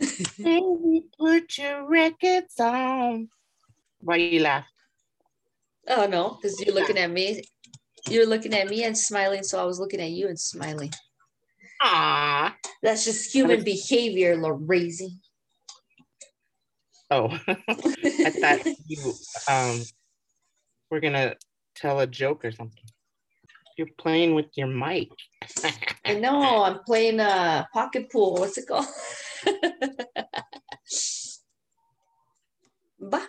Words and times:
Baby, 0.38 1.04
put 1.18 1.58
your 1.58 1.86
records 1.86 2.58
on. 2.58 3.28
Why 4.00 4.16
you 4.16 4.40
laugh? 4.40 4.64
Oh 5.88 6.06
no, 6.06 6.38
because 6.40 6.60
you're 6.60 6.74
looking 6.74 6.98
at 6.98 7.10
me. 7.10 7.42
You're 8.08 8.26
looking 8.26 8.54
at 8.54 8.68
me 8.68 8.84
and 8.84 8.96
smiling, 8.96 9.42
so 9.42 9.60
I 9.60 9.64
was 9.64 9.78
looking 9.78 10.00
at 10.00 10.10
you 10.10 10.28
and 10.28 10.38
smiling. 10.38 10.90
Ah. 11.82 12.56
That's 12.82 13.04
just 13.04 13.34
human 13.34 13.62
behavior, 13.62 14.36
Lazy. 14.36 15.18
Oh, 17.10 17.28
I 17.48 18.30
thought 18.30 18.66
you 18.86 19.14
um 19.48 19.82
were 20.90 21.00
gonna 21.00 21.34
tell 21.74 22.00
a 22.00 22.06
joke 22.06 22.44
or 22.44 22.52
something. 22.52 22.84
You're 23.76 23.88
playing 23.98 24.34
with 24.34 24.46
your 24.54 24.68
mic. 24.68 25.08
I 26.04 26.14
know. 26.14 26.62
I'm 26.62 26.80
playing 26.84 27.20
a 27.20 27.24
uh, 27.24 27.64
pocket 27.72 28.10
pool. 28.10 28.34
What's 28.34 28.58
it 28.58 28.68
called? 28.68 28.86
bah. 33.00 33.26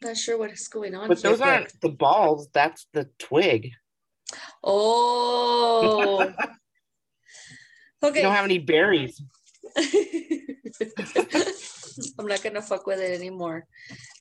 Not 0.00 0.16
sure 0.16 0.38
what 0.38 0.52
is 0.52 0.68
going 0.68 0.94
on. 0.94 1.08
But 1.08 1.20
those 1.22 1.40
aren't 1.40 1.72
the 1.80 1.88
balls. 1.88 2.48
That's 2.52 2.86
the 2.92 3.08
twig. 3.18 3.72
Oh. 4.62 6.22
okay. 6.22 6.34
You 8.00 8.22
don't 8.22 8.34
have 8.34 8.44
any 8.44 8.58
berries. 8.58 9.20
I'm 12.16 12.26
not 12.26 12.40
gonna 12.44 12.62
fuck 12.62 12.86
with 12.86 13.00
it 13.00 13.18
anymore. 13.18 13.66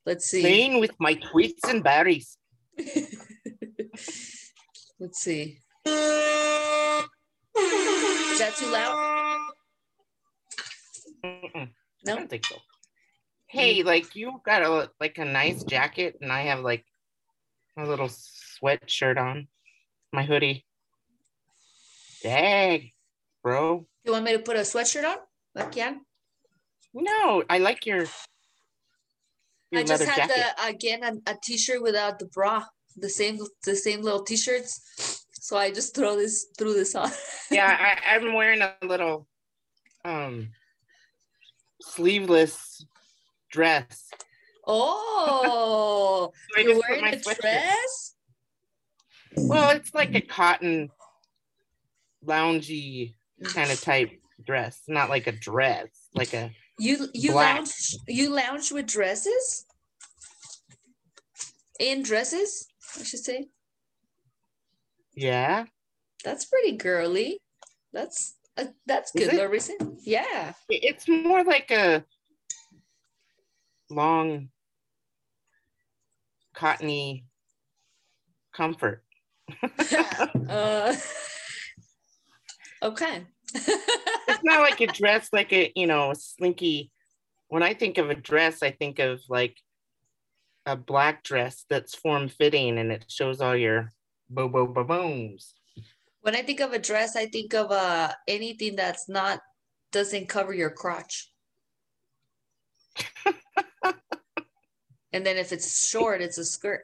Let's 0.04 0.26
see. 0.26 0.42
Playing 0.42 0.80
with 0.80 0.96
my 1.00 1.14
twigs 1.14 1.62
and 1.68 1.84
berries. 1.84 2.40
Let's 5.00 5.20
see. 5.20 5.60
Is 5.86 7.04
that 8.40 8.56
too 8.58 8.72
loud? 8.72 9.37
Mm-mm. 11.28 11.70
No, 12.06 12.14
I 12.14 12.16
don't 12.16 12.30
think 12.30 12.46
so. 12.46 12.56
Hey, 13.48 13.84
like 13.84 14.16
you 14.16 14.42
got 14.46 14.62
a 14.62 14.90
like 15.00 15.18
a 15.18 15.26
nice 15.26 15.64
jacket, 15.64 16.18
and 16.22 16.32
I 16.32 16.42
have 16.44 16.60
like 16.60 16.86
a 17.78 17.86
little 17.86 18.10
sweatshirt 18.10 19.18
on, 19.18 19.48
my 20.12 20.24
hoodie. 20.24 20.66
Dang, 22.24 22.92
bro. 23.44 23.86
You 24.04 24.12
want 24.12 24.26
me 24.26 24.34
to 24.34 24.40
put 24.40 24.58
a 24.58 24.62
sweatshirt 24.62 25.06
on? 25.06 25.18
Like 25.56 25.76
yeah. 25.76 25.96
No, 26.94 27.44
I 27.50 27.60
like 27.60 27.86
your. 27.86 28.06
your 29.72 29.82
I 29.82 29.84
just 29.84 30.04
had 30.04 30.30
jacket. 30.30 30.36
the 30.58 30.68
again 30.68 31.04
a, 31.04 31.32
a 31.32 31.38
t-shirt 31.42 31.82
without 31.82 32.20
the 32.20 32.26
bra, 32.28 32.64
the 32.96 33.10
same 33.10 33.40
the 33.64 33.76
same 33.76 34.02
little 34.02 34.24
t-shirts. 34.24 35.26
So 35.32 35.58
I 35.58 35.72
just 35.72 35.96
throw 35.96 36.18
this 36.18 36.48
threw 36.58 36.74
this 36.74 36.96
on. 36.96 37.12
yeah, 37.52 37.96
I, 38.06 38.16
I'm 38.16 38.34
wearing 38.34 38.62
a 38.62 38.76
little 38.84 39.28
um 40.04 40.50
sleeveless 41.82 42.86
dress. 43.52 44.10
Oh, 44.66 46.32
so 46.56 46.62
you're 46.62 46.80
wearing 46.88 47.14
a 47.14 47.18
dress? 47.18 48.16
Well, 49.36 49.70
it's 49.76 49.94
like 49.94 50.16
a 50.16 50.22
cotton 50.22 50.90
loungy 52.26 53.16
kind 53.44 53.72
of 53.72 53.80
type 53.82 54.12
dress, 54.46 54.82
not 54.88 55.10
like 55.10 55.28
a 55.28 55.32
dress, 55.32 55.88
like 56.14 56.34
a 56.34 56.52
you 56.80 57.08
you 57.14 57.32
black. 57.32 57.58
lounge 57.58 57.96
you 58.08 58.30
lounge 58.30 58.72
with 58.72 58.88
dresses? 58.88 59.66
In 61.80 62.02
dresses, 62.02 62.68
I 63.00 63.04
should 63.04 63.20
say. 63.20 63.48
Yeah. 65.16 65.66
That's 66.24 66.46
pretty 66.46 66.78
girly. 66.78 67.40
That's 67.94 68.37
uh, 68.58 68.66
that's 68.86 69.12
good, 69.12 69.34
Larissa. 69.34 69.74
Yeah. 70.04 70.54
It's 70.70 71.08
more 71.08 71.44
like 71.44 71.72
a 71.72 72.04
long 73.90 74.50
cottony 76.54 77.26
comfort. 78.54 79.04
uh, 80.50 80.96
okay 82.84 83.24
it's 84.28 84.44
not 84.44 84.62
like 84.62 84.82
a 84.82 84.88
dress, 84.88 85.30
like 85.32 85.54
a 85.54 85.72
you 85.76 85.88
know, 85.88 86.12
a 86.12 86.16
slinky. 86.16 86.92
When 87.50 87.64
I 87.64 87.74
think 87.74 87.98
of 87.98 88.10
a 88.10 88.16
dress, 88.16 88.62
I 88.62 88.72
think 88.72 89.00
of 89.00 89.22
like 89.30 89.58
a 90.66 90.76
black 90.76 91.24
dress 91.24 91.66
that's 91.70 91.96
form 91.96 92.28
fitting 92.28 92.78
and 92.78 92.92
it 92.92 93.06
shows 93.08 93.40
all 93.40 93.56
your 93.56 93.92
bo 94.30 94.50
bo 94.50 94.68
bo 94.68 94.84
bones. 94.84 95.54
When 96.22 96.36
I 96.36 96.42
think 96.42 96.60
of 96.60 96.74
a 96.74 96.80
dress, 96.80 97.16
I 97.16 97.28
think 97.28 97.54
of 97.54 97.72
uh 97.72 98.12
anything 98.28 98.76
that's 98.76 99.08
not 99.08 99.40
doesn't 99.92 100.28
cover 100.28 100.54
your 100.54 100.70
crotch. 100.70 101.32
and 105.14 105.26
then 105.26 105.38
if 105.38 105.52
it's 105.52 105.88
short, 105.88 106.22
it's 106.22 106.38
a 106.38 106.46
skirt. 106.46 106.82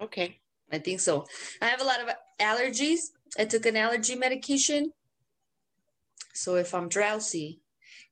Okay. 0.00 0.38
I 0.70 0.78
think 0.78 1.00
so. 1.00 1.26
I 1.62 1.66
have 1.66 1.80
a 1.80 1.84
lot 1.84 2.00
of 2.00 2.08
allergies. 2.40 3.00
I 3.38 3.44
took 3.44 3.66
an 3.66 3.76
allergy 3.76 4.14
medication. 4.14 4.92
So 6.34 6.56
if 6.56 6.74
I'm 6.74 6.88
drowsy, 6.88 7.60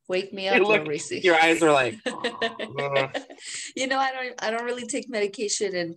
wake 0.08 0.32
me 0.32 0.48
up, 0.48 0.60
look, 0.60 0.86
Your 1.10 1.36
eyes 1.36 1.62
are 1.62 1.72
like. 1.72 1.94
you 3.76 3.86
know, 3.86 3.98
I 3.98 4.12
don't. 4.12 4.34
I 4.42 4.50
don't 4.50 4.64
really 4.64 4.86
take 4.86 5.08
medication, 5.08 5.76
and 5.76 5.96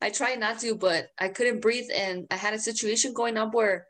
I 0.00 0.10
try 0.10 0.34
not 0.34 0.58
to, 0.60 0.74
but 0.74 1.08
I 1.18 1.28
couldn't 1.28 1.60
breathe, 1.60 1.88
and 1.94 2.26
I 2.30 2.36
had 2.36 2.54
a 2.54 2.58
situation 2.58 3.12
going 3.12 3.36
up 3.36 3.52
where 3.54 3.86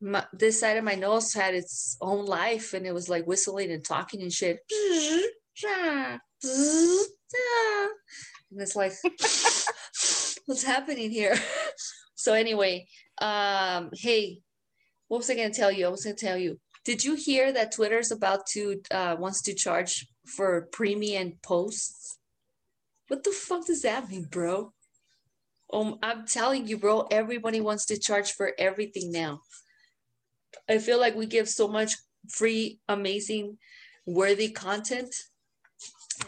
my, 0.00 0.24
this 0.32 0.60
side 0.60 0.76
of 0.76 0.84
my 0.84 0.94
nose 0.94 1.34
had 1.34 1.54
its 1.54 1.96
own 2.00 2.24
life, 2.24 2.72
and 2.72 2.86
it 2.86 2.94
was 2.94 3.08
like 3.08 3.26
whistling 3.26 3.70
and 3.70 3.84
talking 3.84 4.22
and 4.22 4.32
shit. 4.32 4.60
And 8.50 8.60
it's 8.60 8.76
like, 8.76 8.92
what's 10.46 10.64
happening 10.64 11.10
here? 11.10 11.36
So 12.20 12.32
anyway, 12.34 12.88
um, 13.22 13.90
hey, 13.96 14.40
what 15.06 15.18
was 15.18 15.30
I 15.30 15.36
gonna 15.36 15.50
tell 15.50 15.70
you? 15.70 15.86
I 15.86 15.88
was 15.88 16.02
gonna 16.02 16.16
tell 16.16 16.36
you. 16.36 16.58
Did 16.84 17.04
you 17.04 17.14
hear 17.14 17.52
that 17.52 17.70
Twitter's 17.70 18.10
about 18.10 18.44
to 18.54 18.82
uh, 18.90 19.14
wants 19.20 19.40
to 19.42 19.54
charge 19.54 20.04
for 20.26 20.68
premium 20.72 21.34
posts? 21.44 22.18
What 23.06 23.22
the 23.22 23.30
fuck 23.30 23.66
does 23.66 23.82
that 23.82 24.10
mean, 24.10 24.24
bro? 24.24 24.72
Um, 25.72 25.98
I'm 26.02 26.26
telling 26.26 26.66
you, 26.66 26.78
bro. 26.78 27.06
Everybody 27.10 27.60
wants 27.60 27.86
to 27.86 27.98
charge 27.98 28.32
for 28.32 28.52
everything 28.58 29.12
now. 29.12 29.40
I 30.68 30.78
feel 30.78 30.98
like 30.98 31.14
we 31.14 31.26
give 31.26 31.48
so 31.48 31.68
much 31.68 31.92
free, 32.28 32.80
amazing, 32.88 33.58
worthy 34.06 34.50
content, 34.50 35.14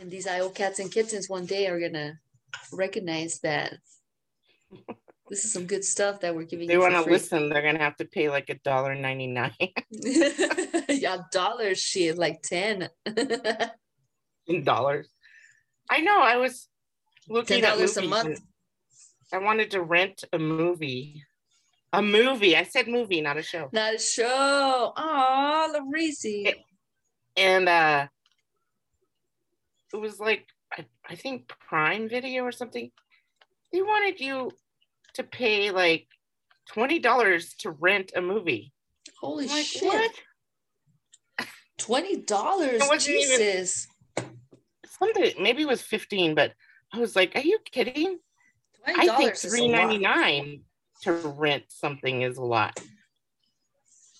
and 0.00 0.10
these 0.10 0.26
IO 0.26 0.50
cats 0.50 0.78
and 0.78 0.92
kittens 0.92 1.28
one 1.28 1.46
day 1.46 1.66
are 1.68 1.80
gonna 1.80 2.18
recognize 2.72 3.40
that. 3.40 3.74
This 5.30 5.44
is 5.44 5.52
some 5.52 5.66
good 5.66 5.84
stuff 5.84 6.20
that 6.20 6.34
we're 6.34 6.42
giving 6.42 6.66
they 6.66 6.76
want 6.76 6.92
to 6.92 7.08
listen 7.08 7.48
they're 7.48 7.62
gonna 7.62 7.78
have 7.78 7.96
to 7.96 8.04
pay 8.04 8.28
like 8.28 8.50
a 8.50 8.54
dollar 8.64 8.96
99 8.96 9.52
yeah 10.88 11.18
dollars 11.30 11.78
shit 11.78 12.18
like 12.18 12.42
10 12.42 12.88
in 14.48 14.64
dollars. 14.64 15.08
I 15.88 16.00
know 16.00 16.20
i 16.20 16.36
was 16.36 16.68
looking 17.28 17.62
at 17.62 17.76
movies 17.76 17.96
a 17.96 18.02
month 18.02 18.40
i 19.32 19.38
wanted 19.38 19.70
to 19.70 19.82
rent 19.82 20.24
a 20.32 20.38
movie 20.38 21.24
a 21.92 22.02
movie 22.02 22.56
i 22.56 22.62
said 22.62 22.88
movie 22.88 23.20
not 23.20 23.36
a 23.36 23.42
show 23.42 23.68
not 23.72 23.94
a 23.94 23.98
show 23.98 24.92
oh 24.96 25.74
Laurizi. 25.74 26.54
and 27.36 27.68
uh 27.68 28.06
it 29.92 29.96
was 29.96 30.20
like 30.20 30.46
I, 30.72 30.84
I 31.08 31.16
think 31.16 31.48
prime 31.48 32.08
video 32.08 32.44
or 32.44 32.52
something 32.52 32.90
they 33.72 33.82
wanted 33.82 34.20
you 34.20 34.50
to 35.14 35.24
pay 35.24 35.70
like 35.70 36.06
$20 36.74 37.56
to 37.58 37.70
rent 37.70 38.12
a 38.14 38.20
movie. 38.20 38.72
Holy 39.20 39.46
like, 39.46 39.64
shit. 39.64 39.84
What? 39.84 40.12
$20? 41.80 43.00
Jesus. 43.00 43.88
Even, 44.18 44.30
something, 44.86 45.32
maybe 45.42 45.62
it 45.62 45.68
was 45.68 45.82
15 45.82 46.34
but 46.34 46.52
I 46.92 46.98
was 46.98 47.16
like, 47.16 47.34
are 47.36 47.40
you 47.40 47.58
kidding? 47.70 48.18
I 48.86 49.16
think 49.16 49.32
$3.99 49.32 50.60
to 51.02 51.12
rent 51.12 51.64
something 51.68 52.22
is 52.22 52.36
a 52.36 52.44
lot. 52.44 52.78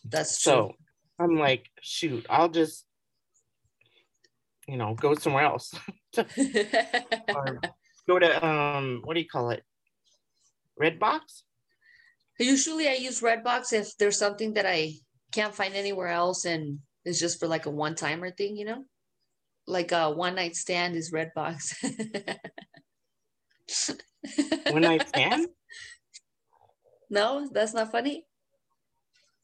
That's 0.05 0.43
true. 0.43 0.53
So 0.53 0.73
I'm 1.19 1.39
like, 1.39 1.69
shoot, 1.83 2.27
I'll 2.31 2.49
just, 2.49 2.85
you 4.67 4.77
know, 4.77 4.95
go 4.95 5.15
somewhere 5.15 5.45
else. 5.45 5.75
or 6.19 7.61
go 8.09 8.19
to 8.19 8.47
um, 8.47 9.03
what 9.05 9.15
do 9.15 9.21
you 9.21 9.29
call 9.29 9.51
it? 9.51 9.63
Redbox? 10.81 11.21
Usually 12.39 12.89
I 12.89 12.95
use 12.95 13.21
Redbox 13.21 13.73
if 13.73 13.97
there's 13.99 14.19
something 14.19 14.55
that 14.55 14.67
I 14.67 14.95
can't 15.33 15.55
find 15.55 15.75
anywhere 15.75 16.09
else 16.09 16.47
and 16.47 16.79
it's 17.05 17.21
just 17.21 17.39
for 17.39 17.47
like 17.47 17.67
a 17.67 17.71
one 17.71 17.95
timer 17.95 18.31
thing, 18.31 18.57
you 18.57 18.65
know? 18.65 18.85
Like 19.67 19.93
a 19.93 20.11
one 20.11 20.35
night 20.35 20.57
stand 20.57 20.97
is 20.97 21.13
Redbox. 21.13 21.75
one 24.73 24.83
night 24.83 25.09
stand? 25.09 25.49
No, 27.09 27.49
that's 27.51 27.75
not 27.75 27.91
funny. 27.91 28.25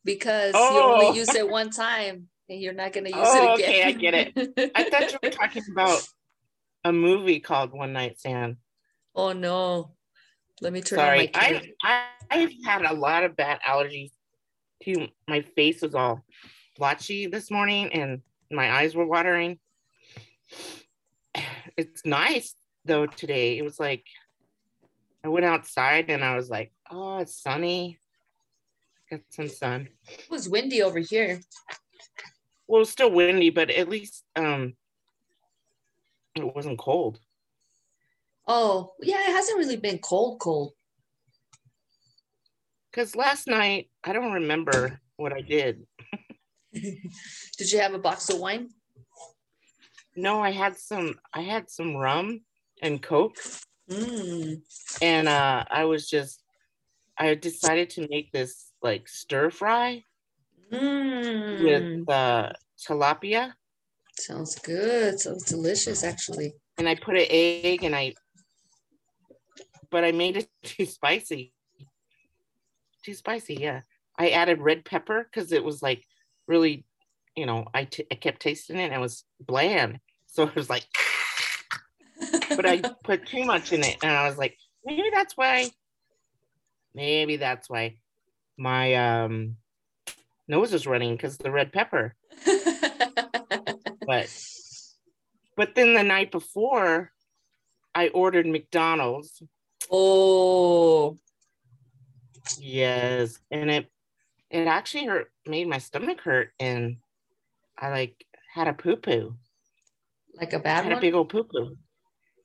Because 0.04 0.52
oh. 0.54 0.74
you 0.74 0.82
only 0.94 1.06
oh. 1.06 1.14
use 1.14 1.34
it 1.34 1.48
one 1.48 1.70
time 1.70 2.28
and 2.48 2.60
you're 2.60 2.72
not 2.72 2.92
gonna 2.92 3.08
use 3.08 3.18
Oh, 3.18 3.54
it 3.54 3.60
again. 3.60 3.70
okay, 3.70 3.82
I 3.82 3.92
get 3.92 4.14
it. 4.14 4.72
I 4.74 4.84
thought 4.84 5.12
you 5.12 5.18
were 5.22 5.30
talking 5.30 5.62
about 5.72 6.00
a 6.84 6.92
movie 6.92 7.40
called 7.40 7.72
One 7.72 7.92
Night 7.92 8.18
Stand. 8.18 8.56
oh 9.14 9.32
no. 9.32 9.92
Let 10.62 10.72
me 10.72 10.80
turn 10.80 10.98
Sorry, 10.98 11.18
on 11.18 11.30
my 11.34 11.40
I, 11.40 11.48
camera. 11.48 11.62
I 11.82 12.04
I've 12.30 12.52
had 12.64 12.84
a 12.84 12.94
lot 12.94 13.24
of 13.24 13.36
bad 13.36 13.60
allergies. 13.66 14.10
Too, 14.82 15.08
my 15.28 15.42
face 15.42 15.82
was 15.82 15.94
all 15.94 16.24
blotchy 16.78 17.26
this 17.26 17.50
morning, 17.50 17.92
and 17.92 18.22
my 18.50 18.70
eyes 18.70 18.94
were 18.94 19.06
watering. 19.06 19.58
It's 21.76 22.06
nice 22.06 22.54
though 22.86 23.04
today. 23.04 23.58
It 23.58 23.62
was 23.62 23.78
like 23.78 24.02
I 25.26 25.28
went 25.28 25.44
outside 25.44 26.08
and 26.08 26.24
I 26.24 26.36
was 26.36 26.48
like, 26.48 26.70
"Oh, 26.88 27.18
it's 27.18 27.42
sunny. 27.42 27.98
Got 29.10 29.22
some 29.30 29.48
sun." 29.48 29.88
It 30.08 30.30
was 30.30 30.48
windy 30.48 30.84
over 30.84 31.00
here. 31.00 31.40
Well, 32.68 32.82
it's 32.82 32.92
still 32.92 33.10
windy, 33.10 33.50
but 33.50 33.68
at 33.68 33.88
least 33.88 34.22
um, 34.36 34.74
it 36.36 36.54
wasn't 36.54 36.78
cold. 36.78 37.18
Oh, 38.46 38.92
yeah, 39.02 39.18
it 39.18 39.32
hasn't 39.32 39.58
really 39.58 39.76
been 39.76 39.98
cold, 39.98 40.38
cold. 40.38 40.74
Because 42.92 43.16
last 43.16 43.48
night 43.48 43.90
I 44.04 44.12
don't 44.12 44.32
remember 44.32 45.00
what 45.16 45.32
I 45.32 45.40
did. 45.40 45.88
Did 46.72 47.72
you 47.72 47.80
have 47.80 47.94
a 47.94 47.98
box 47.98 48.28
of 48.28 48.38
wine? 48.38 48.68
No, 50.14 50.40
I 50.40 50.50
had 50.52 50.76
some. 50.76 51.18
I 51.34 51.40
had 51.42 51.68
some 51.68 51.96
rum 51.96 52.42
and 52.80 53.02
coke, 53.02 53.38
Mm. 53.90 54.62
and 55.02 55.28
uh, 55.28 55.64
I 55.70 55.84
was 55.84 56.08
just. 56.08 56.42
I 57.18 57.34
decided 57.34 57.88
to 57.90 58.06
make 58.10 58.30
this 58.32 58.72
like 58.82 59.08
stir 59.08 59.50
fry 59.50 60.04
Mm. 60.72 61.62
with 61.62 62.08
uh, 62.08 62.52
tilapia, 62.76 63.52
Sounds 64.18 64.58
good. 64.58 65.20
Sounds 65.20 65.44
delicious, 65.44 66.02
actually. 66.02 66.54
and 66.78 66.88
I 66.88 66.94
put 66.96 67.16
an 67.16 67.26
egg, 67.30 67.84
and 67.84 67.94
I. 67.94 68.14
But 69.90 70.04
I 70.04 70.12
made 70.12 70.38
it 70.38 70.48
too 70.64 70.84
spicy. 70.86 71.52
Too 73.04 73.14
spicy, 73.14 73.54
yeah. 73.54 73.82
I 74.18 74.30
added 74.30 74.60
red 74.60 74.84
pepper 74.84 75.28
because 75.30 75.52
it 75.52 75.62
was 75.62 75.80
like 75.82 76.02
really, 76.48 76.84
you 77.36 77.46
know, 77.46 77.66
I, 77.72 77.84
t- 77.84 78.06
I 78.10 78.16
kept 78.16 78.40
tasting 78.42 78.78
it 78.78 78.84
and 78.86 78.94
it 78.94 79.00
was 79.00 79.24
bland. 79.40 80.00
So 80.26 80.42
it 80.48 80.54
was 80.56 80.68
like, 80.68 80.84
but 82.48 82.66
I 82.66 82.82
put 83.04 83.26
too 83.26 83.44
much 83.44 83.72
in 83.72 83.82
it, 83.84 83.96
and 84.02 84.12
I 84.12 84.28
was 84.28 84.38
like, 84.38 84.56
maybe 84.84 85.10
that's 85.12 85.36
why. 85.36 85.70
Maybe 86.94 87.36
that's 87.36 87.68
why 87.68 87.96
my 88.56 88.94
um 88.94 89.56
nose 90.48 90.72
is 90.72 90.86
running 90.86 91.14
because 91.14 91.36
the 91.36 91.50
red 91.50 91.72
pepper. 91.72 92.14
But 94.06 94.30
but 95.56 95.74
then 95.74 95.94
the 95.94 96.04
night 96.04 96.30
before, 96.30 97.10
I 97.92 98.08
ordered 98.08 98.46
McDonald's. 98.46 99.42
oh, 99.90 101.16
Yes, 102.58 103.38
and 103.50 103.68
it 103.70 103.90
it 104.50 104.68
actually 104.68 105.06
hurt, 105.06 105.32
made 105.44 105.66
my 105.68 105.78
stomach 105.78 106.20
hurt, 106.20 106.50
and 106.60 106.98
I 107.76 107.90
like 107.90 108.24
had 108.54 108.68
a 108.68 108.72
poo 108.72 108.94
poo. 108.96 109.34
like 110.40 110.52
a 110.52 110.58
I 110.58 110.60
bad 110.60 110.84
had 110.84 110.92
a 110.96 111.00
big 111.00 111.14
old 111.14 111.28
poo 111.28 111.44
poo. 111.44 111.76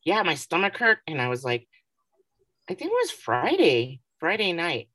Yeah, 0.04 0.24
my 0.24 0.36
stomach 0.36 0.78
hurt, 0.78 1.00
and 1.08 1.22
I 1.22 1.28
was 1.28 1.44
like, 1.44 1.68
I 2.70 2.74
think 2.74 2.92
it 2.92 3.00
was 3.02 3.12
Friday, 3.12 4.02
Friday 4.20 4.54
night. 4.54 4.90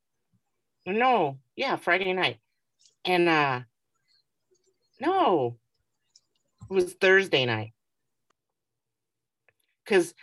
No, 0.86 1.38
yeah, 1.56 1.76
Friday 1.76 2.12
night. 2.12 2.38
And 3.04 3.28
uh 3.28 3.60
no, 5.00 5.58
it 6.70 6.74
was 6.74 6.94
Thursday 6.94 7.44
night. 7.44 7.72
Cause 9.86 10.14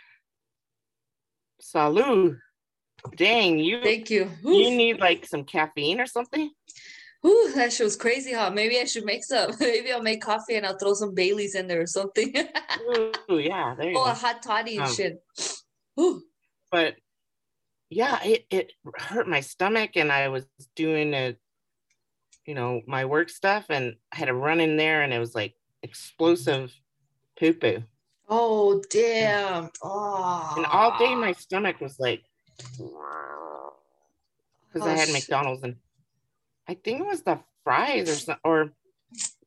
salud. 1.62 2.38
Dang, 3.16 3.58
you 3.58 3.82
Thank 3.82 4.10
you. 4.10 4.30
you 4.42 4.70
need 4.70 4.98
like 4.98 5.26
some 5.26 5.44
caffeine 5.44 6.00
or 6.00 6.06
something? 6.06 6.50
Ooh, 7.26 7.52
that 7.54 7.72
shit 7.72 7.84
was 7.84 7.96
crazy, 7.96 8.32
huh? 8.32 8.50
Maybe 8.50 8.78
I 8.78 8.84
should 8.84 9.04
make 9.04 9.24
some. 9.32 9.52
Maybe 9.60 9.92
I'll 9.92 10.02
make 10.02 10.22
coffee 10.22 10.56
and 10.56 10.66
I'll 10.66 10.78
throw 10.78 10.94
some 10.94 11.14
Baileys 11.14 11.54
in 11.54 11.66
there 11.66 11.80
or 11.82 11.86
something. 11.86 12.34
Ooh, 13.30 13.38
yeah, 13.38 13.74
there 13.78 13.90
you 13.90 13.98
oh, 13.98 14.04
a 14.04 14.14
hot 14.14 14.42
toddy 14.42 14.76
and 14.76 14.86
Um, 14.86 14.94
shit. 14.94 15.22
Ooh. 15.98 16.22
But 16.70 16.96
yeah, 17.88 18.18
it, 18.24 18.46
it 18.50 18.72
hurt 18.96 19.28
my 19.28 19.40
stomach 19.40 19.92
and 19.96 20.10
I 20.10 20.28
was 20.28 20.44
doing 20.74 21.14
a 21.14 21.36
you 22.46 22.54
know, 22.54 22.82
my 22.86 23.06
work 23.06 23.30
stuff 23.30 23.66
and 23.70 23.96
I 24.12 24.16
had 24.16 24.26
to 24.26 24.34
run 24.34 24.60
in 24.60 24.76
there 24.76 25.00
and 25.02 25.14
it 25.14 25.18
was 25.18 25.34
like 25.34 25.54
explosive 25.82 26.74
poo 27.38 27.54
poo. 27.54 27.82
Oh, 28.28 28.82
damn. 28.90 29.70
Oh. 29.82 30.54
And 30.56 30.66
all 30.66 30.98
day 30.98 31.14
my 31.14 31.32
stomach 31.32 31.80
was 31.80 31.98
like 31.98 32.22
because 34.72 34.86
I 34.86 34.92
Oh, 34.92 34.96
had. 34.96 35.08
McDonald's 35.10 35.62
and 35.62 35.76
I 36.68 36.74
think 36.74 37.00
it 37.00 37.06
was 37.06 37.22
the 37.22 37.40
fries 37.62 38.10
or 38.10 38.14
something, 38.14 38.40
or 38.44 38.72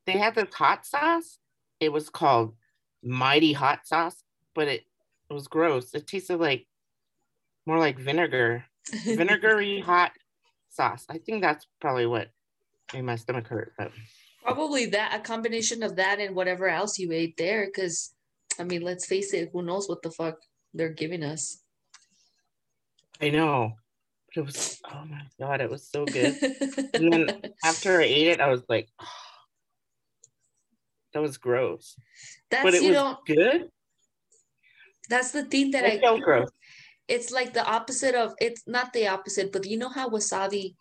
they 0.06 0.14
had 0.14 0.36
this 0.36 0.54
hot 0.54 0.86
sauce. 0.86 1.40
It 1.80 1.92
was 1.92 2.10
called 2.10 2.56
Mighty 3.04 3.54
Hot 3.54 3.86
Sauce, 3.86 4.24
but 4.56 4.68
it, 4.68 4.84
it 5.30 5.34
was 5.34 5.48
gross. 5.48 5.94
It 5.94 6.08
tasted 6.08 6.38
like 6.38 6.68
more 7.66 7.80
like 7.80 8.00
vinegar, 8.00 8.66
vinegary 9.06 9.80
hot 9.80 10.12
sauce. 10.70 11.06
I 11.10 11.18
think 11.18 11.42
that's 11.42 11.68
probably 11.82 12.06
what 12.06 12.30
made 12.94 13.02
my 13.04 13.16
stomach 13.16 13.48
hurt. 13.48 13.74
But 13.78 13.92
Probably 14.44 14.86
that, 14.88 15.14
a 15.14 15.20
combination 15.20 15.84
of 15.84 15.98
that 15.98 16.20
and 16.20 16.36
whatever 16.36 16.70
else 16.70 16.98
you 16.98 17.12
ate 17.12 17.36
there. 17.38 17.66
Because, 17.66 18.14
I 18.60 18.64
mean, 18.64 18.82
let's 18.82 19.06
face 19.06 19.34
it, 19.34 19.50
who 19.52 19.62
knows 19.62 19.90
what 19.90 20.02
the 20.02 20.12
fuck 20.12 20.38
they're 20.74 20.90
giving 20.90 21.24
us. 21.24 21.62
I 23.22 23.30
know. 23.30 23.74
It 24.38 24.46
was 24.46 24.80
oh 24.94 25.04
my 25.10 25.24
god, 25.40 25.62
it 25.62 25.70
was 25.70 25.88
so 25.90 26.06
good. 26.06 26.38
And 26.94 27.12
then 27.12 27.42
after 27.66 28.00
I 28.00 28.04
ate 28.06 28.28
it, 28.28 28.40
I 28.40 28.50
was 28.50 28.62
like, 28.70 28.88
that 31.14 31.22
was 31.22 31.38
gross. 31.38 31.96
That's, 32.52 32.64
but 32.64 32.74
it 32.76 32.84
you 32.84 32.90
was 32.90 32.98
know, 32.98 33.18
good. 33.26 33.70
that's 35.10 35.32
the 35.32 35.46
thing 35.46 35.72
that 35.72 35.86
It 35.86 35.98
I 35.98 36.00
felt 36.00 36.22
gross. 36.22 36.50
it's 37.08 37.32
like 37.32 37.54
the 37.54 37.66
opposite 37.66 38.14
of 38.14 38.36
it's 38.40 38.64
not 38.68 38.94
the 38.94 39.08
opposite, 39.08 39.52
but 39.52 39.66
you 39.66 39.78
know 39.78 39.90
how 39.90 40.10
wasabi 40.10 40.76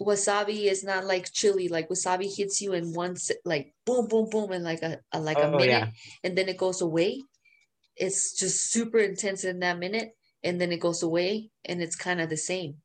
wasabi 0.00 0.70
is 0.70 0.84
not 0.84 1.04
like 1.04 1.32
chili. 1.32 1.68
Like 1.68 1.88
wasabi 1.88 2.30
hits 2.34 2.60
you 2.62 2.74
in 2.74 2.92
one 2.92 3.16
like 3.44 3.74
boom, 3.84 4.06
boom, 4.06 4.30
boom, 4.30 4.52
in 4.52 4.62
like 4.62 4.82
a, 4.82 5.00
a 5.12 5.18
like 5.18 5.38
a 5.38 5.48
Oh, 5.48 5.58
minute, 5.58 5.90
yeah. 5.90 5.90
and 6.22 6.38
then 6.38 6.48
it 6.48 6.56
goes 6.56 6.82
away. 6.82 7.22
It's 7.96 8.38
just 8.38 8.70
super 8.70 8.98
intense 8.98 9.42
in 9.44 9.58
that 9.60 9.78
minute, 9.78 10.15
and 10.46 10.60
then 10.60 10.70
it 10.70 10.78
goes 10.80 11.02
away, 11.02 11.50
and 11.64 11.82
it's 11.82 11.96
kind 11.96 12.20
of 12.20 12.30
the 12.30 12.36
same. 12.36 12.76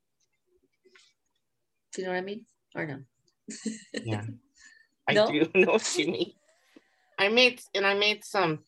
Do 1.94 2.02
you 2.02 2.08
know 2.08 2.14
what 2.14 2.18
I 2.18 2.26
mean? 2.26 2.46
Or 2.76 2.86
no? 2.88 3.00
Yeah. 3.94 4.24
I 5.08 5.14
No? 5.14 5.28
do 5.28 5.48
know 5.56 5.74
what 5.74 5.98
you 5.98 6.08
mean. 6.08 6.34
I 7.20 7.30
made 7.30 7.62
and 7.76 7.86
I 7.86 7.94
made 7.94 8.24
some 8.26 8.60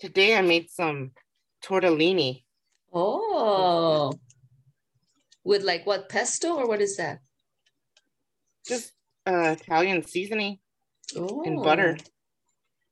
today 0.00 0.36
I 0.36 0.40
made 0.40 0.70
some 0.70 1.10
tortellini. 1.62 2.44
Oh, 2.92 4.14
with 5.44 5.62
like 5.62 5.84
what 5.86 6.08
pesto 6.08 6.54
or 6.54 6.66
what 6.66 6.80
is 6.80 6.96
that? 6.96 7.20
Just 8.66 8.92
uh 9.26 9.56
Italian 9.60 10.06
seasoning 10.06 10.58
Oh, 11.16 11.42
and 11.42 11.62
butter. 11.62 11.98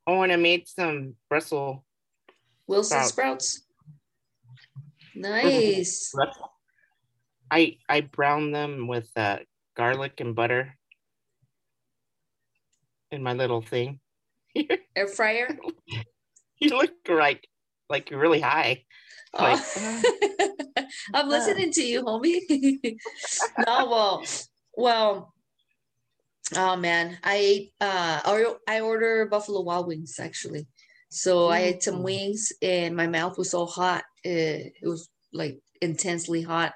Oh, 0.06 0.20
and 0.22 0.32
I 0.32 0.36
made 0.36 0.68
some 0.68 1.16
Brussels 1.30 1.80
Wilson 2.66 3.04
sprouts. 3.04 3.12
sprouts. 3.12 3.65
Nice. 5.16 6.12
I 7.50 7.78
I 7.88 8.00
brown 8.02 8.52
them 8.52 8.86
with 8.86 9.08
uh 9.16 9.38
garlic 9.76 10.20
and 10.20 10.34
butter 10.34 10.76
in 13.10 13.22
my 13.22 13.32
little 13.32 13.62
thing. 13.62 14.00
Air 14.96 15.08
fryer. 15.08 15.56
You 16.58 16.70
look 16.70 16.94
like 17.06 17.46
like 17.90 18.08
you're 18.08 18.18
really 18.18 18.40
high. 18.40 18.84
Like, 19.38 19.60
Oh. 19.76 20.02
I'm 21.14 21.28
listening 21.28 21.70
to 21.72 21.82
you, 21.82 22.02
homie. 22.02 22.96
no, 23.66 23.90
well, 23.90 24.24
well, 24.74 25.34
oh 26.56 26.76
man, 26.76 27.18
I 27.22 27.36
ate. 27.36 27.72
Uh, 27.78 28.20
or 28.26 28.58
I 28.66 28.80
order 28.80 29.26
Buffalo 29.26 29.60
Wild 29.60 29.86
Wings 29.86 30.18
actually. 30.18 30.66
So 31.16 31.48
I 31.48 31.60
had 31.60 31.82
some 31.82 32.02
wings, 32.02 32.52
and 32.60 32.94
my 32.94 33.06
mouth 33.06 33.38
was 33.38 33.50
so 33.50 33.64
hot. 33.64 34.04
It, 34.22 34.74
it 34.82 34.86
was 34.86 35.08
like 35.32 35.58
intensely 35.80 36.42
hot. 36.42 36.74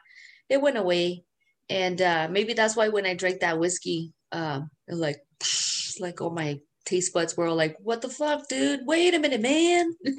It 0.48 0.62
went 0.62 0.78
away, 0.78 1.24
and 1.68 2.00
uh, 2.00 2.26
maybe 2.30 2.54
that's 2.54 2.74
why 2.74 2.88
when 2.88 3.04
I 3.04 3.12
drank 3.12 3.40
that 3.40 3.58
whiskey, 3.58 4.14
um, 4.32 4.70
it 4.88 4.94
like, 4.94 5.18
like 6.00 6.22
all 6.22 6.30
my 6.30 6.58
taste 6.86 7.12
buds 7.12 7.36
were 7.36 7.48
all 7.48 7.54
like, 7.54 7.76
"What 7.80 8.00
the 8.00 8.08
fuck, 8.08 8.48
dude? 8.48 8.86
Wait 8.86 9.12
a 9.12 9.18
minute, 9.18 9.42
man." 9.42 9.94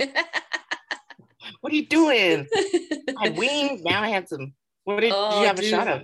what 1.62 1.74
are 1.74 1.76
you 1.76 1.88
doing? 1.88 2.48
I 3.18 3.30
wings. 3.30 3.82
Now 3.82 4.04
I 4.04 4.10
had 4.10 4.30
some. 4.30 4.54
What 4.84 5.00
did 5.00 5.14
Oh, 5.16 5.42
you 5.42 5.48
have 5.48 5.58
a 5.58 5.64
shot 5.64 5.88
of? 5.88 6.04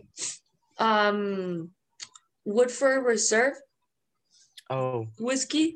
um 0.80 1.70
Woodford 2.46 3.06
Reserve 3.06 3.54
Oh, 4.72 5.08
whiskey. 5.20 5.76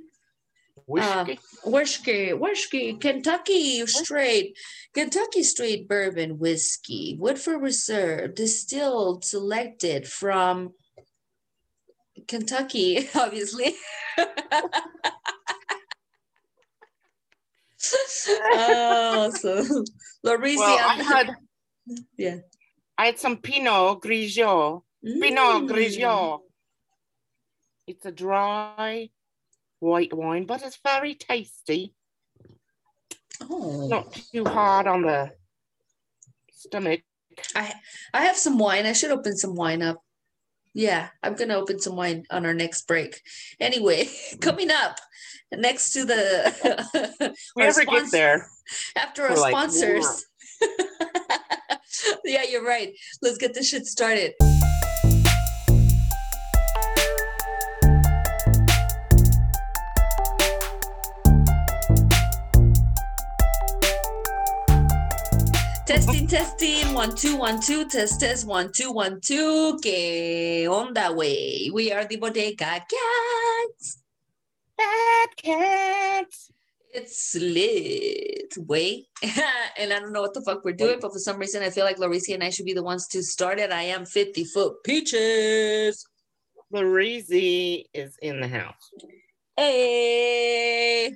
Whiskey. 0.86 1.40
Whiskey, 1.66 2.34
whiskey, 2.34 2.94
Kentucky 2.94 3.86
straight, 3.86 4.58
Kentucky 4.94 5.44
straight 5.44 5.88
bourbon 5.88 6.38
whiskey, 6.40 7.16
Woodford 7.20 7.62
Reserve, 7.62 8.36
distilled, 8.36 9.24
selected 9.24 10.08
from 10.08 10.74
Kentucky, 12.28 13.08
obviously. 13.16 13.76
oh, 18.28 19.32
so 19.40 19.84
Louisiana. 20.24 20.60
well, 20.60 20.88
I 20.90 21.04
had 21.04 21.30
yeah. 22.18 22.38
I 22.98 23.06
had 23.08 23.20
some 23.20 23.38
Pinot 23.38 24.02
Grigio. 24.02 24.84
Pinot 25.04 25.64
Mm. 25.64 25.70
Grigio. 25.70 26.40
It's 27.88 28.06
a 28.06 28.12
dry 28.12 29.10
white 29.82 30.14
wine, 30.14 30.46
but 30.46 30.62
it's 30.62 30.80
very 30.84 31.16
tasty. 31.16 31.94
Oh, 33.50 33.88
Not 33.88 34.14
too 34.14 34.46
hard 34.46 34.88
on 34.88 35.02
the 35.02 35.32
stomach. 36.54 37.02
I 37.56 37.74
I 38.14 38.26
have 38.26 38.38
some 38.38 38.58
wine. 38.58 38.86
I 38.86 38.94
should 38.94 39.12
open 39.12 39.36
some 39.36 39.56
wine 39.56 39.82
up. 39.82 40.02
Yeah, 40.74 41.10
I'm 41.24 41.36
gonna 41.36 41.56
open 41.56 41.80
some 41.80 41.96
wine 41.96 42.26
on 42.30 42.46
our 42.46 42.54
next 42.54 42.88
break. 42.88 43.22
Anyway, 43.60 44.10
coming 44.42 44.70
up 44.70 44.98
next 45.52 45.94
to 45.94 46.06
the 46.06 47.34
we 47.56 47.64
ever 47.64 47.84
get 47.84 48.12
there, 48.12 48.48
after 48.96 49.24
our 49.24 49.36
like, 49.36 49.52
sponsors. 49.52 50.26
yeah, 52.24 52.44
you're 52.48 52.64
right. 52.64 52.94
Let's 53.22 53.38
get 53.38 53.54
this 53.54 53.68
shit 53.70 53.86
started. 53.88 54.34
Testing, 65.92 66.26
testing, 66.26 66.94
one, 66.94 67.14
two, 67.14 67.36
one, 67.36 67.60
two, 67.60 67.86
test, 67.86 68.22
test, 68.22 68.48
one, 68.48 68.72
two, 68.72 68.94
one, 68.94 69.20
two. 69.20 69.78
Que 69.84 70.66
onda, 70.66 71.14
way? 71.14 71.70
We 71.74 71.92
are 71.92 72.06
the 72.06 72.16
Bodega 72.16 72.86
Cats. 72.90 74.02
bad 74.78 75.28
cats. 75.36 76.50
It's 76.94 77.36
lit. 77.36 78.54
way. 78.58 79.10
and 79.78 79.92
I 79.92 80.00
don't 80.00 80.14
know 80.14 80.22
what 80.22 80.34
the 80.34 80.40
fuck 80.40 80.64
we're 80.64 80.72
doing, 80.72 81.00
but 81.02 81.12
for 81.12 81.20
some 81.20 81.38
reason 81.38 81.62
I 81.62 81.72
feel 81.72 81.84
like 81.84 82.00
Larissa 82.00 82.36
and 82.36 82.44
I 82.46 82.52
should 82.52 82.68
be 82.68 82.74
the 82.74 82.84
ones 82.84 83.10
to 83.10 83.22
start 83.22 83.60
it. 83.60 83.74
I 83.74 83.82
am 83.84 84.06
50 84.06 84.46
foot 84.46 84.76
peaches. 84.86 86.08
Larizi 86.74 87.84
is 87.94 88.18
in 88.22 88.40
the 88.40 88.48
house. 88.48 88.94
Hey. 89.58 91.12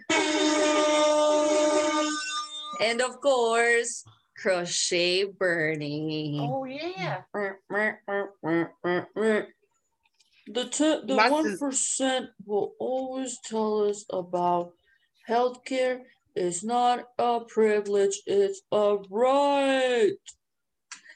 and 2.82 3.00
of 3.00 3.22
course, 3.22 4.03
crochet 4.45 5.23
Bernie. 5.23 6.37
Oh 6.39 6.65
yeah. 6.65 7.21
The 10.47 10.65
t- 10.65 11.01
the 11.07 11.15
Must 11.15 11.31
one 11.31 11.57
will 12.45 12.73
always 12.79 13.39
tell 13.43 13.89
us 13.89 14.05
about 14.11 14.73
healthcare 15.27 16.01
is 16.35 16.63
not 16.63 17.05
a 17.17 17.39
privilege, 17.47 18.21
it's 18.27 18.61
a 18.71 18.97
right. 19.09 20.13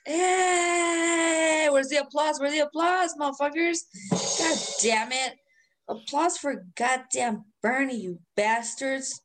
Hey, 0.08 1.68
where's 1.70 1.90
the 1.90 1.98
applause? 1.98 2.40
Where's 2.40 2.54
the 2.54 2.66
applause, 2.66 3.14
motherfuckers? 3.20 3.78
God 4.10 4.58
damn 4.82 5.12
it. 5.12 5.36
Applause 5.88 6.38
for 6.38 6.66
goddamn 6.76 7.46
Bernie, 7.62 8.02
you 8.02 8.20
bastards. 8.36 9.22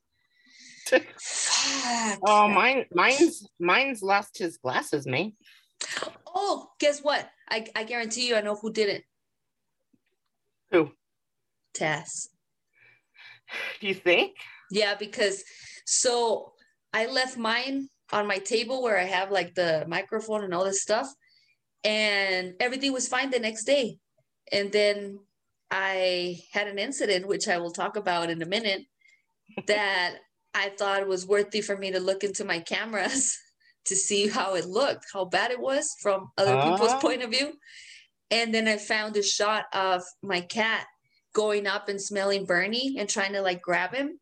Fuck. 0.87 2.19
Oh, 2.27 2.49
mine, 2.49 2.87
mine's, 2.93 3.49
mine's 3.59 4.03
lost 4.03 4.39
his 4.39 4.59
glasses, 4.59 5.07
man. 5.07 5.33
Oh, 6.27 6.69
guess 6.79 7.01
what? 7.01 7.29
I, 7.49 7.67
I 7.75 7.85
guarantee 7.85 8.29
you 8.29 8.37
I 8.37 8.41
know 8.41 8.55
who 8.55 8.73
did 8.73 8.89
it. 8.89 9.05
Who? 10.71 10.91
Tess. 11.73 12.29
Do 13.81 13.87
you 13.87 13.95
think? 13.95 14.37
Yeah, 14.71 14.95
because 14.95 15.45
so 15.85 16.53
I 16.93 17.07
left 17.07 17.37
mine 17.37 17.89
on 18.13 18.27
my 18.27 18.39
table 18.39 18.83
where 18.83 18.99
I 18.99 19.05
have 19.05 19.31
like 19.31 19.55
the 19.55 19.85
microphone 19.89 20.45
and 20.45 20.55
all 20.55 20.65
this 20.65 20.83
stuff, 20.83 21.13
and 21.85 22.55
everything 22.61 22.93
was 22.93 23.09
fine 23.09 23.31
the 23.31 23.39
next 23.39 23.65
day. 23.65 23.99
And 24.53 24.73
then 24.73 25.21
I 25.71 26.41
had 26.53 26.69
an 26.69 26.79
incident, 26.79 27.27
which 27.27 27.49
I 27.49 27.59
will 27.59 27.73
talk 27.73 27.97
about 27.97 28.31
in 28.31 28.43
a 28.43 28.47
minute, 28.47 28.83
that 29.67 30.17
I 30.55 30.71
thought 30.71 31.03
it 31.03 31.09
was 31.09 31.27
worthy 31.27 31.61
for 31.61 31.77
me 31.77 31.91
to 31.93 32.01
look 32.01 32.25
into 32.25 32.45
my 32.45 32.61
cameras 32.61 33.37
to 33.87 33.97
see 33.97 34.29
how 34.29 34.55
it 34.55 34.67
looked, 34.67 35.07
how 35.13 35.25
bad 35.25 35.51
it 35.51 35.61
was 35.61 35.95
from 36.01 36.31
other 36.39 36.57
people's 36.63 36.93
Ah. 36.93 37.01
point 37.01 37.23
of 37.23 37.31
view. 37.31 37.53
And 38.31 38.55
then 38.55 38.67
I 38.67 38.79
found 38.79 39.17
a 39.17 39.23
shot 39.23 39.67
of 39.73 40.03
my 40.23 40.41
cat 40.41 40.87
going 41.35 41.67
up 41.67 41.89
and 41.89 42.01
smelling 42.01 42.47
Bernie 42.47 42.97
and 42.99 43.09
trying 43.09 43.33
to 43.35 43.43
like 43.43 43.61
grab 43.61 43.95
him. 43.95 44.19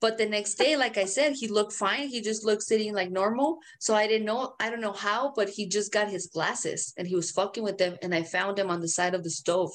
But 0.00 0.18
the 0.18 0.26
next 0.26 0.56
day, 0.56 0.76
like 0.76 0.98
I 0.98 1.04
said, 1.06 1.34
he 1.34 1.48
looked 1.48 1.72
fine. 1.72 2.08
He 2.08 2.20
just 2.20 2.44
looked 2.44 2.62
sitting 2.64 2.92
like 2.94 3.10
normal. 3.10 3.58
So 3.80 3.94
I 3.94 4.06
didn't 4.06 4.26
know, 4.26 4.54
I 4.60 4.68
don't 4.68 4.82
know 4.82 4.92
how, 4.92 5.32
but 5.34 5.48
he 5.48 5.66
just 5.68 5.92
got 5.92 6.10
his 6.10 6.26
glasses 6.26 6.92
and 6.98 7.06
he 7.08 7.14
was 7.14 7.30
fucking 7.30 7.62
with 7.62 7.78
them. 7.78 7.96
And 8.02 8.14
I 8.14 8.22
found 8.22 8.58
him 8.58 8.70
on 8.70 8.80
the 8.80 8.88
side 8.88 9.14
of 9.14 9.22
the 9.22 9.30
stove. 9.30 9.72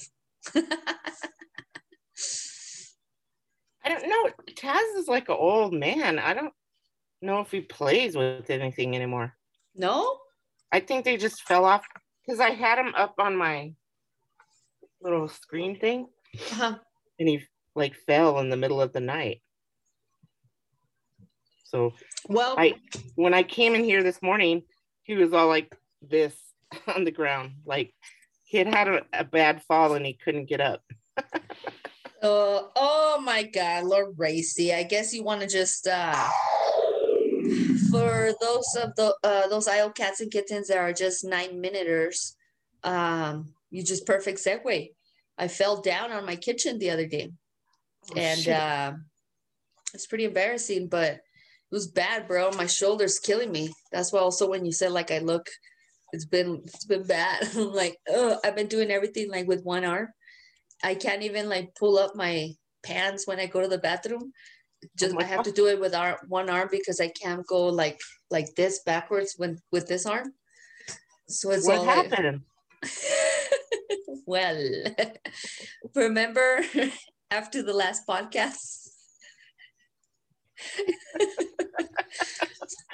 I 3.83 3.89
don't 3.89 4.07
know. 4.07 4.29
Taz 4.53 4.97
is 4.97 5.07
like 5.07 5.29
an 5.29 5.37
old 5.39 5.73
man. 5.73 6.19
I 6.19 6.33
don't 6.33 6.53
know 7.21 7.39
if 7.39 7.51
he 7.51 7.61
plays 7.61 8.15
with 8.15 8.49
anything 8.49 8.95
anymore. 8.95 9.33
no? 9.75 10.17
I 10.73 10.79
think 10.79 11.03
they 11.03 11.17
just 11.17 11.41
fell 11.43 11.65
off 11.65 11.85
because 12.25 12.39
I 12.39 12.51
had 12.51 12.79
him 12.79 12.93
up 12.95 13.15
on 13.19 13.35
my 13.35 13.73
little 15.01 15.27
screen 15.27 15.77
thing 15.77 16.07
Uh-huh. 16.51 16.75
and 17.19 17.27
he 17.27 17.41
like 17.75 17.93
fell 18.07 18.39
in 18.39 18.49
the 18.49 18.55
middle 18.55 18.81
of 18.81 18.93
the 18.93 19.01
night. 19.01 19.41
So 21.65 21.93
Well, 22.29 22.55
I 22.57 22.75
when 23.15 23.33
I 23.33 23.43
came 23.43 23.75
in 23.75 23.83
here 23.83 24.01
this 24.03 24.21
morning, 24.21 24.63
he 25.03 25.15
was 25.15 25.33
all 25.33 25.47
like 25.47 25.75
this 26.01 26.33
on 26.95 27.03
the 27.03 27.11
ground. 27.11 27.51
Like 27.65 27.93
he 28.45 28.57
had 28.57 28.67
had 28.67 28.87
a, 28.87 29.01
a 29.13 29.23
bad 29.25 29.63
fall 29.63 29.93
and 29.95 30.05
he 30.05 30.13
couldn't 30.13 30.45
get 30.49 30.61
up. 30.61 30.81
Uh, 32.21 32.61
oh 32.75 33.21
my 33.23 33.43
God, 33.43 33.85
Lord 33.85 34.13
Racy. 34.17 34.73
I 34.73 34.83
guess 34.83 35.13
you 35.13 35.23
want 35.23 35.41
to 35.41 35.47
just 35.47 35.87
uh, 35.87 36.29
for 37.89 38.31
those 38.39 38.75
of 38.81 38.95
the 38.95 39.15
uh, 39.23 39.47
those 39.47 39.67
IO 39.67 39.89
cats 39.89 40.21
and 40.21 40.31
kittens 40.31 40.67
that 40.67 40.77
are 40.77 40.93
just 40.93 41.25
nine 41.25 41.59
minuters. 41.59 42.35
Um, 42.83 43.53
you 43.71 43.83
just 43.83 44.05
perfect 44.05 44.39
segue. 44.39 44.89
I 45.37 45.47
fell 45.47 45.81
down 45.81 46.11
on 46.11 46.25
my 46.25 46.35
kitchen 46.35 46.77
the 46.77 46.91
other 46.91 47.07
day, 47.07 47.31
Oh, 48.09 48.19
and 48.19 48.47
uh, 48.47 48.93
it's 49.93 50.07
pretty 50.07 50.25
embarrassing, 50.25 50.87
but 50.87 51.13
it 51.13 51.21
was 51.71 51.87
bad, 51.87 52.27
bro. 52.27 52.51
My 52.51 52.67
shoulder's 52.67 53.19
killing 53.19 53.51
me. 53.51 53.73
That's 53.91 54.11
why 54.11 54.19
also 54.19 54.49
when 54.49 54.65
you 54.65 54.71
said 54.71 54.91
like 54.91 55.11
I 55.11 55.19
look, 55.19 55.47
it's 56.13 56.25
been 56.25 56.61
it's 56.65 56.85
been 56.85 57.03
bad. 57.03 57.47
I'm 57.55 57.71
like, 57.73 57.97
oh, 58.09 58.37
I've 58.43 58.55
been 58.55 58.67
doing 58.67 58.91
everything 58.91 59.29
like 59.29 59.47
with 59.47 59.63
one 59.63 59.85
arm. 59.85 60.09
I 60.83 60.95
can't 60.95 61.23
even 61.23 61.49
like 61.49 61.75
pull 61.75 61.97
up 61.97 62.15
my 62.15 62.49
pants 62.83 63.27
when 63.27 63.39
I 63.39 63.45
go 63.45 63.61
to 63.61 63.67
the 63.67 63.77
bathroom. 63.77 64.31
Just 64.97 65.13
my 65.13 65.21
I 65.21 65.25
have 65.25 65.43
to 65.43 65.51
do 65.51 65.67
it 65.67 65.79
with 65.79 65.93
our 65.93 66.19
one 66.27 66.49
arm 66.49 66.69
because 66.71 66.99
I 66.99 67.09
can't 67.09 67.45
go 67.45 67.67
like 67.67 67.99
like 68.31 68.55
this 68.55 68.81
backwards 68.85 69.35
when 69.37 69.59
with 69.71 69.87
this 69.87 70.05
arm. 70.05 70.33
So 71.27 71.51
it's 71.51 71.67
what 71.67 71.79
all 71.79 71.85
like- 71.85 72.11
happened? 72.11 72.41
well, 74.25 74.83
remember 75.95 76.61
after 77.31 77.61
the 77.61 77.73
last 77.73 78.07
podcast? 78.07 78.87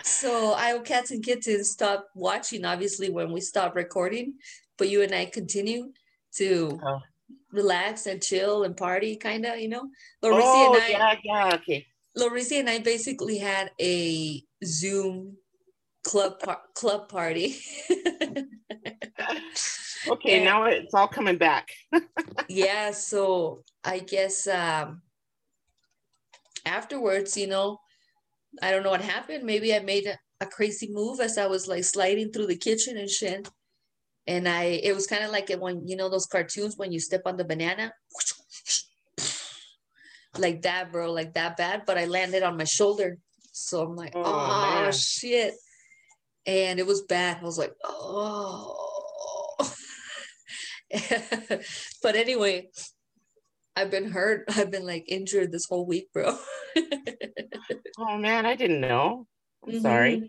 so 0.03 0.53
I 0.53 0.73
will 0.73 0.81
cats 0.81 1.11
and 1.11 1.23
kittens 1.23 1.69
stopped 1.71 2.09
watching 2.15 2.65
obviously 2.65 3.09
when 3.09 3.31
we 3.31 3.41
stopped 3.41 3.75
recording, 3.75 4.35
but 4.77 4.89
you 4.89 5.01
and 5.03 5.13
I 5.13 5.25
continue 5.25 5.91
to 6.35 6.79
Oh. 6.83 6.99
Relax 7.51 8.05
and 8.07 8.21
chill 8.21 8.63
and 8.63 8.75
party, 8.75 9.15
kind 9.15 9.45
of, 9.45 9.57
you 9.59 9.69
know. 9.69 9.89
Larissa 10.21 10.41
Oh 10.45 10.73
and 10.73 10.83
I, 10.83 10.87
yeah, 10.89 11.15
yeah, 11.23 11.55
okay. 11.55 11.85
Larissa 12.15 12.55
and 12.55 12.69
I 12.69 12.79
basically 12.79 13.37
had 13.37 13.71
a 13.79 14.41
Zoom 14.65 15.37
club 16.03 16.39
par- 16.39 16.63
club 16.75 17.09
party. 17.09 17.57
Okay, 20.09 20.35
And- 20.37 20.45
now 20.45 20.63
it's 20.65 20.93
all 20.93 21.07
coming 21.07 21.37
back. 21.37 21.67
yeah 22.49 22.91
so 22.91 23.63
i 23.83 23.99
guess 23.99 24.47
um 24.47 25.01
afterwards 26.65 27.35
you 27.35 27.47
know 27.47 27.77
i 28.61 28.71
don't 28.71 28.83
know 28.83 28.89
what 28.91 29.01
happened 29.01 29.43
maybe 29.43 29.73
i 29.75 29.79
made 29.79 30.05
a, 30.05 30.17
a 30.41 30.45
crazy 30.47 30.87
move 30.91 31.19
as 31.19 31.37
i 31.37 31.45
was 31.47 31.67
like 31.67 31.83
sliding 31.83 32.31
through 32.31 32.47
the 32.47 32.55
kitchen 32.55 32.97
and 32.97 33.09
shit 33.09 33.49
and 34.27 34.47
i 34.47 34.63
it 34.63 34.93
was 34.93 35.07
kind 35.07 35.23
of 35.23 35.31
like 35.31 35.49
when 35.59 35.87
you 35.87 35.95
know 35.95 36.09
those 36.09 36.25
cartoons 36.25 36.77
when 36.77 36.91
you 36.91 36.99
step 36.99 37.21
on 37.25 37.37
the 37.37 37.45
banana 37.45 37.91
like 40.39 40.63
that, 40.63 40.91
bro, 40.91 41.11
like 41.11 41.33
that 41.33 41.57
bad, 41.57 41.83
but 41.85 41.97
I 41.97 42.05
landed 42.05 42.43
on 42.43 42.57
my 42.57 42.63
shoulder. 42.63 43.17
So 43.51 43.81
I'm 43.81 43.95
like, 43.95 44.13
Oh, 44.15 44.85
oh, 44.87 44.91
shit. 44.91 45.53
And 46.45 46.79
it 46.79 46.85
was 46.85 47.01
bad. 47.03 47.37
I 47.41 47.43
was 47.43 47.57
like, 47.57 47.73
oh. 47.83 48.75
but 52.01 52.15
anyway, 52.15 52.69
I've 53.75 53.91
been 53.91 54.09
hurt. 54.09 54.45
I've 54.55 54.71
been 54.71 54.85
like 54.85 55.05
injured 55.07 55.51
this 55.51 55.65
whole 55.65 55.85
week, 55.85 56.07
bro. 56.13 56.37
Oh 57.99 58.15
man, 58.15 58.45
I 58.45 58.55
didn't 58.55 58.81
know. 58.81 59.25
I'm 59.65 59.81
sorry. 59.81 60.17
Mm-hmm. 60.17 60.25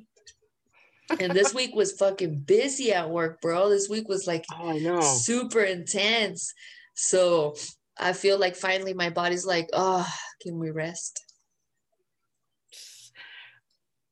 And 1.21 1.33
this 1.33 1.55
week 1.55 1.75
was 1.75 1.93
fucking 1.93 2.41
busy 2.41 2.93
at 2.93 3.09
work, 3.11 3.41
bro. 3.41 3.69
This 3.71 3.88
week 3.88 4.09
was 4.09 4.27
like 4.27 4.45
Oh, 4.53 4.71
I 4.71 4.79
know. 4.79 5.00
super 5.00 5.61
intense. 5.62 6.53
So 6.95 7.55
I 7.99 8.12
feel 8.12 8.38
like 8.38 8.57
finally 8.57 8.95
my 8.95 9.11
body's 9.11 9.47
like, 9.47 9.69
oh, 9.73 10.07
can 10.43 10.59
we 10.59 10.71
rest? 10.71 11.21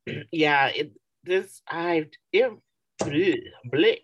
Yeah, 0.31 0.69
it, 0.69 0.93
this 1.25 1.61
I 1.69 2.07
it 2.33 2.51
bleh, 3.03 3.39
bleh. 3.73 3.99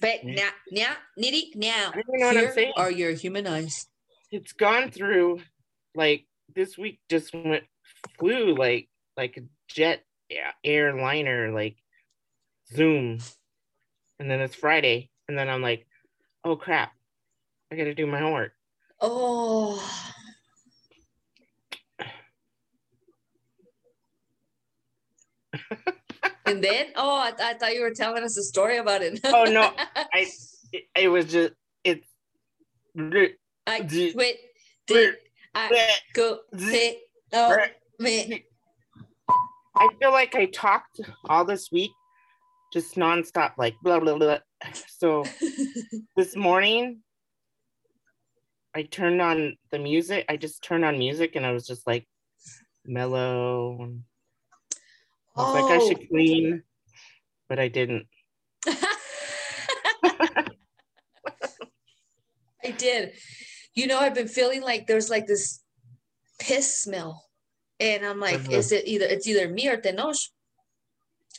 But 0.00 0.24
now, 0.24 0.48
now, 0.70 0.92
nitty, 1.18 1.54
now, 1.56 1.90
I 1.92 2.02
don't 2.02 2.20
know 2.20 2.26
what 2.26 2.36
I'm 2.36 2.42
here 2.44 2.52
saying. 2.54 2.72
are 2.76 2.90
your 2.90 3.12
human 3.12 3.46
eyes. 3.46 3.86
it's 4.30 4.52
gone 4.52 4.90
through 4.90 5.40
like 5.94 6.26
this 6.54 6.76
week 6.78 7.00
just 7.08 7.34
went 7.34 7.64
flew 8.18 8.54
like 8.54 8.88
like 9.16 9.36
a 9.36 9.42
jet 9.68 10.02
airliner 10.64 11.52
like 11.52 11.76
zoom 12.74 13.18
and 14.18 14.30
then 14.30 14.40
it's 14.40 14.54
friday 14.54 15.10
and 15.28 15.38
then 15.38 15.48
i'm 15.48 15.62
like 15.62 15.86
oh 16.44 16.56
crap 16.56 16.92
i 17.72 17.76
gotta 17.76 17.94
do 17.94 18.06
my 18.06 18.18
homework 18.18 18.52
Oh. 19.00 19.82
and 26.46 26.62
then, 26.62 26.86
oh, 26.96 27.16
I, 27.16 27.32
I 27.40 27.54
thought 27.54 27.74
you 27.74 27.82
were 27.82 27.92
telling 27.92 28.22
us 28.22 28.36
a 28.36 28.42
story 28.42 28.78
about 28.78 29.02
it. 29.02 29.20
Oh, 29.24 29.44
no. 29.44 29.70
i 30.12 30.26
it, 30.72 30.84
it 30.96 31.08
was 31.08 31.26
just 31.26 31.52
it. 31.84 32.04
I 33.66 33.80
wait. 34.14 34.36
Did 34.86 35.14
I 35.54 35.90
go? 36.14 36.38
Say, 36.56 37.00
oh, 37.32 37.56
me. 37.98 38.44
i 39.74 39.88
feel 40.00 40.12
like 40.12 40.34
i 40.34 40.46
talked 40.46 41.00
all 41.28 41.44
this 41.44 41.70
week 41.72 41.90
just 42.76 42.94
nonstop 42.96 43.52
like 43.56 43.74
blah 43.82 43.98
blah 43.98 44.18
blah 44.18 44.36
so 44.86 45.24
this 46.16 46.36
morning 46.36 47.00
I 48.74 48.82
turned 48.82 49.22
on 49.22 49.56
the 49.70 49.78
music. 49.78 50.26
I 50.28 50.36
just 50.36 50.62
turned 50.62 50.84
on 50.84 50.98
music 50.98 51.34
and 51.34 51.46
I 51.46 51.52
was 51.52 51.66
just 51.66 51.86
like 51.86 52.06
mellow. 52.84 53.88
I 55.34 55.40
was 55.40 55.54
like, 55.54 55.70
I 55.70 55.78
Oh. 55.78 55.88
should 55.88 56.06
clean, 56.10 56.62
but 57.48 57.58
I 57.58 57.68
didn't. 57.68 58.06
I 62.62 62.70
did. 62.76 63.14
You 63.72 63.86
know, 63.86 63.98
I've 63.98 64.12
been 64.14 64.28
feeling 64.28 64.60
like 64.60 64.86
there's 64.86 65.08
like 65.08 65.26
this 65.26 65.62
piss 66.38 66.76
smell. 66.78 67.24
And 67.80 68.04
I'm 68.04 68.20
like, 68.20 68.40
Mhm. 68.40 68.52
is 68.52 68.72
it 68.72 68.86
either 68.86 69.06
it's 69.06 69.26
either 69.26 69.48
me 69.48 69.68
or 69.68 69.78
Tenoch? 69.80 70.20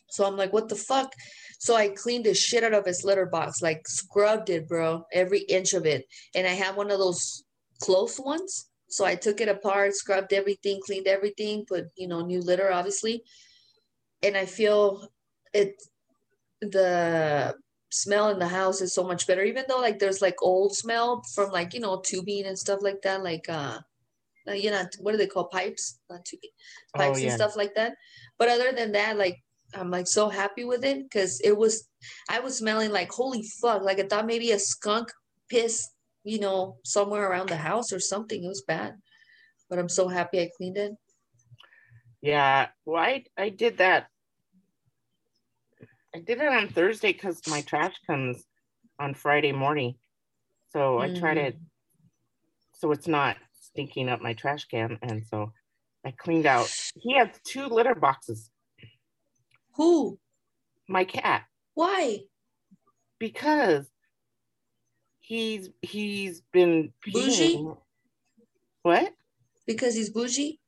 So 0.10 0.26
I'm 0.26 0.38
like, 0.38 0.54
what 0.54 0.70
the 0.70 0.76
fuck? 0.76 1.14
So 1.60 1.76
I 1.76 1.90
cleaned 1.90 2.26
the 2.26 2.34
shit 2.34 2.64
out 2.64 2.74
of 2.74 2.86
his 2.86 3.04
litter 3.04 3.26
box, 3.26 3.62
like 3.62 3.88
scrubbed 3.88 4.50
it, 4.50 4.68
bro, 4.68 5.06
every 5.14 5.40
inch 5.42 5.74
of 5.74 5.86
it. 5.86 6.06
And 6.36 6.46
I 6.48 6.52
have 6.52 6.78
one 6.78 6.92
of 6.92 7.00
those 7.00 7.44
close 7.82 8.20
ones. 8.20 8.70
So 8.90 9.06
I 9.06 9.16
took 9.16 9.42
it 9.42 9.50
apart, 9.50 9.94
scrubbed 9.96 10.34
everything, 10.34 10.80
cleaned 10.86 11.08
everything, 11.08 11.66
put, 11.68 11.86
you 11.98 12.08
know, 12.08 12.22
new 12.26 12.42
litter, 12.42 12.72
obviously. 12.72 13.24
And 14.24 14.38
I 14.38 14.46
feel 14.46 15.10
it 15.54 15.82
the 16.62 17.56
smell 17.90 18.30
in 18.30 18.40
the 18.40 18.48
house 18.48 18.82
is 18.82 18.94
so 18.94 19.04
much 19.04 19.28
better, 19.28 19.44
even 19.44 19.66
though 19.68 19.80
like 19.80 20.00
there's 20.00 20.22
like 20.22 20.36
old 20.42 20.76
smell 20.76 21.22
from 21.34 21.52
like, 21.52 21.74
you 21.74 21.80
know, 21.80 22.02
tubing 22.06 22.46
and 22.46 22.58
stuff 22.58 22.80
like 22.82 23.02
that, 23.04 23.24
like 23.24 23.48
uh 23.50 23.80
uh, 24.48 24.54
you 24.54 24.72
know, 24.72 24.84
what 25.00 25.12
do 25.12 25.18
they 25.18 25.28
call 25.28 25.46
pipes? 25.50 26.00
Not 26.10 26.24
tubing, 26.24 26.52
Oh, 26.96 27.00
pipes 27.00 27.22
and 27.22 27.32
stuff 27.32 27.56
like 27.58 27.76
that. 27.76 27.96
But 28.38 28.48
other 28.48 28.72
than 28.72 28.94
that, 28.94 29.18
like 29.18 29.44
I'm 29.76 29.92
like 29.92 30.08
so 30.08 30.30
happy 30.30 30.64
with 30.64 30.84
it 30.86 31.04
because 31.04 31.42
it 31.42 31.56
was 31.56 31.88
I 32.30 32.40
was 32.40 32.58
smelling 32.58 32.92
like 32.92 33.12
holy 33.12 33.44
fuck, 33.62 33.82
like 33.82 34.00
I 34.00 34.04
thought 34.04 34.26
maybe 34.26 34.52
a 34.52 34.60
skunk 34.60 35.12
piss, 35.50 35.90
you 36.24 36.40
know, 36.40 36.78
somewhere 36.84 37.30
around 37.30 37.50
the 37.50 37.58
house 37.58 37.92
or 37.92 38.00
something. 38.00 38.44
It 38.44 38.48
was 38.48 38.64
bad. 38.68 38.96
But 39.70 39.80
I'm 39.80 39.90
so 39.90 40.08
happy 40.08 40.40
I 40.40 40.50
cleaned 40.56 40.78
it. 40.78 40.94
Yeah, 42.22 42.68
well, 42.86 43.02
I, 43.02 43.26
I 43.38 43.50
did 43.50 43.78
that. 43.78 44.08
I 46.16 46.20
did 46.20 46.42
it 46.42 46.48
on 46.48 46.70
Thursday 46.70 47.14
because 47.14 47.42
my 47.48 47.62
trash 47.62 47.94
comes 48.08 48.44
on 49.00 49.14
Friday 49.14 49.52
morning. 49.52 49.96
So 50.72 51.00
I 51.00 51.14
try 51.14 51.36
mm. 51.36 51.52
to, 51.52 51.58
so 52.74 52.92
it's 52.92 53.08
not 53.08 53.38
stinking 53.62 54.10
up 54.10 54.22
my 54.22 54.34
trash 54.34 54.66
can. 54.66 54.98
And 55.02 55.26
so 55.28 55.52
I 56.06 56.12
cleaned 56.12 56.46
out. 56.46 56.72
He 56.96 57.16
has 57.18 57.30
two 57.46 57.68
litter 57.68 57.96
boxes, 57.96 58.50
Who? 59.78 60.20
my 60.90 61.04
cat. 61.04 61.44
Why? 61.74 62.22
because 63.20 63.86
he's 65.20 65.70
he's 65.82 66.42
been 66.54 66.94
Bougie? 67.12 67.56
peeing. 67.56 67.78
What? 68.84 69.14
Because 69.66 69.96
he's 69.96 70.10
bougie? 70.10 70.60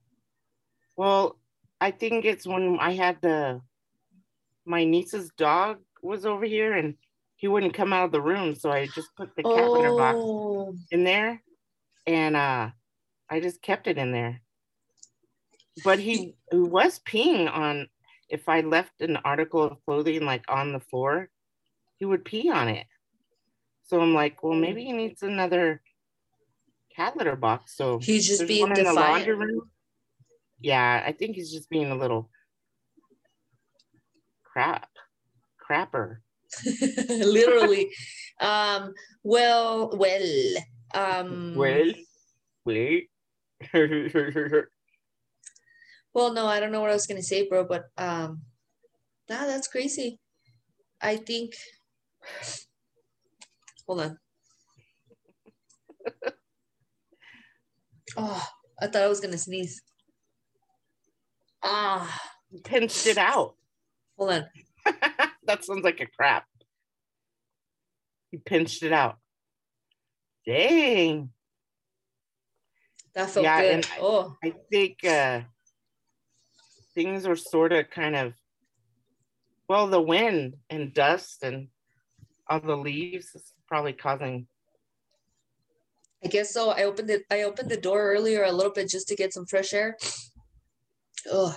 Well, 0.98 1.38
I 1.80 1.92
think 1.92 2.26
it's 2.26 2.46
when 2.46 2.78
I 2.80 2.94
had 2.94 3.22
the 3.22 3.62
my 4.66 4.84
niece's 4.84 5.30
dog 5.38 5.78
was 6.02 6.26
over 6.26 6.46
here 6.46 6.74
and 6.74 6.96
he 7.38 7.48
wouldn't 7.48 7.74
come 7.74 7.94
out 7.94 8.06
of 8.06 8.12
the 8.12 8.22
room, 8.22 8.54
so 8.56 8.70
I 8.72 8.88
just 8.88 9.16
put 9.16 9.34
the 9.36 9.44
cat 9.44 9.72
litter 9.72 9.96
box 9.96 10.18
Oh, 10.20 10.76
in 10.92 11.04
there, 11.06 11.42
and 12.06 12.36
uh, 12.36 12.70
I 13.30 13.40
just 13.40 13.62
kept 13.62 13.88
it 13.88 13.98
in 13.98 14.12
there. 14.12 14.42
But 15.86 16.00
he, 16.00 16.36
he 16.52 16.58
was 16.58 17.00
peeing 17.00 17.50
on. 17.50 17.88
If 18.30 18.48
I 18.48 18.62
left 18.62 19.02
an 19.02 19.18
article 19.18 19.64
of 19.64 19.84
clothing 19.86 20.24
like 20.26 20.46
on 20.48 20.72
the 20.72 20.80
floor, 20.80 21.30
he 21.98 22.06
would 22.06 22.24
pee 22.24 22.50
on 22.50 22.68
it. 22.68 22.86
So 23.84 24.00
I'm 24.00 24.14
like, 24.14 24.44
well, 24.44 24.54
maybe 24.54 24.84
he 24.84 24.94
needs 24.94 25.24
another 25.24 25.82
cat 26.96 27.18
litter 27.18 27.36
box. 27.36 27.76
So 27.76 28.00
he's 28.00 28.28
just 28.28 28.48
being 28.48 28.70
one 28.70 28.78
in 28.78 28.86
the 28.86 28.94
laundry 28.94 29.34
defiant. 29.34 29.40
room. 29.40 29.72
Yeah, 30.62 31.04
I 31.06 31.12
think 31.12 31.36
he's 31.36 31.52
just 31.52 31.70
being 31.70 31.92
a 31.92 31.96
little 31.96 32.30
crap, 34.44 34.90
crapper. 35.60 36.18
Literally. 37.10 37.92
um, 38.42 38.94
well, 39.24 39.90
well, 39.96 40.56
um, 40.94 41.54
Well, 41.56 41.92
wait. 42.66 43.10
well, 46.14 46.34
no, 46.34 46.46
I 46.48 46.60
don't 46.60 46.72
know 46.72 46.82
what 46.82 46.90
I 46.92 46.94
was 46.94 47.08
gonna 47.08 47.22
say, 47.24 47.48
bro, 47.48 47.66
but 47.66 47.86
um, 47.98 48.42
nah, 49.30 49.46
that's 49.46 49.68
crazy. 49.68 50.20
I 51.02 51.18
think. 51.18 51.54
Hold 53.88 54.02
on. 54.02 54.18
Oh, 58.18 58.48
I 58.82 58.88
thought 58.88 59.02
I 59.04 59.08
was 59.08 59.20
gonna 59.20 59.38
sneeze. 59.38 59.82
Ah, 61.64 62.20
pinched 62.64 63.06
it 63.08 63.18
out. 63.18 63.56
hold 64.18 64.32
on. 64.32 64.46
that 65.44 65.64
sounds 65.64 65.84
like 65.84 66.00
a 66.00 66.06
crap. 66.08 66.46
You 68.32 68.40
pinched 68.40 68.84
it 68.84 68.92
out. 68.94 69.18
Dang. 70.46 71.32
That 73.16 73.30
felt 73.30 73.44
Yeah, 73.44 73.62
good. 73.62 73.72
and 73.72 73.90
I- 73.94 73.98
oh, 74.02 74.36
I 74.44 74.54
think 74.72 75.04
uh, 75.04 75.42
things 76.96 77.26
are 77.26 77.36
sort 77.36 77.74
of 77.74 77.90
kind 77.90 78.16
of, 78.16 78.34
well, 79.68 79.88
the 79.88 80.02
wind 80.02 80.56
and 80.70 80.94
dust 80.94 81.44
and 81.44 81.68
all 82.50 82.60
the 82.60 82.76
leaves 82.76 83.36
is 83.36 83.54
probably 83.68 83.94
causing. 83.94 84.48
I 86.24 86.28
guess 86.28 86.52
so. 86.52 86.72
I 86.72 86.84
opened 86.84 87.10
it. 87.10 87.24
I 87.32 87.44
opened 87.44 87.70
the 87.70 87.78
door 87.78 88.12
earlier 88.12 88.44
a 88.44 88.52
little 88.52 88.74
bit 88.74 88.90
just 88.90 89.08
to 89.08 89.16
get 89.16 89.34
some 89.34 89.46
fresh 89.46 89.74
air. 89.74 89.98
Oh, 91.30 91.54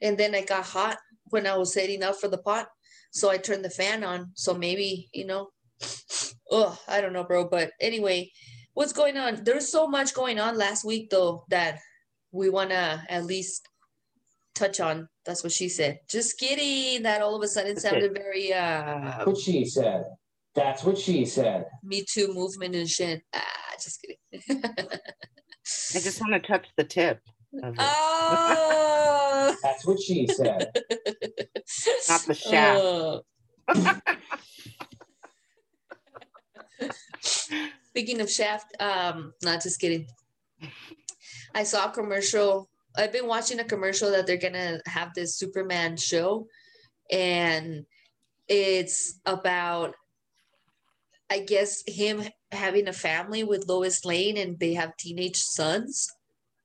and 0.00 0.16
then 0.16 0.34
I 0.34 0.40
got 0.40 0.64
hot 0.64 0.96
when 1.24 1.46
I 1.46 1.54
was 1.54 1.74
setting 1.74 2.02
up 2.02 2.16
for 2.16 2.28
the 2.28 2.38
pot, 2.38 2.68
so 3.10 3.28
I 3.28 3.36
turned 3.36 3.62
the 3.62 3.68
fan 3.68 4.02
on. 4.02 4.30
So 4.32 4.54
maybe 4.54 5.10
you 5.12 5.26
know, 5.26 5.50
oh, 6.50 6.78
I 6.88 7.02
don't 7.02 7.12
know, 7.12 7.22
bro. 7.22 7.46
But 7.46 7.72
anyway, 7.78 8.32
what's 8.72 8.94
going 8.94 9.18
on? 9.18 9.44
There's 9.44 9.70
so 9.70 9.86
much 9.86 10.14
going 10.14 10.40
on 10.40 10.56
last 10.56 10.82
week 10.86 11.10
though 11.10 11.44
that 11.50 11.78
we 12.32 12.48
wanna 12.48 13.04
at 13.10 13.26
least 13.26 13.68
touch 14.54 14.80
on. 14.80 15.08
That's 15.24 15.42
what 15.42 15.52
she 15.52 15.68
said. 15.68 16.00
Just 16.08 16.38
kidding. 16.38 17.02
That 17.02 17.22
all 17.22 17.34
of 17.36 17.42
a 17.42 17.48
sudden 17.48 17.78
sounded 17.78 18.14
very 18.14 18.52
uh 18.52 19.00
That's 19.04 19.26
what 19.26 19.38
she 19.38 19.64
said. 19.64 20.04
That's 20.54 20.84
what 20.84 20.98
she 20.98 21.24
said. 21.24 21.66
Me 21.82 22.04
Too 22.08 22.32
movement 22.34 22.74
and 22.74 22.88
shit. 22.88 23.22
Ah, 23.34 23.42
just 23.82 24.02
kidding. 24.02 24.62
I 24.64 26.00
just 26.00 26.20
want 26.20 26.34
to 26.34 26.40
touch 26.40 26.66
the 26.76 26.84
tip. 26.84 27.20
Oh. 27.62 29.56
That's 29.62 29.86
what 29.86 30.00
she 30.00 30.26
said. 30.26 30.72
Not 32.08 32.20
the 32.22 32.34
shaft. 32.34 32.80
Oh. 32.80 33.22
Speaking 37.20 38.20
of 38.20 38.30
Shaft, 38.30 38.74
um, 38.80 39.34
not 39.42 39.62
just 39.62 39.78
kidding. 39.80 40.06
I 41.54 41.62
saw 41.62 41.86
a 41.86 41.90
commercial. 41.90 42.68
I've 42.96 43.12
been 43.12 43.26
watching 43.26 43.60
a 43.60 43.64
commercial 43.64 44.10
that 44.10 44.26
they're 44.26 44.36
gonna 44.36 44.80
have 44.86 45.14
this 45.14 45.36
Superman 45.36 45.96
show, 45.96 46.46
and 47.10 47.86
it's 48.48 49.18
about, 49.24 49.94
I 51.30 51.40
guess, 51.40 51.82
him 51.86 52.22
having 52.50 52.88
a 52.88 52.92
family 52.92 53.44
with 53.44 53.68
Lois 53.68 54.04
Lane, 54.04 54.36
and 54.36 54.58
they 54.58 54.74
have 54.74 54.96
teenage 54.96 55.38
sons. 55.38 56.08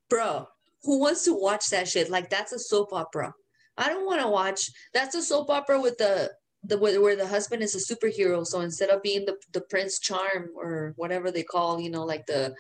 Bro, 0.10 0.48
who 0.84 1.00
wants 1.00 1.24
to 1.26 1.34
watch 1.34 1.70
that 1.70 1.88
shit? 1.88 2.10
Like 2.10 2.30
that's 2.30 2.52
a 2.52 2.60
soap 2.60 2.94
opera. 2.94 3.34
I 3.78 3.90
don't 3.90 4.06
want 4.06 4.22
to 4.22 4.28
watch. 4.28 4.70
That's 4.94 5.16
a 5.16 5.22
soap 5.22 5.50
opera 5.50 5.80
with 5.80 5.98
the 5.98 6.32
the 6.64 6.78
where, 6.78 7.16
the 7.16 7.28
husband 7.28 7.64
is 7.64 7.76
a 7.76 7.96
superhero. 7.96 8.46
So 8.46 8.62
instead 8.62 8.90
of 8.90 9.04
being 9.04 9.26
the 9.26 9.38
the 9.54 9.62
Prince 9.62 10.00
Charm 10.00 10.50
or 10.56 10.94
whatever 10.96 11.32
they 11.32 11.44
call, 11.44 11.80
you 11.80 11.90
know, 11.90 12.04
like 12.04 12.26
the 12.26 12.54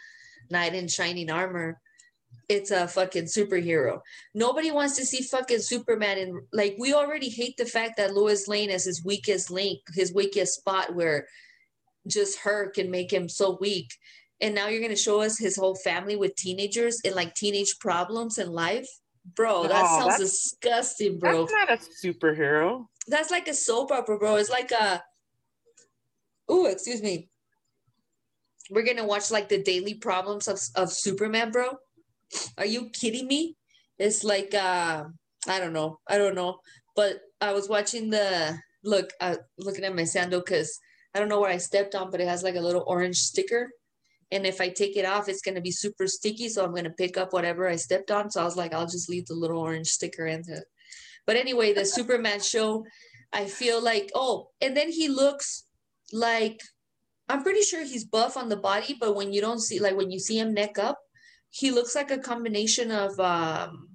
knight 0.50 0.76
in 0.76 0.88
shining 0.88 1.30
armor, 1.30 1.80
it's 2.50 2.72
a 2.72 2.88
fucking 2.88 3.26
superhero. 3.26 4.00
Nobody 4.34 4.72
wants 4.72 4.96
to 4.98 5.06
see 5.06 5.22
fucking 5.22 5.60
Superman 5.60 6.18
and 6.18 6.42
like 6.54 6.76
we 6.80 6.94
already 6.94 7.30
hate 7.30 7.58
the 7.58 7.66
fact 7.66 7.98
that 7.98 8.14
Lois 8.14 8.48
Lane 8.48 8.70
is 8.70 8.86
his 8.86 9.04
weakest 9.04 9.52
link, 9.52 9.80
his 9.94 10.14
weakest 10.14 10.56
spot 10.56 10.96
where 10.96 11.28
just 12.08 12.40
her 12.40 12.70
can 12.70 12.90
make 12.90 13.12
him 13.12 13.28
so 13.28 13.58
weak. 13.60 13.90
And 14.40 14.56
now 14.56 14.68
you're 14.68 14.82
gonna 14.82 14.96
show 14.96 15.22
us 15.22 15.38
his 15.38 15.58
whole 15.58 15.76
family 15.76 16.16
with 16.16 16.36
teenagers 16.36 17.02
and 17.04 17.16
like 17.16 17.34
teenage 17.36 17.80
problems 17.80 18.38
in 18.38 18.52
life. 18.52 18.88
Bro, 19.36 19.64
that 19.64 19.84
No, 19.84 20.08
sounds 20.08 20.20
disgusting, 20.20 21.20
bro 21.20 21.46
That's 21.46 21.52
not 21.52 21.70
a 21.72 22.08
superhero. 22.08 22.86
that's 23.08 23.30
like 23.30 23.50
a 23.50 23.54
soap 23.54 23.92
opera, 23.92 24.18
bro. 24.18 24.36
It's 24.38 24.50
like 24.50 24.72
a 24.72 25.04
oh, 26.48 26.68
excuse 26.68 27.02
me. 27.02 27.30
We're 28.70 28.86
gonna 28.86 29.06
watch 29.06 29.32
like 29.32 29.50
the 29.50 29.62
daily 29.62 29.96
problems 29.96 30.48
of, 30.48 30.60
of 30.76 30.94
Superman, 30.94 31.52
bro. 31.52 31.78
Are 32.58 32.66
you 32.66 32.90
kidding 32.90 33.28
me? 33.28 33.56
It's 33.98 34.24
like 34.24 34.54
uh 34.54 35.06
I 35.48 35.60
don't 35.60 35.74
know. 35.74 36.00
I 36.08 36.18
don't 36.18 36.36
know. 36.36 36.60
But 36.96 37.20
I 37.40 37.54
was 37.54 37.70
watching 37.70 38.10
the 38.10 38.58
look, 38.84 39.12
uh 39.22 39.38
looking 39.58 39.84
at 39.84 39.96
my 39.96 40.04
sandal 40.04 40.42
because 40.42 40.80
I 41.14 41.20
don't 41.20 41.30
know 41.30 41.40
where 41.40 41.52
I 41.52 41.58
stepped 41.58 41.96
on, 41.96 42.12
but 42.12 42.22
it 42.22 42.28
has 42.28 42.44
like 42.44 42.56
a 42.56 42.62
little 42.62 42.84
orange 42.88 43.18
sticker. 43.18 43.70
And 44.32 44.46
if 44.46 44.60
I 44.60 44.70
take 44.70 44.98
it 44.98 45.06
off, 45.06 45.30
it's 45.30 45.42
gonna 45.42 45.62
be 45.62 45.72
super 45.72 46.08
sticky. 46.08 46.50
So 46.50 46.64
I'm 46.64 46.76
gonna 46.76 46.92
pick 46.92 47.18
up 47.18 47.34
whatever 47.34 47.68
I 47.68 47.76
stepped 47.76 48.12
on. 48.12 48.30
So 48.30 48.42
I 48.42 48.46
was 48.46 48.58
like, 48.58 48.74
I'll 48.74 48.88
just 48.88 49.10
leave 49.10 49.26
the 49.28 49.36
little 49.36 49.60
orange 49.60 49.88
sticker 49.88 50.28
in 50.28 50.44
there. 50.46 50.66
But 51.26 51.36
anyway, 51.36 51.74
the 51.74 51.86
Superman 51.86 52.42
show, 52.42 52.86
I 53.34 53.46
feel 53.46 53.82
like, 53.82 54.12
oh, 54.16 54.50
and 54.62 54.76
then 54.76 54.90
he 54.90 55.10
looks 55.10 55.66
like 56.14 56.62
I'm 57.30 57.44
pretty 57.44 57.62
sure 57.62 57.84
he's 57.84 58.06
buff 58.06 58.38
on 58.38 58.50
the 58.50 58.56
body, 58.56 58.96
but 59.00 59.16
when 59.16 59.34
you 59.34 59.42
don't 59.42 59.60
see 59.60 59.80
like 59.80 59.98
when 59.98 60.12
you 60.12 60.20
see 60.20 60.40
him 60.40 60.54
neck 60.54 60.80
up, 60.80 60.98
he 61.50 61.72
looks 61.72 61.96
like 61.96 62.12
a 62.12 62.18
combination 62.18 62.92
of 62.92 63.20
um 63.20 63.90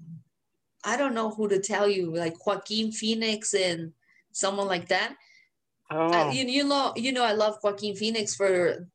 I 0.84 0.96
don't 0.96 1.14
know 1.14 1.30
who 1.30 1.48
to 1.48 1.60
tell 1.60 1.88
you, 1.88 2.12
like 2.14 2.44
Joaquin 2.44 2.90
Phoenix 2.90 3.54
and 3.54 3.92
someone 4.32 4.66
like 4.66 4.88
that. 4.88 5.14
Oh, 5.90 6.10
I- 6.12 6.32
you, 6.32 6.44
you 6.46 6.64
know, 6.64 6.92
you 6.96 7.12
know, 7.12 7.22
I 7.24 7.32
love 7.32 7.58
Joaquin 7.62 7.94
Phoenix 7.94 8.34
for 8.34 8.88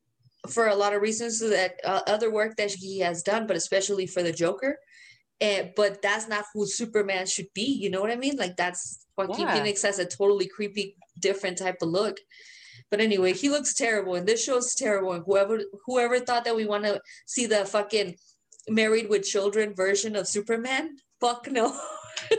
for 0.48 0.68
a 0.68 0.74
lot 0.76 0.92
of 0.94 1.02
reasons 1.02 1.40
that 1.40 1.80
uh, 1.84 2.00
other 2.06 2.30
work 2.30 2.56
that 2.56 2.70
he 2.70 3.00
has 3.00 3.22
done, 3.22 3.46
but 3.46 3.56
especially 3.56 4.06
for 4.06 4.22
the 4.22 4.32
Joker. 4.32 4.78
And 5.40 5.70
but 5.76 6.02
that's 6.02 6.28
not 6.28 6.44
who 6.52 6.66
Superman 6.66 7.26
should 7.26 7.46
be. 7.54 7.62
You 7.64 7.90
know 7.90 8.00
what 8.00 8.10
I 8.10 8.16
mean? 8.16 8.36
Like 8.36 8.56
that's 8.56 9.06
Joaquin 9.16 9.46
Yeah. 9.46 9.54
Phoenix 9.54 9.82
has 9.82 9.98
a 9.98 10.04
totally 10.04 10.46
creepy, 10.48 10.96
different 11.20 11.58
type 11.58 11.76
of 11.80 11.88
look. 11.88 12.18
But 12.90 13.00
anyway, 13.00 13.32
he 13.34 13.48
looks 13.48 13.74
terrible, 13.74 14.14
and 14.14 14.26
this 14.26 14.42
show's 14.44 14.74
terrible. 14.74 15.12
And 15.12 15.24
whoever 15.24 15.60
whoever 15.86 16.18
thought 16.20 16.44
that 16.44 16.56
we 16.56 16.66
want 16.66 16.84
to 16.84 17.00
see 17.26 17.46
the 17.46 17.64
fucking 17.64 18.16
married 18.68 19.08
with 19.08 19.24
children 19.24 19.74
version 19.74 20.16
of 20.16 20.28
Superman, 20.28 20.96
fuck 21.20 21.50
no. 21.50 21.78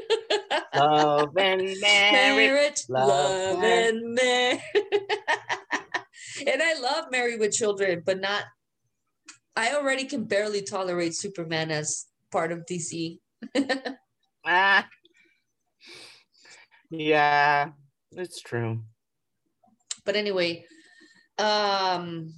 love 0.75 1.35
and 1.37 1.61
marriage. 1.81 1.81
marriage, 1.81 2.81
love 2.89 3.07
love, 3.07 3.63
and- 3.63 3.97
and 3.97 4.13
marriage. 4.15 4.61
and 6.47 6.61
I 6.61 6.79
love 6.79 7.05
Married 7.11 7.39
with 7.39 7.51
Children, 7.51 8.03
but 8.05 8.19
not. 8.19 8.43
I 9.55 9.75
already 9.75 10.05
can 10.05 10.23
barely 10.23 10.61
tolerate 10.61 11.15
Superman 11.15 11.71
as 11.71 12.05
part 12.31 12.51
of 12.51 12.65
DC. 12.65 13.19
Ah. 14.45 14.87
Yeah, 16.89 17.69
it's 18.13 18.41
true. 18.41 18.79
But 20.05 20.15
anyway, 20.15 20.65
um, 21.37 22.33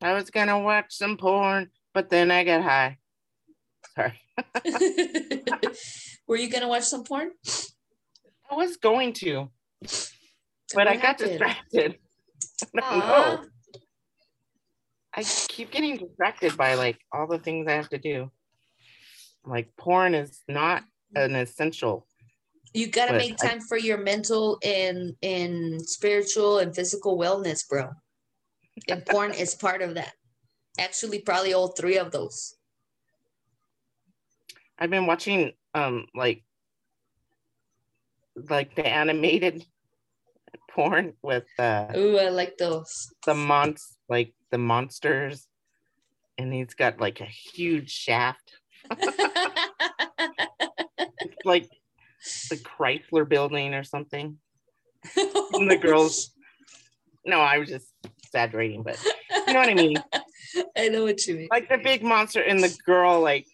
I 0.00 0.14
was 0.14 0.30
gonna 0.30 0.58
watch 0.58 0.86
some 0.96 1.16
porn, 1.18 1.70
but 1.94 2.10
then 2.10 2.30
I 2.30 2.44
got 2.44 2.62
high. 2.62 2.98
Sorry. 3.94 4.18
were 6.26 6.36
you 6.36 6.50
gonna 6.50 6.68
watch 6.68 6.84
some 6.84 7.04
porn? 7.04 7.30
I 8.50 8.54
was 8.54 8.76
going 8.76 9.12
to, 9.14 9.48
but 10.74 10.86
I 10.88 10.94
What 10.94 11.02
got 11.02 11.02
happened? 11.02 11.28
distracted. 11.30 11.98
I 12.82 12.98
know. 12.98 13.44
I 15.14 15.22
keep 15.24 15.70
getting 15.70 15.98
distracted 15.98 16.56
by 16.56 16.74
like 16.74 16.98
all 17.12 17.26
the 17.26 17.38
things 17.38 17.66
I 17.68 17.72
have 17.72 17.88
to 17.90 17.98
do. 17.98 18.30
Like 19.44 19.74
porn 19.76 20.14
is 20.14 20.40
not 20.48 20.84
an 21.14 21.34
essential. 21.34 22.06
You 22.72 22.86
gotta 22.86 23.12
make 23.12 23.36
I- 23.42 23.48
time 23.48 23.60
for 23.60 23.76
your 23.76 23.98
mental 23.98 24.58
and 24.64 25.14
and 25.22 25.80
spiritual 25.86 26.58
and 26.58 26.74
physical 26.74 27.18
wellness, 27.18 27.68
bro. 27.68 27.90
And 28.88 29.04
porn 29.04 29.34
is 29.34 29.54
part 29.54 29.82
of 29.82 29.94
that. 29.96 30.14
Actually, 30.78 31.20
probably 31.20 31.52
all 31.52 31.68
three 31.68 31.98
of 31.98 32.10
those. 32.10 32.54
I've 34.78 34.90
been 34.90 35.06
watching 35.06 35.52
um 35.74 36.06
like 36.14 36.44
like 38.48 38.74
the 38.74 38.86
animated 38.86 39.64
porn 40.70 41.12
with 41.22 41.44
uh 41.58 41.92
Ooh, 41.96 42.18
I 42.18 42.30
like 42.30 42.56
those. 42.58 43.12
the 43.26 43.34
mons 43.34 43.96
like 44.08 44.34
the 44.50 44.58
monsters 44.58 45.46
and 46.38 46.52
he's 46.52 46.74
got 46.74 46.98
like 47.00 47.20
a 47.20 47.26
huge 47.26 47.90
shaft 47.90 48.52
like 51.44 51.68
the 52.50 52.56
Chrysler 52.56 53.28
building 53.28 53.74
or 53.74 53.84
something. 53.84 54.38
And 55.54 55.70
the 55.70 55.76
girls 55.76 56.30
no, 57.24 57.40
I 57.40 57.58
was 57.58 57.68
just 57.68 57.86
exaggerating, 58.24 58.82
but 58.82 58.98
you 59.46 59.52
know 59.52 59.60
what 59.60 59.68
I 59.68 59.74
mean? 59.74 59.96
I 60.76 60.88
know 60.88 61.04
what 61.04 61.26
you 61.26 61.36
mean. 61.36 61.48
Like 61.50 61.68
the 61.68 61.78
big 61.78 62.02
monster 62.02 62.42
and 62.42 62.62
the 62.62 62.76
girl 62.84 63.20
like 63.20 63.46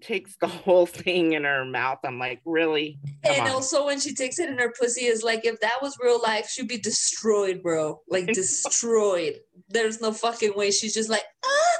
takes 0.00 0.36
the 0.40 0.46
whole 0.46 0.86
thing 0.86 1.32
in 1.32 1.44
her 1.44 1.64
mouth. 1.64 1.98
I'm 2.04 2.18
like, 2.18 2.40
really? 2.44 2.98
Come 3.24 3.34
and 3.34 3.48
on. 3.48 3.50
also 3.50 3.86
when 3.86 4.00
she 4.00 4.14
takes 4.14 4.38
it 4.38 4.48
in 4.48 4.58
her 4.58 4.72
pussy 4.78 5.06
is 5.06 5.22
like 5.22 5.44
if 5.44 5.60
that 5.60 5.78
was 5.82 5.96
real 6.00 6.20
life, 6.22 6.48
she'd 6.48 6.68
be 6.68 6.78
destroyed, 6.78 7.62
bro. 7.62 8.00
Like 8.08 8.26
destroyed. 8.26 9.40
There's 9.68 10.00
no 10.00 10.12
fucking 10.12 10.54
way. 10.54 10.70
She's 10.70 10.94
just 10.94 11.10
like, 11.10 11.24
ah, 11.44 11.76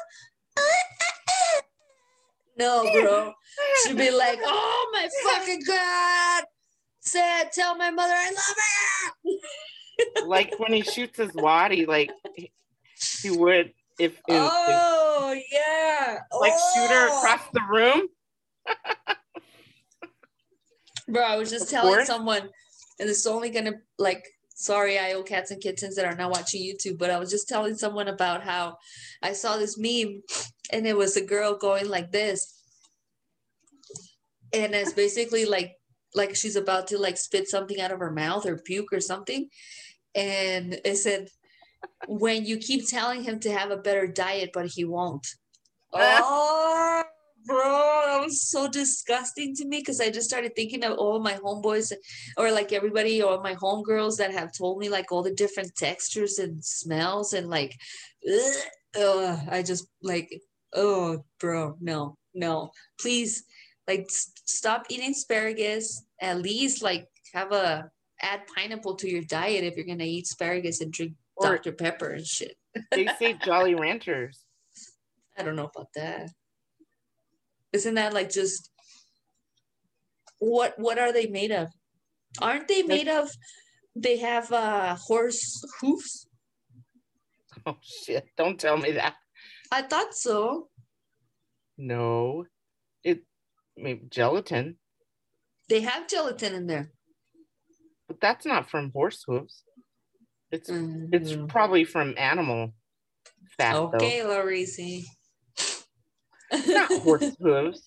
ah, 0.58 0.62
ah, 1.00 1.12
ah." 1.28 1.60
no, 2.58 2.82
bro. 2.92 3.32
She'd 3.84 3.96
be 3.96 4.10
like, 4.10 4.40
oh 4.44 4.90
my 4.92 5.08
fucking 5.24 5.62
god. 5.66 6.44
Said, 7.00 7.44
tell 7.52 7.76
my 7.76 7.90
mother 7.90 8.12
I 8.14 8.30
love 8.30 8.56
her. 9.24 10.26
like 10.26 10.58
when 10.58 10.72
he 10.72 10.82
shoots 10.82 11.18
his 11.18 11.32
wad, 11.34 11.70
he 11.70 11.86
like 11.86 12.10
he 13.22 13.30
would 13.30 13.72
if, 13.98 14.12
if, 14.12 14.20
if 14.28 14.30
Oh 14.30 15.36
yeah. 15.52 16.18
like 16.40 16.52
shoot 16.52 16.90
her 16.90 17.08
Oh. 17.10 17.18
across 17.18 17.48
the 17.52 17.60
room. 17.70 18.08
Bro, 21.08 21.22
I 21.22 21.36
was 21.36 21.50
just 21.50 21.64
Of 21.66 21.70
telling 21.70 21.94
course. 21.94 22.06
someone, 22.06 22.50
and 23.00 23.08
it's 23.08 23.26
only 23.26 23.50
gonna 23.50 23.74
like. 23.98 24.24
Sorry, 24.60 24.98
i 24.98 25.12
owe 25.12 25.22
cats 25.22 25.52
and 25.52 25.62
kittens 25.62 25.94
that 25.94 26.04
are 26.04 26.16
not 26.16 26.32
watching 26.32 26.60
YouTube, 26.60 26.98
but 26.98 27.10
I 27.10 27.18
was 27.20 27.30
just 27.30 27.48
telling 27.48 27.76
someone 27.76 28.08
about 28.08 28.42
how 28.42 28.76
I 29.22 29.32
saw 29.32 29.56
this 29.56 29.78
meme, 29.78 30.20
and 30.72 30.84
it 30.84 30.96
was 30.96 31.16
a 31.16 31.24
girl 31.24 31.56
going 31.56 31.88
like 31.88 32.10
this, 32.10 32.60
and 34.52 34.74
it's 34.74 34.92
basically 34.92 35.44
like 35.44 35.74
like 36.16 36.34
she's 36.34 36.56
about 36.56 36.88
to 36.88 36.98
like 36.98 37.16
spit 37.16 37.46
something 37.48 37.80
out 37.80 37.92
of 37.92 38.00
her 38.00 38.10
mouth 38.10 38.46
or 38.46 38.58
puke 38.58 38.92
or 38.92 39.00
something, 39.00 39.48
and 40.16 40.80
it 40.84 40.96
said, 40.96 41.28
"When 42.06 42.44
you 42.44 42.58
keep 42.58 42.88
telling 42.88 43.22
him 43.22 43.40
to 43.40 43.52
have 43.52 43.70
a 43.70 43.76
better 43.76 44.06
diet, 44.06 44.50
but 44.52 44.66
he 44.66 44.84
won't." 44.84 45.26
Oh, 45.92 47.04
bro, 47.46 48.02
that 48.06 48.20
was 48.24 48.42
so 48.42 48.68
disgusting 48.68 49.54
to 49.56 49.64
me 49.64 49.78
because 49.78 50.00
I 50.00 50.10
just 50.10 50.28
started 50.28 50.54
thinking 50.54 50.84
of 50.84 50.98
all 50.98 51.18
my 51.20 51.34
homeboys 51.34 51.92
or 52.36 52.50
like 52.52 52.72
everybody 52.72 53.22
or 53.22 53.40
my 53.42 53.54
homegirls 53.54 54.16
that 54.18 54.32
have 54.32 54.52
told 54.52 54.78
me 54.78 54.88
like 54.88 55.10
all 55.10 55.22
the 55.22 55.34
different 55.34 55.74
textures 55.74 56.38
and 56.38 56.62
smells 56.64 57.32
and 57.32 57.48
like, 57.48 57.74
ugh, 58.96 59.38
I 59.48 59.62
just 59.64 59.86
like 60.02 60.30
Oh, 60.74 61.24
bro, 61.40 61.76
no, 61.80 62.16
no. 62.34 62.70
Please, 63.00 63.44
like, 63.86 64.06
s- 64.08 64.32
stop 64.44 64.86
eating 64.88 65.10
asparagus. 65.10 66.04
At 66.20 66.42
least, 66.42 66.82
like, 66.82 67.08
have 67.32 67.52
a 67.52 67.90
add 68.20 68.42
pineapple 68.54 68.96
to 68.96 69.08
your 69.08 69.22
diet 69.22 69.64
if 69.64 69.76
you're 69.76 69.86
gonna 69.86 70.04
eat 70.04 70.24
asparagus 70.24 70.80
and 70.80 70.92
drink 70.92 71.12
Or- 71.38 71.56
Dr. 71.56 71.72
Pepper 71.72 72.10
and 72.10 72.26
shit. 72.26 72.56
They 72.90 73.06
say 73.18 73.34
Jolly 73.34 73.74
Ranchers. 73.74 74.44
I 75.36 75.42
don't 75.42 75.56
know 75.56 75.70
about 75.74 75.88
that. 75.94 76.30
Isn't 77.72 77.94
that 77.94 78.12
like 78.14 78.30
just 78.30 78.70
what 80.38 80.78
what 80.78 80.98
are 80.98 81.12
they 81.12 81.26
made 81.26 81.52
of? 81.52 81.68
Aren't 82.40 82.68
they 82.68 82.82
made 82.82 83.08
of 83.08 83.30
they 83.94 84.16
have 84.18 84.50
uh 84.52 84.94
horse 84.96 85.62
hoofs? 85.80 86.26
Oh 87.66 87.76
shit! 87.82 88.24
Don't 88.36 88.58
tell 88.58 88.76
me 88.76 88.92
that. 88.92 89.14
I 89.70 89.82
thought 89.82 90.14
so. 90.14 90.68
No, 91.76 92.46
it 93.04 93.20
maybe 93.76 94.06
gelatin, 94.08 94.76
They 95.68 95.80
have 95.82 96.08
gelatin 96.08 96.54
in 96.54 96.66
there. 96.66 96.90
but 98.08 98.20
that's 98.20 98.46
not 98.46 98.70
from 98.70 98.90
horse 98.92 99.22
hooves. 99.26 99.62
It's 100.50 100.68
it's 100.70 101.32
Mhm. 101.32 101.48
probably 101.48 101.84
from 101.84 102.14
animal 102.16 102.72
fat 103.58 103.76
okay, 103.76 104.20
though. 104.22 104.26
Not 106.66 106.90
horse 107.02 107.36
hooves. 107.40 107.82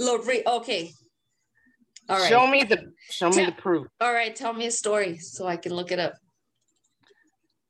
Lori, 0.00 0.46
okay. 0.46 0.90
All 2.08 2.18
right. 2.18 2.28
Show 2.28 2.46
me 2.46 2.64
the 2.64 2.92
show 3.10 3.30
me 3.30 3.44
the 3.46 3.52
proof. 3.52 3.86
All 4.00 4.12
right, 4.12 4.34
tell 4.34 4.52
me 4.52 4.66
a 4.66 4.70
story 4.70 5.18
so 5.18 5.46
I 5.46 5.56
can 5.56 5.72
look 5.74 5.92
it 5.92 5.98
up. 5.98 6.14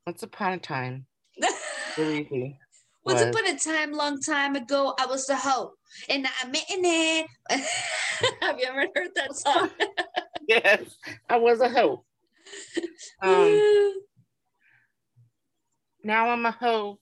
Once 0.07 0.23
upon 0.23 0.53
a 0.55 0.59
time. 0.59 1.07
Once 1.99 3.21
was- 3.21 3.23
upon 3.23 3.47
a 3.47 3.59
time, 3.59 3.93
long 3.93 4.19
time 4.21 4.57
ago, 4.57 4.95
I 4.99 5.07
was 5.07 5.29
a 5.29 5.37
hoe, 5.37 5.73
and 6.09 6.27
I'm 6.43 6.55
in 6.55 6.85
it. 6.85 7.27
Have 8.41 8.59
you 8.59 8.67
ever 8.67 8.87
heard 8.95 9.11
that 9.15 9.35
song? 9.37 9.71
Yes, 10.49 10.97
I 11.29 11.37
was 11.37 11.61
a 11.61 11.69
hoe. 11.69 12.05
Um, 13.23 13.63
now 16.05 16.29
I'm 16.31 16.47
a 16.47 16.51
hoe, 16.53 16.99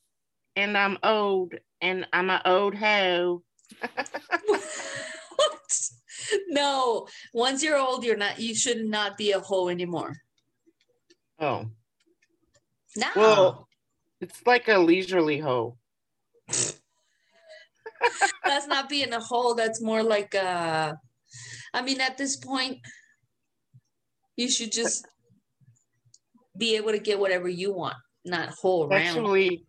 and 0.56 0.76
I'm 0.76 0.98
old, 1.02 1.54
and 1.80 2.06
I'm 2.12 2.30
a 2.30 2.40
old 2.44 2.74
hoe. 2.74 3.42
what? 4.46 5.88
No, 6.48 7.06
once 7.32 7.62
you're 7.62 7.78
old, 7.78 8.04
you're 8.04 8.16
not. 8.16 8.38
You 8.38 8.54
should 8.54 8.84
not 8.84 9.16
be 9.16 9.32
a 9.32 9.40
hoe 9.40 9.68
anymore. 9.68 10.16
Oh, 11.40 11.66
No. 12.96 13.08
well, 13.16 13.68
it's 14.20 14.40
like 14.46 14.68
a 14.68 14.78
leisurely 14.78 15.38
hoe. 15.38 15.76
that's 18.44 18.66
not 18.66 18.88
being 18.88 19.12
a 19.12 19.20
hoe. 19.20 19.54
That's 19.54 19.82
more 19.82 20.02
like 20.02 20.34
uh 20.34 20.94
I 21.72 21.82
mean, 21.82 22.00
at 22.00 22.16
this 22.16 22.36
point, 22.36 22.78
you 24.36 24.48
should 24.48 24.70
just 24.70 25.06
be 26.56 26.76
able 26.76 26.92
to 26.92 26.98
get 26.98 27.18
whatever 27.18 27.48
you 27.48 27.72
want, 27.72 27.96
not 28.24 28.50
whole. 28.50 28.88
Sexually 28.90 29.64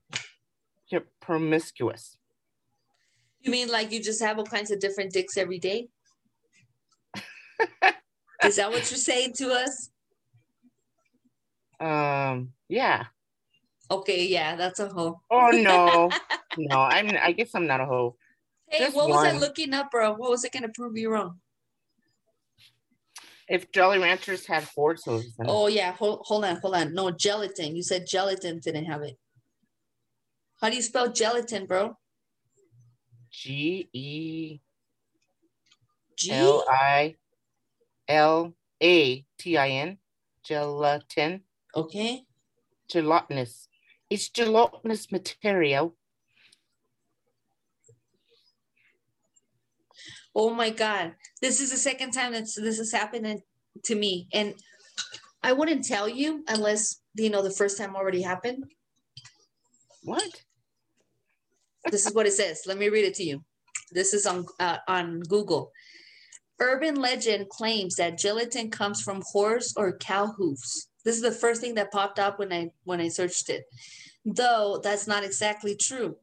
you're 0.90 1.06
promiscuous. 1.22 2.18
You 3.42 3.52
mean 3.52 3.70
like 3.70 3.92
you 3.92 4.02
just 4.02 4.22
have 4.22 4.38
all 4.38 4.46
kinds 4.46 4.72
of 4.72 4.80
different 4.80 5.14
dicks 5.14 5.38
every 5.38 5.60
day? 5.60 5.88
Is 8.44 8.58
that 8.58 8.72
what 8.72 8.90
you're 8.90 8.98
saying 8.98 9.34
to 9.38 9.52
us? 9.52 9.90
Um, 11.80 12.54
yeah. 12.70 13.06
Okay, 13.90 14.26
yeah, 14.28 14.56
that's 14.56 14.80
a 14.80 14.88
hoe. 14.88 15.22
Oh 15.30 15.50
no, 15.52 16.10
no. 16.58 16.78
I'm. 16.78 17.16
I 17.22 17.32
guess 17.34 17.52
I'm 17.54 17.68
not 17.68 17.82
a 17.82 17.86
hoe. 17.86 18.16
Hey, 18.68 18.86
Just 18.86 18.96
what 18.96 19.10
was 19.10 19.24
I 19.24 19.38
looking 19.38 19.74
up, 19.74 19.92
bro? 19.92 20.14
What 20.14 20.32
was 20.32 20.44
it 20.44 20.52
gonna 20.52 20.70
prove 20.74 20.98
you 20.98 21.12
wrong? 21.12 21.40
If 23.48 23.72
Jolly 23.72 24.00
Ranchers 24.00 24.46
had 24.46 24.64
horse 24.64 25.04
hooves, 25.04 25.36
then 25.38 25.48
Oh 25.50 25.68
yeah, 25.68 25.92
hold, 25.94 26.22
hold 26.24 26.46
on, 26.46 26.56
hold 26.58 26.76
on. 26.76 26.94
No, 26.94 27.12
gelatin. 27.12 27.76
You 27.76 27.84
said 27.84 28.08
gelatin 28.08 28.60
didn't 28.60 28.86
have 28.86 29.04
it. 29.04 29.18
How 30.60 30.70
do 30.70 30.76
you 30.76 30.82
spell 30.82 31.12
gelatin, 31.12 31.66
bro? 31.66 31.96
G 33.32 33.90
E 33.94 34.60
G? 36.18 36.32
L 36.32 36.64
I 36.68 37.16
L 38.08 38.54
A 38.82 39.26
T 39.38 39.58
I 39.58 39.70
N, 39.70 39.98
gelatin, 40.44 41.42
Okay. 41.76 42.24
gelatinous. 42.90 43.68
It's 44.10 44.30
gelatinous 44.30 45.12
material. 45.12 45.96
Oh 50.36 50.54
my 50.54 50.70
God. 50.70 51.14
This 51.42 51.62
is 51.62 51.72
the 51.72 51.78
second 51.78 52.12
time 52.12 52.34
that 52.34 52.44
this 52.58 52.80
is 52.80 52.92
happening 52.92 53.42
to 53.84 53.96
me. 53.96 54.28
And 54.34 54.54
I 55.42 55.54
wouldn't 55.54 55.86
tell 55.86 56.10
you 56.10 56.44
unless, 56.48 57.02
you 57.14 57.30
know, 57.30 57.42
the 57.42 57.52
first 57.52 57.78
time 57.78 57.96
already 57.96 58.22
happened. 58.22 58.66
What? 60.04 60.44
This 61.90 62.06
is 62.06 62.14
what 62.14 62.26
it 62.26 62.34
says. 62.34 62.64
Let 62.66 62.78
me 62.78 62.90
read 62.90 63.06
it 63.06 63.16
to 63.16 63.24
you. 63.24 63.44
This 63.92 64.14
is 64.14 64.26
on 64.26 64.46
uh, 64.60 64.78
on 64.88 65.22
Google. 65.22 65.72
Urban 66.60 66.96
legend 66.96 67.50
claims 67.50 67.96
that 67.96 68.18
gelatin 68.18 68.72
comes 68.72 69.02
from 69.02 69.22
horse 69.32 69.74
or 69.78 69.98
cow 69.98 70.28
hoofs. 70.28 70.88
This 71.04 71.16
is 71.16 71.22
the 71.22 71.32
first 71.32 71.62
thing 71.62 71.76
that 71.76 71.92
popped 71.92 72.18
up 72.18 72.40
when 72.40 72.52
I 72.52 72.72
when 72.84 73.00
I 73.00 73.10
searched 73.10 73.50
it. 73.50 73.66
Though 74.26 74.80
that's 74.84 75.08
not 75.08 75.24
exactly 75.24 75.76
true. 75.76 76.18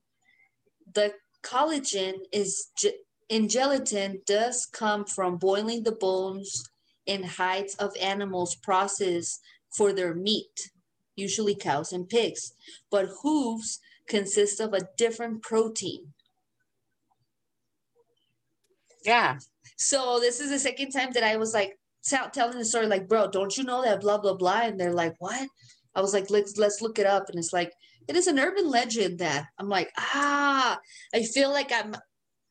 The 0.94 1.14
collagen 1.42 2.14
is 2.32 2.70
ge- 2.76 2.98
in 3.32 3.48
gelatin 3.48 4.20
does 4.26 4.66
come 4.66 5.06
from 5.06 5.38
boiling 5.38 5.82
the 5.82 5.96
bones 6.06 6.68
and 7.06 7.24
hides 7.24 7.74
of 7.76 7.96
animals 7.98 8.54
processed 8.56 9.40
for 9.74 9.94
their 9.94 10.14
meat, 10.14 10.70
usually 11.16 11.54
cows 11.54 11.94
and 11.94 12.10
pigs. 12.10 12.52
But 12.90 13.08
hooves 13.22 13.80
consist 14.06 14.60
of 14.60 14.74
a 14.74 14.86
different 14.98 15.42
protein. 15.42 16.12
Yeah. 19.02 19.38
So 19.78 20.20
this 20.20 20.38
is 20.38 20.50
the 20.50 20.58
second 20.58 20.90
time 20.90 21.12
that 21.14 21.24
I 21.24 21.36
was 21.36 21.54
like 21.54 21.78
tell, 22.04 22.28
telling 22.28 22.58
the 22.58 22.66
story, 22.66 22.86
like, 22.86 23.08
bro, 23.08 23.30
don't 23.30 23.56
you 23.56 23.64
know 23.64 23.82
that 23.82 24.02
blah 24.02 24.18
blah 24.18 24.34
blah? 24.34 24.60
And 24.64 24.78
they're 24.78 24.92
like, 24.92 25.14
what? 25.20 25.48
I 25.94 26.02
was 26.02 26.12
like, 26.12 26.28
let's 26.28 26.58
let's 26.58 26.82
look 26.82 26.98
it 26.98 27.06
up, 27.06 27.30
and 27.30 27.38
it's 27.38 27.52
like 27.52 27.72
it 28.08 28.14
is 28.14 28.26
an 28.26 28.38
urban 28.38 28.68
legend 28.68 29.20
that 29.20 29.46
I'm 29.58 29.70
like, 29.70 29.90
ah, 29.96 30.78
I 31.14 31.22
feel 31.22 31.50
like 31.50 31.72
I'm 31.72 31.94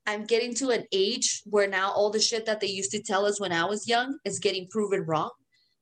I'm 0.08 0.26
getting 0.26 0.54
to 0.56 0.70
an 0.70 0.86
age 0.92 1.42
where 1.46 1.68
now 1.68 1.92
all 1.92 2.10
the 2.10 2.20
shit 2.20 2.46
that 2.46 2.60
they 2.60 2.68
used 2.68 2.92
to 2.92 3.02
tell 3.02 3.26
us 3.26 3.40
when 3.40 3.52
I 3.52 3.66
was 3.66 3.88
young 3.88 4.18
is 4.26 4.40
getting 4.40 4.68
proven 4.68 5.04
wrong. 5.06 5.32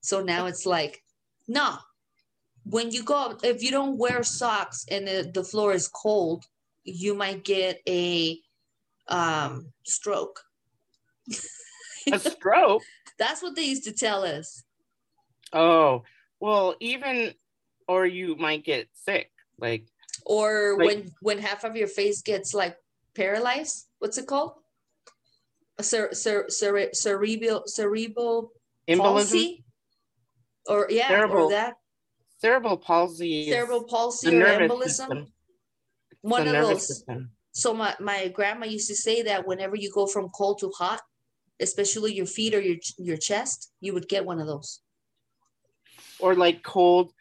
So 0.02 0.22
now 0.22 0.46
it's 0.48 0.66
like, 0.66 1.04
nah. 1.48 1.78
When 2.66 2.92
you 2.92 3.04
go, 3.04 3.38
if 3.44 3.64
you 3.64 3.72
don't 3.72 3.98
wear 3.98 4.22
socks 4.24 4.86
and 4.92 5.08
the, 5.08 5.32
the 5.34 5.44
floor 5.44 5.74
is 5.74 5.88
cold, 5.88 6.46
you 6.84 7.16
might 7.16 7.44
get 7.44 7.82
a 7.88 8.40
um, 9.08 9.72
stroke. 9.86 10.42
A 12.12 12.20
stroke. 12.20 12.84
That's 13.18 13.42
what 13.42 13.56
they 13.56 13.64
used 13.64 13.86
to 13.86 13.94
tell 13.94 14.24
us. 14.24 14.64
Oh, 15.52 16.04
well, 16.40 16.76
even 16.80 17.34
or 17.88 18.06
you 18.06 18.36
might 18.36 18.64
get 18.64 18.88
sick. 18.94 19.32
Like 19.58 19.88
Or 20.26 20.78
Like- 20.78 20.88
when 20.88 21.12
when 21.22 21.40
half 21.40 21.64
of 21.64 21.76
your 21.76 21.88
face 21.88 22.22
gets 22.22 22.54
like 22.54 22.78
paralyzed. 23.20 23.88
What's 24.00 24.18
it 24.18 24.28
called? 24.28 24.54
A 25.78 25.84
cer- 25.84 26.14
cer- 26.14 26.50
cere- 26.50 26.94
cerebral 26.94 27.64
cerebral 27.66 28.52
palsy. 28.88 29.64
Or 30.68 30.88
yeah, 30.90 31.08
Cerebral 31.08 31.48
or 31.48 31.52
that 31.52 31.74
cerebral 32.42 32.78
palsy. 32.78 33.50
cerebral 33.52 33.84
palsy 33.84 34.36
or 34.36 34.46
embolism. 34.46 34.84
system. 34.84 35.34
One 36.22 36.48
of 36.48 36.54
those. 36.54 36.88
system. 36.88 37.32
So 37.52 37.74
my, 37.74 37.96
my 38.00 38.28
grandma 38.28 38.66
used 38.68 38.88
to 38.90 38.96
say 38.96 39.24
that 39.24 39.48
whenever 39.48 39.76
you 39.76 39.92
go 39.92 40.06
from 40.06 40.30
cold 40.30 40.60
to 40.60 40.70
hot, 40.70 41.02
especially 41.60 42.14
your 42.14 42.26
feet 42.26 42.54
or 42.54 42.62
your 42.62 42.78
your 42.98 43.18
chest, 43.18 43.72
you 43.82 43.94
would 43.94 44.08
get 44.08 44.26
one 44.26 44.40
of 44.40 44.48
those. 44.48 44.82
Or 46.20 46.36
like 46.36 46.64
cold. 46.64 47.12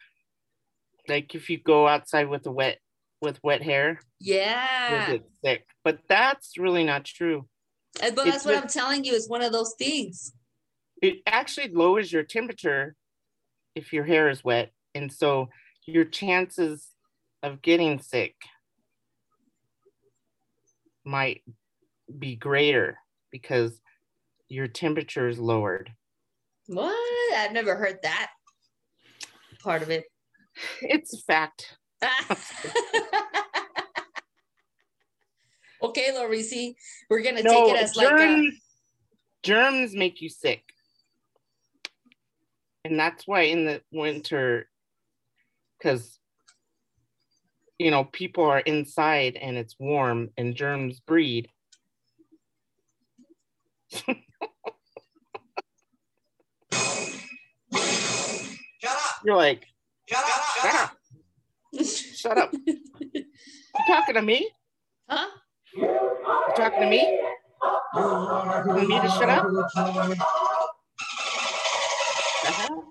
Like 1.07 1.33
if 1.33 1.49
you 1.49 1.57
go 1.57 1.87
outside 1.87 2.27
with 2.29 2.45
a 2.45 2.51
wet 2.51 2.77
with 3.21 3.39
wet 3.43 3.61
hair, 3.61 3.99
Yeah. 4.19 5.17
sick. 5.43 5.65
But 5.83 5.99
that's 6.07 6.57
really 6.57 6.83
not 6.83 7.05
true. 7.05 7.47
But 7.95 8.03
It's 8.13 8.15
that's 8.15 8.45
what 8.45 8.55
with- 8.55 8.63
I'm 8.63 8.69
telling 8.69 9.03
you 9.03 9.13
is 9.13 9.27
one 9.27 9.41
of 9.41 9.51
those 9.51 9.73
things. 9.77 10.33
It 11.01 11.21
actually 11.25 11.69
lowers 11.69 12.11
your 12.11 12.23
temperature 12.23 12.95
if 13.75 13.93
your 13.93 14.03
hair 14.03 14.29
is 14.29 14.43
wet. 14.43 14.71
And 14.95 15.11
so 15.11 15.49
your 15.85 16.05
chances 16.05 16.87
of 17.43 17.61
getting 17.61 17.99
sick 17.99 18.35
might 21.05 21.43
be 22.17 22.35
greater 22.35 22.97
because 23.31 23.81
your 24.47 24.67
temperature 24.67 25.27
is 25.27 25.39
lowered. 25.39 25.93
What? 26.67 27.37
I've 27.37 27.51
never 27.53 27.75
heard 27.75 27.99
that 28.03 28.31
part 29.63 29.81
of 29.81 29.89
it. 29.89 30.05
It's 30.81 31.13
a 31.13 31.21
fact. 31.21 31.77
Okay, 35.81 36.11
Lorisi, 36.13 36.75
we're 37.09 37.21
gonna 37.21 37.41
No, 37.41 37.51
take 37.51 37.75
it 37.75 37.81
as 37.81 37.95
like 37.95 38.07
a, 38.07 38.09
germs, 38.09 38.55
germs 39.43 39.95
make 39.95 40.21
you 40.21 40.27
sick. 40.27 40.61
And 42.83 42.99
that's 42.99 43.25
why 43.25 43.43
in 43.43 43.65
the 43.65 43.81
winter, 43.91 44.69
because 45.77 46.19
you 47.77 47.91
know, 47.91 48.03
people 48.03 48.43
are 48.43 48.59
inside 48.59 49.37
and 49.37 49.57
it's 49.57 49.75
warm 49.79 50.31
and 50.37 50.53
germs 50.53 50.99
breed. 50.99 51.47
Shut 53.91 54.17
up! 58.83 59.21
You're 59.23 59.35
like, 59.37 59.65
Shut 60.09 60.23
up! 60.23 60.43
shut 60.61 60.75
up, 60.75 60.91
shut 62.19 62.37
up. 62.37 62.51
you 62.65 63.25
talking 63.87 64.15
to 64.15 64.21
me? 64.21 64.49
huh? 65.09 65.27
You 65.75 66.53
talking 66.55 66.81
to 66.81 66.89
me? 66.89 67.19
Want 67.93 68.87
me 68.87 68.99
to 68.99 69.09
shut 69.09 69.29
up? 69.29 69.45
Hell? 72.43 72.83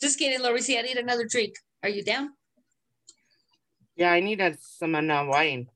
Just 0.00 0.18
kidding, 0.18 0.40
Lorisi. 0.40 0.78
I 0.78 0.82
need 0.82 0.96
another 0.96 1.26
drink. 1.26 1.54
Are 1.82 1.88
you 1.88 2.02
down? 2.04 2.30
Yeah, 3.96 4.12
I 4.12 4.20
need 4.20 4.40
a, 4.40 4.56
some 4.58 4.94
uh, 4.94 5.24
wine. 5.26 5.68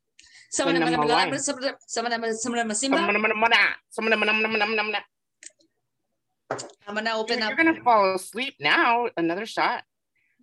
Some 0.50 0.68
of 0.68 0.74
them, 0.74 0.82
Send 0.84 0.94
them 0.94 1.08
my 1.08 1.14
wine. 1.26 1.38
some 1.38 1.56
of 1.56 1.62
them, 1.62 1.74
some 1.86 2.06
of 2.06 2.10
them, 2.10 2.22
some 2.34 2.52
of 2.52 2.58
them, 2.58 2.68
Some 2.70 2.70
of 2.72 2.76
Simba. 2.76 2.96
them- 2.96 3.06
some 3.06 3.16
of 3.16 3.22
them- 3.22 3.42
some 3.90 4.04
of 4.04 4.10
them- 4.10 4.24
some 4.42 4.80
of 4.80 4.92
them- 4.92 4.94
I'm 6.50 6.94
gonna 6.94 7.12
open 7.16 7.38
You're 7.40 7.50
up. 7.50 7.56
gonna 7.56 7.82
fall 7.82 8.14
asleep 8.14 8.54
now. 8.60 9.08
Another 9.16 9.46
shot, 9.46 9.82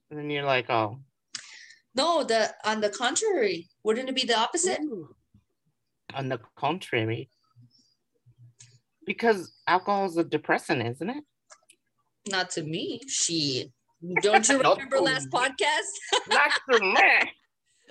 and 0.09 0.19
then 0.19 0.29
you're 0.29 0.43
like, 0.45 0.69
oh. 0.69 0.99
No, 1.95 2.23
the 2.23 2.53
on 2.65 2.81
the 2.81 2.89
contrary, 2.89 3.69
wouldn't 3.83 4.09
it 4.09 4.15
be 4.15 4.25
the 4.25 4.37
opposite? 4.37 4.81
Ooh. 4.81 5.15
On 6.13 6.27
the 6.29 6.39
contrary, 6.57 7.29
because 9.05 9.53
alcohol 9.67 10.05
is 10.05 10.17
a 10.17 10.23
depressant, 10.23 10.85
isn't 10.85 11.09
it? 11.09 11.23
Not 12.29 12.49
to 12.51 12.63
me. 12.63 13.01
She. 13.07 13.71
Don't 14.21 14.47
you 14.49 14.57
remember 14.61 14.99
last 14.99 15.29
podcast? 15.29 15.89
Not 16.29 16.51
for 16.65 16.79
me. 16.79 17.31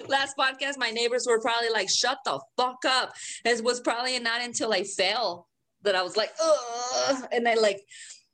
last 0.09 0.37
podcast, 0.37 0.77
my 0.79 0.91
neighbors 0.91 1.27
were 1.27 1.41
probably 1.41 1.71
like, 1.71 1.89
"Shut 1.89 2.19
the 2.25 2.41
fuck 2.57 2.85
up." 2.87 3.15
It 3.45 3.65
was 3.65 3.81
probably 3.81 4.19
not 4.19 4.43
until 4.43 4.73
I 4.73 4.85
fell 4.85 5.49
that 5.83 5.95
I 5.95 6.03
was 6.03 6.17
like, 6.17 6.33
"Ugh," 6.43 7.25
and 7.33 7.49
I 7.49 7.55
like, 7.55 7.83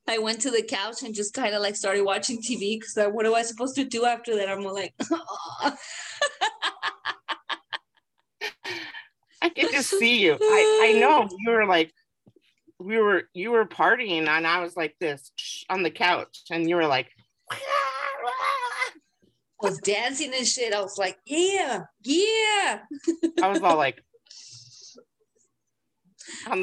I 0.09 0.19
went 0.19 0.41
to 0.43 0.51
the 0.51 0.63
couch 0.63 1.03
and 1.03 1.15
just 1.15 1.35
kind 1.35 1.55
of 1.55 1.63
like 1.63 1.77
started 1.77 2.03
watching 2.03 2.39
TV 2.39 2.81
because 2.81 2.97
what 3.13 3.27
am 3.27 3.35
I 3.35 3.43
supposed 3.43 3.77
to 3.77 3.85
do 3.85 4.07
after 4.07 4.37
that? 4.37 4.49
I'm 4.49 4.65
like, 4.65 4.95
I 9.43 9.49
can 9.51 9.71
just 9.71 9.91
see 9.99 10.25
you. 10.25 10.39
I, 10.41 10.95
I 10.97 11.01
know 11.01 11.29
you 11.39 11.51
were 11.51 11.67
like, 11.67 11.93
we 12.79 12.99
were 12.99 13.25
you 13.35 13.51
were 13.51 13.67
partying, 13.67 14.29
and 14.29 14.47
I 14.47 14.63
was 14.63 14.77
like 14.77 14.97
this 15.01 15.31
on 15.69 15.83
the 15.83 15.91
couch, 15.91 16.43
and 16.51 16.69
you 16.69 16.77
were 16.77 16.87
like, 16.87 17.09
I 19.61 19.67
was 19.67 19.79
dancing 19.79 20.33
and 20.35 20.47
shit. 20.47 20.73
I 20.73 20.81
was 20.81 20.97
like, 20.97 21.19
"Yeah, 21.27 21.85
yeah." 22.05 22.81
I 23.43 23.49
was 23.49 23.61
all 23.63 23.77
like, 23.77 24.01
dun, 26.47 26.61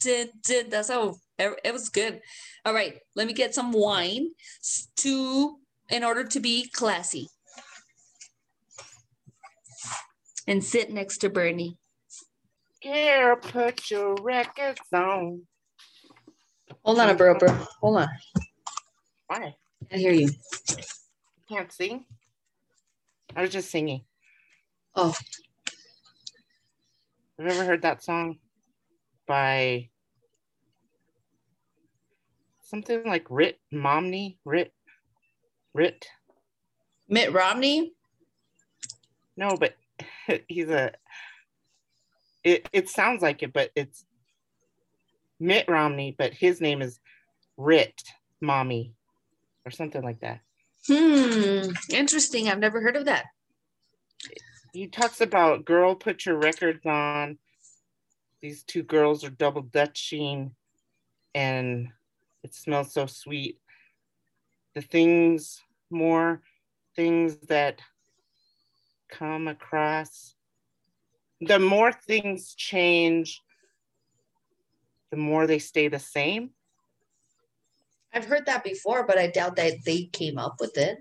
dun, 0.00 0.30
dun. 0.42 0.70
That's 0.70 0.88
how 0.88 1.16
it 1.38 1.60
it 1.64 1.72
was 1.72 1.88
good. 1.88 2.20
All 2.64 2.74
right, 2.74 2.98
let 3.14 3.26
me 3.26 3.32
get 3.32 3.54
some 3.54 3.72
wine 3.72 4.30
to 4.96 5.56
in 5.90 6.04
order 6.04 6.24
to 6.24 6.40
be 6.40 6.68
classy. 6.72 7.28
And 10.46 10.64
sit 10.64 10.90
next 10.90 11.18
to 11.18 11.30
Bernie. 11.30 11.76
Girl, 12.82 13.36
put 13.36 13.90
your 13.90 14.14
records 14.22 14.80
on. 14.94 15.42
Hold 16.84 17.00
on, 17.00 17.16
bro, 17.16 17.38
bro. 17.38 17.52
Hold 17.80 17.98
on. 17.98 18.08
Why? 19.26 19.54
I 19.92 19.96
hear 19.96 20.12
you. 20.12 20.30
Can't 21.48 21.72
sing. 21.72 22.04
I 23.36 23.42
was 23.42 23.50
just 23.50 23.70
singing. 23.70 24.02
Oh, 24.94 25.14
Have 27.38 27.46
you 27.46 27.52
ever 27.52 27.64
heard 27.64 27.82
that 27.82 28.02
song 28.02 28.38
by 29.28 29.90
something 32.62 33.04
like 33.06 33.30
Ritt 33.30 33.60
Momney? 33.72 34.38
Rit 34.44 34.72
Rit? 35.72 36.04
Mitt 37.08 37.32
Romney. 37.32 37.92
No, 39.36 39.56
but 39.56 39.76
he's 40.48 40.68
a 40.68 40.90
it, 42.42 42.68
it 42.72 42.88
sounds 42.88 43.22
like 43.22 43.44
it, 43.44 43.52
but 43.52 43.70
it's 43.76 44.04
Mitt 45.38 45.68
Romney, 45.68 46.16
but 46.18 46.34
his 46.34 46.60
name 46.60 46.82
is 46.82 46.98
Rit 47.56 48.02
Mommy 48.40 48.94
or 49.64 49.70
something 49.70 50.02
like 50.02 50.20
that. 50.20 50.40
Hmm. 50.88 51.70
Interesting. 51.90 52.48
I've 52.48 52.58
never 52.58 52.80
heard 52.80 52.96
of 52.96 53.04
that. 53.04 53.26
He 54.72 54.86
talks 54.86 55.20
about 55.20 55.64
girl, 55.64 55.94
put 55.94 56.26
your 56.26 56.36
records 56.36 56.84
on. 56.86 57.38
These 58.42 58.62
two 58.64 58.82
girls 58.82 59.24
are 59.24 59.30
double 59.30 59.62
dutching 59.62 60.54
and 61.34 61.88
it 62.42 62.54
smells 62.54 62.92
so 62.92 63.06
sweet. 63.06 63.58
The 64.74 64.82
things, 64.82 65.60
more 65.90 66.42
things 66.94 67.36
that 67.48 67.80
come 69.10 69.48
across, 69.48 70.34
the 71.40 71.58
more 71.58 71.92
things 71.92 72.54
change, 72.54 73.40
the 75.10 75.16
more 75.16 75.46
they 75.46 75.58
stay 75.58 75.88
the 75.88 75.98
same. 75.98 76.50
I've 78.12 78.26
heard 78.26 78.46
that 78.46 78.64
before, 78.64 79.06
but 79.06 79.18
I 79.18 79.28
doubt 79.28 79.56
that 79.56 79.84
they 79.84 80.04
came 80.04 80.38
up 80.38 80.56
with 80.60 80.76
it. 80.76 80.98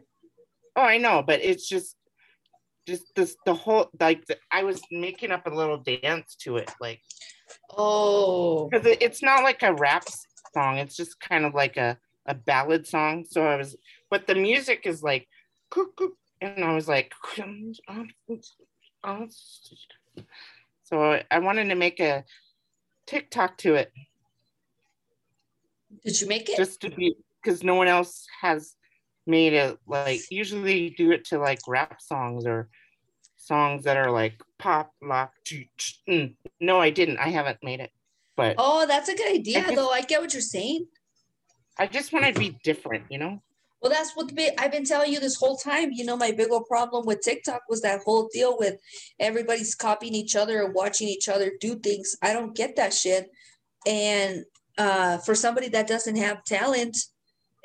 Oh, 0.76 0.82
I 0.82 0.98
know, 0.98 1.24
but 1.26 1.42
it's 1.42 1.68
just, 1.68 1.97
just 2.88 3.14
this, 3.16 3.36
the 3.46 3.54
whole, 3.54 3.90
like, 4.00 4.26
the, 4.26 4.38
I 4.52 4.64
was 4.64 4.82
making 4.92 5.32
up 5.32 5.46
a 5.46 5.50
little 5.54 5.78
dance 5.78 6.36
to 6.42 6.58
it, 6.58 6.72
like, 6.80 7.02
Oh. 7.78 8.68
because 8.70 8.86
it, 8.88 9.02
it's 9.02 9.22
not 9.24 9.44
like 9.44 9.64
a 9.64 9.74
rap 9.74 10.04
song 10.54 10.78
it's 10.80 10.96
just 10.98 11.20
kind 11.20 11.46
of 11.46 11.54
like 11.54 11.78
a, 11.78 11.98
a 12.26 12.34
ballad 12.34 12.86
song 12.88 13.26
so 13.30 13.46
i 13.46 13.56
was 13.56 13.76
but 14.10 14.28
the 14.28 14.36
music 14.36 14.82
is 14.86 15.02
like 15.04 15.28
and 16.42 16.64
i 16.64 16.74
was 16.74 16.88
like 16.88 17.14
so 20.84 21.04
I, 21.04 21.24
I 21.32 21.40
wanted 21.40 21.70
to 21.70 21.76
make 21.76 22.00
a 22.00 22.26
tiktok 23.06 23.58
to 23.60 23.76
it 23.76 23.92
Did 26.04 26.20
you 26.20 26.28
make 26.28 26.50
it? 26.50 26.58
just 26.58 26.82
to 26.82 26.90
be 26.90 27.16
because 27.42 27.64
no 27.64 27.76
one 27.76 27.88
else 27.88 28.26
has 28.42 28.76
made 29.28 29.54
it 29.54 29.78
like 29.88 30.22
usually 30.32 30.92
do 30.92 31.12
it 31.12 31.26
to 31.26 31.38
like 31.38 31.60
rap 31.68 32.02
songs 32.02 32.46
or 32.46 32.70
songs 33.36 33.84
that 33.84 33.98
are 33.98 34.12
like 34.12 34.42
pop 34.58 34.92
lock 35.02 35.32
mm. 36.10 36.34
no 36.60 36.80
i 36.80 36.90
didn't 36.90 37.18
i 37.18 37.30
haven't 37.30 37.58
made 37.64 37.80
it 37.80 37.92
but 38.38 38.56
Oh, 38.60 38.86
that's 38.88 39.10
a 39.10 39.16
good 39.16 39.34
idea, 39.34 39.62
guess- 39.62 39.76
though. 39.76 39.90
I 39.90 40.02
get 40.02 40.22
what 40.22 40.32
you're 40.32 40.42
saying. 40.42 40.88
I 41.78 41.88
just 41.88 42.14
want 42.14 42.26
to 42.26 42.40
be 42.40 42.58
different, 42.64 43.04
you 43.10 43.18
know? 43.18 43.42
Well, 43.82 43.92
that's 43.92 44.16
what 44.16 44.30
the 44.30 44.34
big, 44.34 44.54
I've 44.58 44.72
been 44.72 44.86
telling 44.86 45.12
you 45.12 45.20
this 45.20 45.36
whole 45.36 45.58
time. 45.58 45.92
You 45.92 46.06
know, 46.06 46.18
my 46.18 46.32
big 46.32 46.50
old 46.50 46.66
problem 46.66 47.06
with 47.06 47.22
TikTok 47.22 47.62
was 47.70 47.82
that 47.82 48.02
whole 48.04 48.28
deal 48.34 48.58
with 48.58 48.80
everybody's 49.20 49.76
copying 49.76 50.16
each 50.16 50.36
other 50.36 50.64
and 50.64 50.74
watching 50.74 51.08
each 51.08 51.30
other 51.30 51.52
do 51.60 51.76
things. 51.76 52.16
I 52.24 52.34
don't 52.34 52.56
get 52.56 52.76
that 52.78 52.94
shit. 52.94 53.30
And 53.86 54.46
uh, 54.80 55.20
for 55.20 55.36
somebody 55.36 55.70
that 55.70 55.88
doesn't 55.88 56.16
have 56.16 56.44
talent 56.44 56.98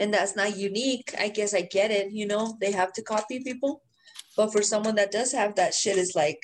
and 0.02 0.12
that's 0.12 0.34
not 0.34 0.56
unique, 0.56 1.14
I 1.16 1.28
guess 1.28 1.54
I 1.54 1.60
get 1.60 1.92
it. 1.92 2.10
You 2.10 2.26
know, 2.26 2.56
they 2.60 2.72
have 2.72 2.92
to 2.94 3.02
copy 3.02 3.38
people. 3.38 3.82
But 4.36 4.50
for 4.50 4.60
someone 4.60 4.96
that 4.96 5.12
does 5.12 5.30
have 5.30 5.54
that 5.54 5.74
shit, 5.74 5.96
it's 5.96 6.16
like, 6.16 6.40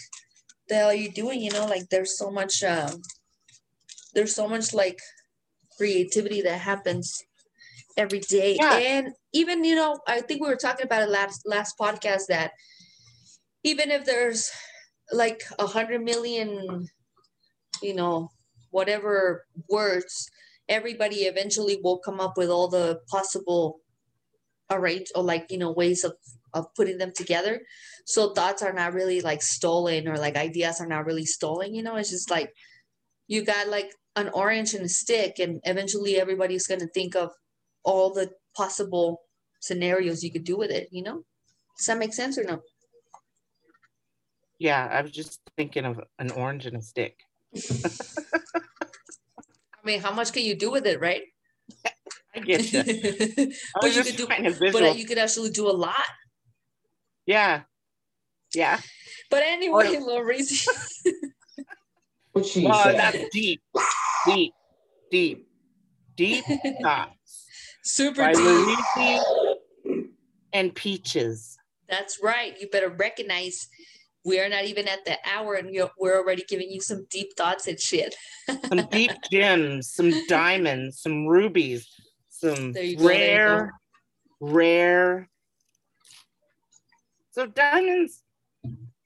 the 0.69 0.77
hell 0.77 0.91
are 0.91 0.95
you 0.95 1.11
doing? 1.11 1.41
You 1.41 1.51
know, 1.51 1.67
like 1.67 1.89
there's 1.89 2.17
so 2.17 2.31
much, 2.31 2.63
um, 2.63 3.03
there's 4.15 4.33
so 4.33 4.47
much 4.47 4.73
like 4.73 5.01
creativity 5.77 6.41
that 6.43 6.61
happens 6.61 7.21
every 7.97 8.21
day. 8.21 8.57
Yeah. 8.61 8.77
And 8.77 9.09
even, 9.33 9.65
you 9.65 9.75
know, 9.75 9.99
I 10.07 10.21
think 10.21 10.41
we 10.41 10.49
were 10.49 10.55
talking 10.55 10.87
about 10.87 11.03
it 11.03 11.09
last 11.09 11.43
last 11.45 11.75
podcast 11.81 12.27
that 12.29 12.53
even 13.65 13.91
if 13.91 14.05
there's 14.05 14.49
like 15.11 15.43
a 15.59 15.67
hundred 15.67 16.05
million, 16.05 16.87
you 17.83 17.95
know, 17.95 18.31
whatever 18.71 19.47
words, 19.69 20.31
everybody 20.69 21.23
eventually 21.23 21.81
will 21.83 21.99
come 21.99 22.21
up 22.21 22.37
with 22.37 22.51
all 22.51 22.69
the 22.69 23.01
possible 23.09 23.81
arrange 24.71 25.09
or 25.15 25.23
like, 25.23 25.47
you 25.51 25.59
know, 25.59 25.73
ways 25.73 26.05
of 26.05 26.15
of 26.55 26.75
putting 26.75 26.99
them 26.99 27.13
together. 27.15 27.61
So 28.07 28.33
thoughts 28.33 28.63
are 28.63 28.73
not 28.73 28.95
really 28.95 29.21
like 29.21 29.43
stolen 29.43 30.09
or 30.09 30.17
like 30.17 30.37
ideas 30.37 30.81
are 30.81 30.87
not 30.87 31.05
really 31.05 31.27
stolen, 31.27 31.75
you 31.75 31.83
know, 31.83 31.97
it's 31.97 32.11
just 32.11 32.31
like 32.31 32.53
you 33.27 33.45
got 33.45 33.69
like 33.69 33.93
an 34.17 34.31
orange 34.31 34.75
and 34.75 34.85
a 34.85 34.89
stick 34.89 35.39
and 35.39 35.61
eventually 35.65 36.19
everybody's 36.19 36.67
going 36.67 36.81
to 36.81 36.89
think 36.89 37.15
of 37.15 37.31
all 37.85 38.13
the 38.13 38.31
possible 38.57 39.21
scenarios 39.61 40.25
you 40.25 40.33
could 40.33 40.45
do 40.45 40.57
with 40.57 40.71
it, 40.71 40.89
you 40.91 41.03
know? 41.03 41.23
Does 41.77 41.87
that 41.87 41.99
make 41.99 42.15
sense 42.15 42.39
or 42.39 42.45
no? 42.45 42.63
Yeah, 44.59 44.89
I 44.91 45.03
was 45.03 45.13
just 45.13 45.41
thinking 45.57 45.85
of 45.85 46.01
an 46.19 46.31
orange 46.33 46.67
and 46.67 46.77
a 46.77 46.83
stick. 46.83 47.21
I 49.89 49.91
mean, 49.93 50.01
how 50.03 50.13
much 50.13 50.35
can 50.35 50.43
you 50.43 50.55
do 50.55 50.71
with 50.71 50.87
it, 50.87 51.01
right? 51.01 51.23
I 52.37 52.41
get 52.41 52.71
you. 52.71 52.81
I 52.85 53.53
but 53.81 53.97
you 53.97 54.03
could 54.05 54.17
do, 54.17 54.27
but 54.71 54.99
you 54.99 55.07
could 55.07 55.17
actually 55.17 55.49
do 55.49 55.67
a 55.67 55.73
lot. 55.73 55.97
yeah. 57.25 57.63
Yeah. 58.55 58.81
But 59.31 59.43
anyway, 59.45 59.97
Oh. 59.99 60.05
Lori's, 60.07 60.69
What 62.33 62.45
she 62.45 62.67
Well, 62.67 62.83
said. 62.85 62.99
that's 62.99 63.19
deep, 63.33 63.63
deep, 64.27 64.53
deep, 65.11 65.47
deep 66.17 66.45
thoughts 66.83 67.47
super 67.83 68.23
by 68.23 68.33
deep. 68.35 68.43
Luigi 69.87 70.11
and 70.53 70.75
Peaches. 70.75 71.57
That's 71.89 72.23
right. 72.23 72.55
You 72.61 72.69
better 72.69 72.91
recognize 72.91 73.69
we 74.29 74.39
are 74.39 74.49
not 74.49 74.65
even 74.65 74.87
at 74.87 75.05
the 75.07 75.17
hour 75.25 75.55
and 75.55 75.75
we're 75.99 76.19
already 76.19 76.45
giving 76.47 76.71
you 76.71 76.81
some 76.81 77.07
deep 77.11 77.35
thoughts 77.37 77.67
and 77.67 77.81
shit. 77.81 78.15
Some 78.69 78.87
deep 78.91 79.11
gems, 79.31 79.91
some 79.91 80.13
diamonds, 80.27 81.01
some 81.01 81.27
rubies, 81.27 81.87
some 82.29 82.73
There 82.73 82.83
go, 82.83 82.83
there 82.83 82.85
you 82.85 82.97
go. 82.97 83.07
rare, 83.07 83.75
rare. 84.41 85.29
So 87.33 87.47
diamonds, 87.47 88.23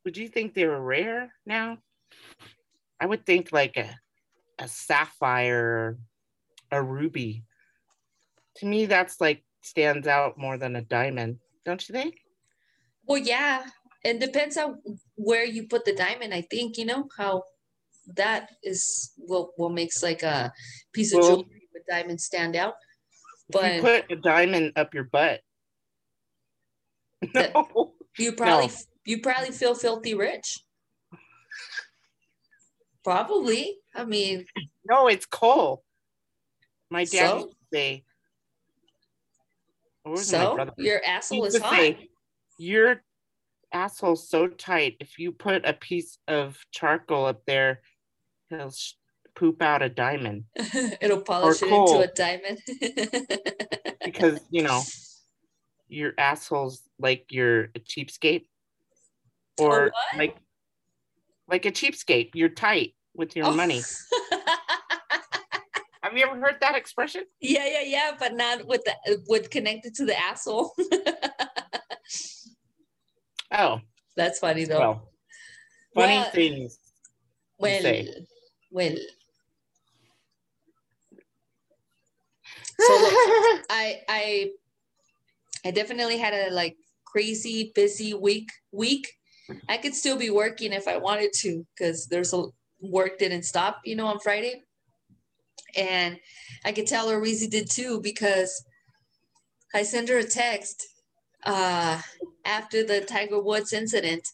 would 0.04 0.16
you 0.16 0.28
think 0.28 0.54
they 0.54 0.66
were 0.66 0.80
rare 0.80 1.32
now? 1.44 1.78
I 3.00 3.06
would 3.06 3.26
think 3.26 3.50
like 3.52 3.76
a, 3.76 3.90
a 4.60 4.68
sapphire, 4.68 5.98
a 6.70 6.82
ruby. 6.82 7.44
To 8.56 8.66
me, 8.66 8.86
that's 8.86 9.20
like 9.20 9.42
stands 9.62 10.06
out 10.06 10.38
more 10.38 10.56
than 10.58 10.76
a 10.76 10.82
diamond, 10.82 11.38
don't 11.64 11.88
you 11.88 11.92
think? 11.92 12.16
Well, 13.06 13.18
yeah, 13.18 13.64
it 14.04 14.20
depends 14.20 14.56
on 14.56 14.80
where 15.16 15.44
you 15.44 15.66
put 15.68 15.84
the 15.84 15.94
diamond. 15.94 16.34
I 16.34 16.42
think 16.42 16.76
you 16.78 16.84
know 16.84 17.08
how 17.16 17.44
that 18.14 18.50
is 18.62 19.12
what 19.16 19.50
what 19.56 19.72
makes 19.72 20.02
like 20.02 20.22
a 20.22 20.52
piece 20.92 21.12
of 21.14 21.20
Well- 21.20 21.36
jewelry 21.42 21.68
with 21.72 21.86
diamonds 21.88 22.24
stand 22.24 22.56
out. 22.56 22.74
But 23.50 23.74
you 23.76 23.80
put 23.82 24.10
a 24.10 24.16
diamond 24.16 24.72
up 24.76 24.94
your 24.94 25.04
butt. 25.04 25.40
No. 27.34 27.94
you 28.18 28.32
probably 28.32 28.66
no. 28.68 28.72
you 29.04 29.20
probably 29.20 29.52
feel 29.52 29.74
filthy 29.74 30.14
rich. 30.14 30.64
Probably. 33.04 33.78
I 33.94 34.04
mean, 34.04 34.46
No, 34.84 35.06
it's 35.08 35.26
coal. 35.26 35.84
My 36.90 37.04
dad 37.04 37.28
So? 37.28 37.36
used 37.38 37.48
to 37.50 37.56
say, 37.72 38.04
or 40.04 40.12
was 40.12 40.32
it 40.32 40.36
my 40.38 40.44
so 40.44 40.70
your 40.78 41.00
asshole 41.06 41.44
is 41.44 41.58
hot. 41.58 41.74
say, 41.76 42.08
Your 42.58 43.02
asshole's 43.72 44.28
so 44.28 44.46
tight. 44.48 44.96
If 45.00 45.18
you 45.18 45.32
put 45.32 45.66
a 45.66 45.72
piece 45.72 46.18
of 46.28 46.58
charcoal 46.70 47.26
up 47.26 47.42
there, 47.46 47.80
he'll 48.50 48.70
sh- 48.70 48.92
poop 49.34 49.62
out 49.62 49.80
a 49.80 49.88
diamond 49.88 50.44
It'll 51.00 51.22
polish 51.22 51.62
it 51.62 51.68
into 51.68 52.00
a 52.00 52.06
diamond. 52.06 52.58
because 54.04 54.40
you 54.50 54.62
know 54.62 54.82
your 55.88 56.12
asshole's 56.18 56.82
like 56.98 57.26
you're 57.30 57.64
a 57.74 57.80
cheapskate, 57.80 58.44
or 59.58 59.84
what? 59.84 60.18
like 60.18 60.36
like 61.48 61.66
a 61.66 61.70
cheapskate. 61.72 62.30
You're 62.34 62.48
tight 62.50 62.94
with 63.14 63.34
your 63.36 63.46
Oh. 63.46 63.52
money. 63.52 63.82
Have 66.02 66.18
you 66.18 66.26
ever 66.26 66.38
heard 66.40 66.56
that 66.60 66.74
expression? 66.76 67.24
yeah, 67.40 67.64
yeah, 67.66 67.82
yeah, 67.84 68.10
but 68.18 68.34
not 68.34 68.66
with 68.66 68.82
the 68.84 69.22
with 69.28 69.48
connected 69.50 69.94
to 69.94 70.04
the 70.04 70.18
asshole. 70.18 70.74
Oh, 73.52 73.80
That's 74.16 74.38
funny 74.38 74.64
though. 74.64 74.78
well, 74.78 75.08
funny 75.94 76.18
Well, 76.18 76.30
things. 76.30 76.78
well, 77.58 77.80
say. 77.82 78.08
well. 78.70 78.96
So 82.78 82.92
look, 82.92 83.12
I 83.70 84.00
I 84.08 84.50
I 85.64 85.70
definitely 85.70 86.18
had 86.18 86.34
a 86.34 86.52
like 86.52 86.76
crazy 87.04 87.72
busy 87.74 88.14
week 88.14 88.50
week. 88.72 89.06
I 89.68 89.76
could 89.76 89.94
still 89.94 90.16
be 90.16 90.30
working 90.30 90.72
if 90.72 90.88
I 90.88 90.96
wanted 90.96 91.32
to 91.40 91.66
because 91.76 92.06
there's 92.06 92.32
a 92.32 92.46
work 92.80 93.18
didn't 93.18 93.44
stop, 93.44 93.80
you 93.84 93.96
know, 93.96 94.06
on 94.06 94.18
Friday. 94.18 94.62
And 95.76 96.18
I 96.64 96.72
could 96.72 96.86
tell 96.86 97.08
her 97.08 97.20
Reezy 97.20 97.48
did 97.50 97.70
too 97.70 98.00
because 98.00 98.64
I 99.74 99.82
sent 99.82 100.08
her 100.08 100.18
a 100.18 100.24
text 100.24 100.86
uh 101.44 102.00
after 102.44 102.84
the 102.84 103.00
Tiger 103.00 103.40
Woods 103.40 103.72
incident. 103.72 104.28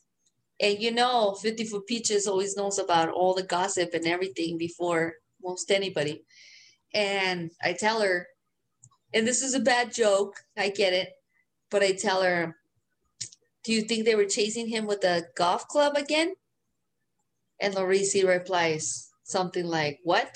And 0.61 0.81
you 0.81 0.91
know, 0.91 1.35
50 1.41 1.65
Foot 1.65 1.87
Peaches 1.87 2.27
always 2.27 2.57
knows 2.57 2.79
about 2.79 3.11
all 3.11 3.35
the 3.35 3.43
gossip 3.43 3.91
and 3.95 4.07
everything 4.07 4.59
before 4.59 5.15
most 5.43 5.71
anybody. 5.71 6.25
And 6.95 7.51
I 7.63 7.75
tell 7.75 8.01
her, 8.01 8.27
and 9.15 9.27
this 9.27 9.43
is 9.43 9.55
a 9.55 9.61
bad 9.61 9.93
joke, 9.93 10.35
I 10.57 10.71
get 10.71 10.93
it, 10.93 11.11
but 11.71 11.83
I 11.83 11.93
tell 11.93 12.23
her, 12.23 12.57
Do 13.65 13.73
you 13.73 13.83
think 13.83 14.05
they 14.05 14.15
were 14.15 14.25
chasing 14.25 14.69
him 14.69 14.87
with 14.87 15.05
a 15.05 15.25
golf 15.37 15.69
club 15.69 15.97
again? 15.97 16.35
And 17.61 17.75
Larisi 17.75 18.27
replies 18.27 19.11
something 19.25 19.67
like, 19.67 19.99
What? 20.03 20.35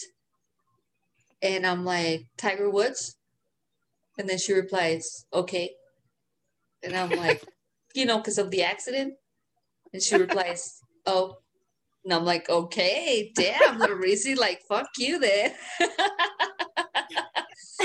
And 1.42 1.66
I'm 1.66 1.84
like, 1.84 2.26
Tiger 2.36 2.70
Woods? 2.70 3.16
And 4.18 4.28
then 4.28 4.38
she 4.38 4.52
replies, 4.52 5.26
Okay. 5.32 5.74
And 6.82 6.96
I'm 6.96 7.10
like, 7.10 7.42
You 7.94 8.06
know, 8.06 8.16
because 8.16 8.38
of 8.38 8.50
the 8.50 8.62
accident? 8.62 9.14
And 9.92 10.02
she 10.02 10.16
replies, 10.16 10.80
Oh. 11.06 11.36
And 12.04 12.12
I'm 12.14 12.24
like, 12.24 12.48
Okay, 12.48 13.32
damn, 13.34 13.78
Larisi, 13.80 14.36
like, 14.36 14.62
fuck 14.68 14.88
you 14.98 15.18
then. 15.18 15.52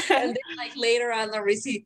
and 0.10 0.30
then 0.30 0.58
like 0.58 0.74
later 0.76 1.12
on 1.12 1.30
Larisi, 1.30 1.86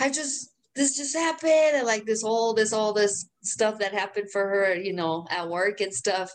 I 0.00 0.10
just 0.10 0.50
this 0.74 0.96
just 0.96 1.16
happened 1.16 1.74
and 1.74 1.86
like 1.86 2.04
this 2.04 2.22
whole 2.22 2.52
this 2.52 2.72
all 2.72 2.92
this 2.92 3.26
stuff 3.42 3.78
that 3.78 3.94
happened 3.94 4.30
for 4.30 4.46
her, 4.46 4.74
you 4.74 4.92
know, 4.92 5.26
at 5.30 5.48
work 5.48 5.80
and 5.80 5.92
stuff. 5.92 6.30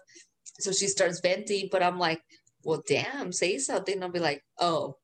So 0.59 0.71
she 0.71 0.87
starts 0.87 1.19
venting, 1.21 1.69
but 1.71 1.83
I'm 1.83 1.99
like, 1.99 2.21
well, 2.63 2.83
damn, 2.87 3.31
say 3.31 3.57
something. 3.59 4.01
I'll 4.01 4.09
be 4.09 4.19
like, 4.19 4.43
oh, 4.59 4.97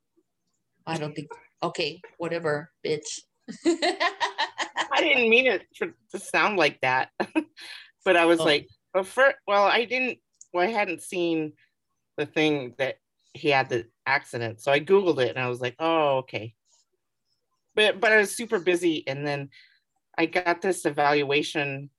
I 0.86 0.98
don't 0.98 1.14
think 1.14 1.30
okay, 1.62 2.02
whatever, 2.18 2.72
bitch. 2.86 3.22
I 4.98 5.02
didn't 5.02 5.30
mean 5.30 5.48
it 5.48 5.64
for, 5.78 5.94
to 6.12 6.20
sound 6.20 6.58
like 6.58 6.82
that, 6.82 7.10
but 8.06 8.18
I 8.18 8.26
was 8.26 8.40
Oh. 8.40 8.46
like, 8.46 8.68
well, 8.94 9.04
for, 9.04 9.34
well, 9.48 9.66
I 9.66 9.86
didn't, 9.86 10.20
well, 10.54 10.68
I 10.68 10.72
hadn't 10.72 11.02
seen 11.02 11.54
the 12.18 12.26
thing 12.26 12.74
that 12.80 12.96
he 13.34 13.50
had 13.50 13.70
the 13.70 13.86
accident, 14.06 14.60
so 14.62 14.72
I 14.72 14.80
googled 14.80 15.20
it 15.20 15.30
and 15.30 15.40
I 15.40 15.50
was 15.50 15.62
like, 15.62 15.76
oh, 15.80 16.18
okay. 16.20 16.56
But 17.76 18.00
but 18.00 18.12
I 18.12 18.18
was 18.18 18.36
super 18.36 18.58
busy, 18.60 19.08
and 19.08 19.26
then 19.26 19.50
I 20.18 20.26
got 20.26 20.62
this 20.64 20.84
evaluation 20.86 21.92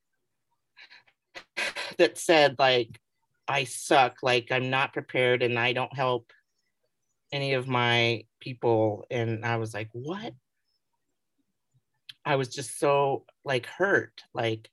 that 1.99 2.19
said 2.19 2.57
like 2.59 3.01
I 3.47 3.63
suck, 3.65 4.19
like 4.23 4.51
I'm 4.51 4.71
not 4.71 4.93
prepared, 4.93 5.43
and 5.45 5.57
I 5.57 5.73
don't 5.73 5.95
help 5.95 6.33
any 7.31 7.55
of 7.55 7.69
my 7.69 8.25
people, 8.41 9.07
and 9.09 9.45
I 9.45 9.57
was 9.57 9.73
like, 9.73 9.89
what? 9.93 10.35
I 12.29 12.37
was 12.37 12.49
just 12.49 12.79
so 12.79 13.25
like 13.43 13.65
hurt. 13.65 14.23
Like, 14.35 14.69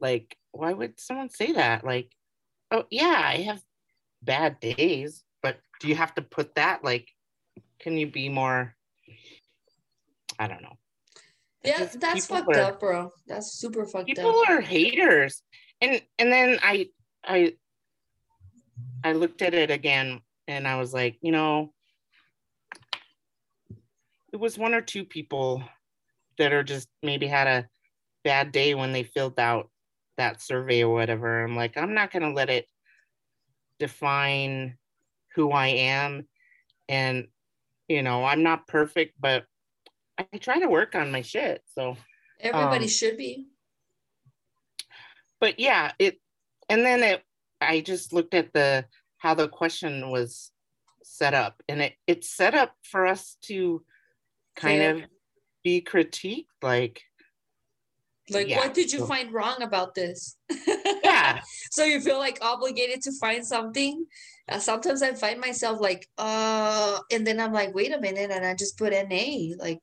like, 0.00 0.36
why 0.50 0.72
would 0.72 0.98
someone 0.98 1.30
say 1.30 1.52
that? 1.52 1.84
Like, 1.84 2.10
oh 2.72 2.84
yeah, 2.90 3.22
I 3.24 3.42
have 3.42 3.62
bad 4.24 4.58
days, 4.58 5.22
but 5.40 5.60
do 5.80 5.86
you 5.86 5.94
have 5.94 6.12
to 6.16 6.22
put 6.22 6.56
that 6.56 6.82
like 6.82 7.08
can 7.78 7.96
you 7.96 8.08
be 8.08 8.28
more 8.28 8.74
I 10.38 10.48
don't 10.48 10.62
know. 10.62 10.76
yeah, 11.64 11.88
that's 11.94 12.26
fucked 12.26 12.56
are- 12.56 12.60
up, 12.60 12.80
bro. 12.80 13.12
That's 13.28 13.52
super 13.52 13.86
fucked 13.86 14.08
People 14.08 14.30
up. 14.30 14.34
People 14.46 14.56
are 14.56 14.60
haters. 14.60 15.42
And 15.80 16.02
and 16.18 16.32
then 16.32 16.58
I 16.60 16.88
I 17.24 17.54
I 19.04 19.12
looked 19.12 19.42
at 19.42 19.54
it 19.54 19.70
again 19.70 20.20
and 20.48 20.66
I 20.66 20.76
was 20.80 20.92
like, 20.92 21.18
you 21.22 21.30
know, 21.30 21.72
it 24.32 24.40
was 24.40 24.58
one 24.58 24.74
or 24.74 24.80
two 24.80 25.04
people 25.04 25.62
that 26.38 26.52
are 26.52 26.64
just 26.64 26.88
maybe 27.02 27.26
had 27.26 27.46
a 27.46 27.68
bad 28.24 28.52
day 28.52 28.74
when 28.74 28.92
they 28.92 29.02
filled 29.02 29.38
out 29.38 29.70
that 30.16 30.42
survey 30.42 30.82
or 30.82 30.92
whatever. 30.92 31.44
I'm 31.44 31.56
like, 31.56 31.76
I'm 31.76 31.94
not 31.94 32.10
gonna 32.10 32.32
let 32.32 32.50
it 32.50 32.66
define 33.78 34.76
who 35.34 35.52
I 35.52 35.68
am. 35.68 36.26
And 36.88 37.28
you 37.88 38.02
know, 38.02 38.24
I'm 38.24 38.42
not 38.42 38.66
perfect, 38.66 39.14
but 39.20 39.44
I 40.18 40.38
try 40.38 40.58
to 40.60 40.68
work 40.68 40.94
on 40.94 41.12
my 41.12 41.22
shit. 41.22 41.62
So 41.74 41.96
Everybody 42.40 42.84
um, 42.84 42.90
should 42.90 43.16
be. 43.16 43.46
but 45.40 45.58
yeah, 45.58 45.92
it 45.98 46.18
and 46.68 46.84
then 46.84 47.02
it 47.02 47.22
I 47.60 47.80
just 47.80 48.12
looked 48.12 48.34
at 48.34 48.52
the 48.52 48.86
how 49.18 49.34
the 49.34 49.48
question 49.48 50.10
was 50.10 50.50
set 51.02 51.34
up 51.34 51.62
and 51.68 51.80
it 51.80 51.94
it's 52.06 52.28
set 52.28 52.54
up 52.54 52.74
for 52.82 53.06
us 53.06 53.36
to 53.42 53.82
kind 54.56 54.80
Fail. 54.80 54.96
of 54.96 55.02
be 55.66 55.82
critiqued 55.82 56.54
like 56.62 57.02
Like, 58.30 58.48
Yeah, 58.48 58.58
what 58.58 58.74
did 58.74 58.92
you 58.94 59.06
find 59.06 59.32
wrong 59.34 59.62
about 59.62 59.94
this? 59.94 60.36
yeah 61.02 61.40
so 61.70 61.84
you 61.84 62.00
feel 62.00 62.18
like 62.18 62.38
obligated 62.42 63.02
to 63.02 63.12
find 63.20 63.44
something. 63.44 64.06
Uh, 64.48 64.58
sometimes 64.58 65.02
I 65.02 65.12
find 65.12 65.40
myself 65.40 65.80
like, 65.80 66.08
uh, 66.18 67.00
and 67.10 67.26
then 67.26 67.40
I'm 67.40 67.52
like, 67.52 67.74
wait 67.74 67.92
a 67.92 68.00
minute, 68.00 68.30
and 68.30 68.46
I 68.46 68.54
just 68.54 68.78
put 68.78 68.92
NA. 68.92 69.54
Like, 69.58 69.80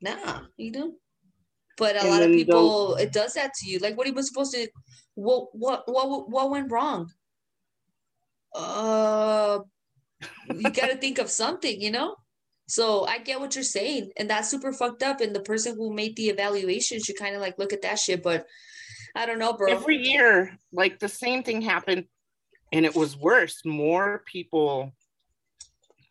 nah, 0.00 0.42
you 0.56 0.70
know. 0.70 0.88
But 1.76 1.96
a 1.96 2.00
And 2.00 2.10
lot 2.10 2.22
of 2.22 2.30
people, 2.30 2.94
it 2.94 3.12
does 3.12 3.34
that 3.34 3.52
to 3.58 3.68
you. 3.70 3.78
Like, 3.80 3.96
what 3.96 4.06
he 4.06 4.12
was 4.12 4.28
supposed 4.28 4.54
to, 4.54 4.68
what, 5.14 5.48
what, 5.52 5.82
what, 5.86 6.30
what 6.30 6.50
went 6.50 6.70
wrong? 6.70 7.10
Uh, 8.54 9.58
you 10.54 10.70
got 10.70 10.88
to 10.88 10.96
think 10.96 11.18
of 11.18 11.28
something, 11.28 11.80
you 11.80 11.90
know. 11.90 12.16
So 12.68 13.04
I 13.06 13.18
get 13.18 13.40
what 13.40 13.54
you're 13.54 13.64
saying, 13.64 14.10
and 14.16 14.28
that's 14.28 14.50
super 14.50 14.72
fucked 14.72 15.02
up. 15.02 15.20
And 15.20 15.34
the 15.34 15.40
person 15.40 15.76
who 15.76 15.92
made 15.92 16.16
the 16.16 16.28
evaluation 16.28 17.00
should 17.00 17.18
kind 17.18 17.34
of 17.34 17.40
like 17.40 17.58
look 17.58 17.72
at 17.72 17.82
that 17.82 17.98
shit. 17.98 18.22
But 18.22 18.46
I 19.14 19.24
don't 19.24 19.38
know, 19.38 19.54
bro. 19.54 19.72
every 19.72 19.96
year 19.96 20.58
like 20.72 20.98
the 20.98 21.08
same 21.08 21.42
thing 21.42 21.62
happened 21.62 22.04
and 22.72 22.84
it 22.84 22.94
was 22.94 23.16
worse 23.16 23.62
more 23.64 24.22
people 24.26 24.92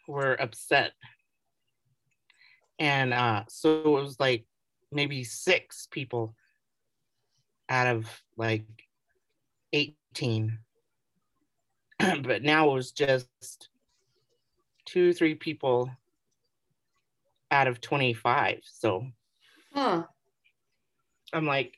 were 0.08 0.34
upset 0.34 0.94
and 2.80 3.14
uh 3.14 3.44
so 3.48 3.82
it 3.98 4.02
was 4.02 4.20
like 4.20 4.46
maybe 4.92 5.24
six 5.24 5.88
people 5.92 6.36
out 7.70 7.88
of 7.88 8.24
like 8.38 8.66
18 9.74 10.58
but 12.00 12.44
now 12.44 12.70
it 12.70 12.74
was 12.74 12.92
just 12.92 13.70
two 14.86 15.14
three 15.14 15.36
people 15.36 15.90
out 17.56 17.68
of 17.68 17.80
25 17.82 18.60
so 18.64 19.08
huh? 19.74 20.04
I'm 21.34 21.46
like, 21.46 21.78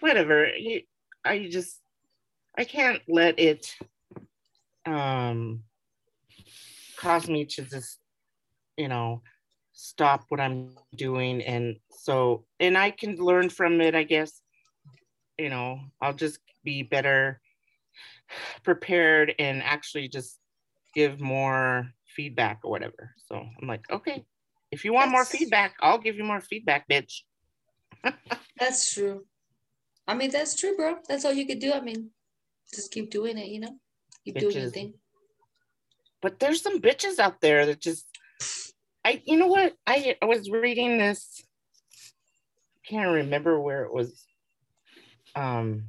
whatever. 0.00 0.48
I 1.24 1.48
just, 1.50 1.80
I 2.56 2.64
can't 2.64 3.00
let 3.08 3.38
it 3.38 3.74
um, 4.86 5.64
cause 6.96 7.28
me 7.28 7.44
to 7.46 7.62
just, 7.62 7.98
you 8.76 8.88
know, 8.88 9.22
stop 9.72 10.24
what 10.28 10.40
I'm 10.40 10.76
doing. 10.94 11.42
And 11.42 11.76
so, 11.90 12.44
and 12.60 12.76
I 12.76 12.90
can 12.90 13.16
learn 13.16 13.48
from 13.48 13.80
it, 13.80 13.94
I 13.94 14.04
guess. 14.04 14.40
You 15.38 15.48
know, 15.48 15.80
I'll 16.00 16.14
just 16.14 16.38
be 16.62 16.82
better 16.82 17.40
prepared 18.62 19.34
and 19.38 19.62
actually 19.62 20.08
just 20.08 20.38
give 20.94 21.20
more 21.20 21.90
feedback 22.14 22.60
or 22.62 22.70
whatever. 22.70 23.14
So 23.26 23.36
I'm 23.36 23.66
like, 23.66 23.90
okay, 23.90 24.24
if 24.72 24.84
you 24.84 24.92
want 24.92 25.12
more 25.12 25.24
feedback, 25.24 25.74
I'll 25.80 25.98
give 25.98 26.16
you 26.16 26.24
more 26.24 26.40
feedback, 26.40 26.88
bitch. 26.88 27.20
That's 28.58 28.92
true. 28.92 29.24
I 30.08 30.14
mean, 30.14 30.32
that's 30.32 30.56
true, 30.56 30.74
bro. 30.76 30.96
That's 31.08 31.24
all 31.24 31.32
you 31.32 31.46
could 31.46 31.60
do. 31.60 31.72
I 31.72 31.80
mean, 31.80 32.10
just 32.74 32.90
keep 32.90 33.08
doing 33.08 33.38
it, 33.38 33.46
you 33.46 33.60
know? 33.60 33.76
Keep 34.24 34.38
doing 34.38 34.58
your 34.58 34.70
thing. 34.70 34.94
but 36.20 36.40
there's 36.40 36.62
some 36.62 36.80
bitches 36.80 37.20
out 37.20 37.40
there 37.40 37.66
that 37.66 37.80
just 37.80 38.06
I 39.04 39.22
you 39.24 39.36
know 39.36 39.48
what 39.48 39.74
I, 39.86 40.16
I 40.22 40.24
was 40.24 40.50
reading 40.50 40.98
this 40.98 41.44
I 42.76 42.88
can't 42.88 43.14
remember 43.14 43.60
where 43.60 43.84
it 43.84 43.92
was 43.92 44.24
um 45.34 45.84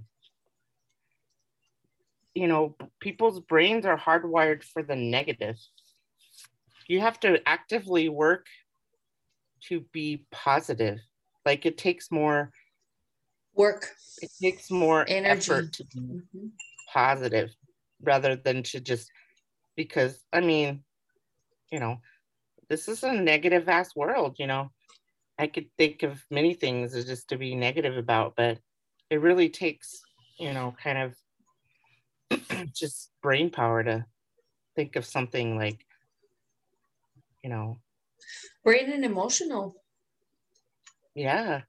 you 2.34 2.48
know 2.48 2.76
people's 3.00 3.40
brains 3.40 3.86
are 3.86 3.98
hardwired 3.98 4.64
for 4.64 4.82
the 4.82 4.96
negative 4.96 5.58
you 6.88 7.00
have 7.02 7.20
to 7.20 7.42
actively 7.48 8.10
work 8.10 8.48
to 9.68 9.82
be 9.92 10.26
positive 10.32 11.00
like 11.46 11.66
it 11.66 11.78
takes 11.78 12.12
more 12.12 12.52
Work. 13.56 13.92
it 14.22 14.32
takes 14.42 14.72
more 14.72 15.06
Energy. 15.08 15.52
effort 15.52 15.74
to 15.74 15.84
be 15.86 16.00
Mhm. 16.00 16.52
positive 16.92 17.56
rather 18.02 18.36
than 18.36 18.64
to 18.64 18.80
just 18.80 19.12
because 19.76 20.24
I 20.34 20.42
mean, 20.42 20.84
you 21.72 21.80
know, 21.80 22.02
this 22.70 22.88
is 22.88 23.04
a 23.04 23.14
negative 23.14 23.70
ass 23.70 23.96
world, 23.96 24.38
you 24.40 24.48
know. 24.48 24.72
I 25.40 25.48
could 25.48 25.70
think 25.78 26.04
of 26.04 26.24
many 26.32 26.54
things 26.54 26.94
just 27.06 27.30
to 27.30 27.38
be 27.38 27.56
negative 27.56 27.98
about, 27.98 28.36
but 28.36 28.60
it 29.10 29.18
really 29.18 29.50
takes, 29.50 30.02
you 30.40 30.54
know, 30.54 30.76
kind 30.82 30.98
of 30.98 31.16
just 32.74 33.12
brain 33.22 33.50
power 33.50 33.84
to 33.84 34.06
think 34.76 34.96
of 34.96 35.06
something 35.06 35.58
like, 35.58 35.86
you 37.44 37.50
know, 37.50 37.78
Brain 38.64 38.92
and 38.92 39.06
emotional. 39.06 39.76
yeah, 41.16 41.62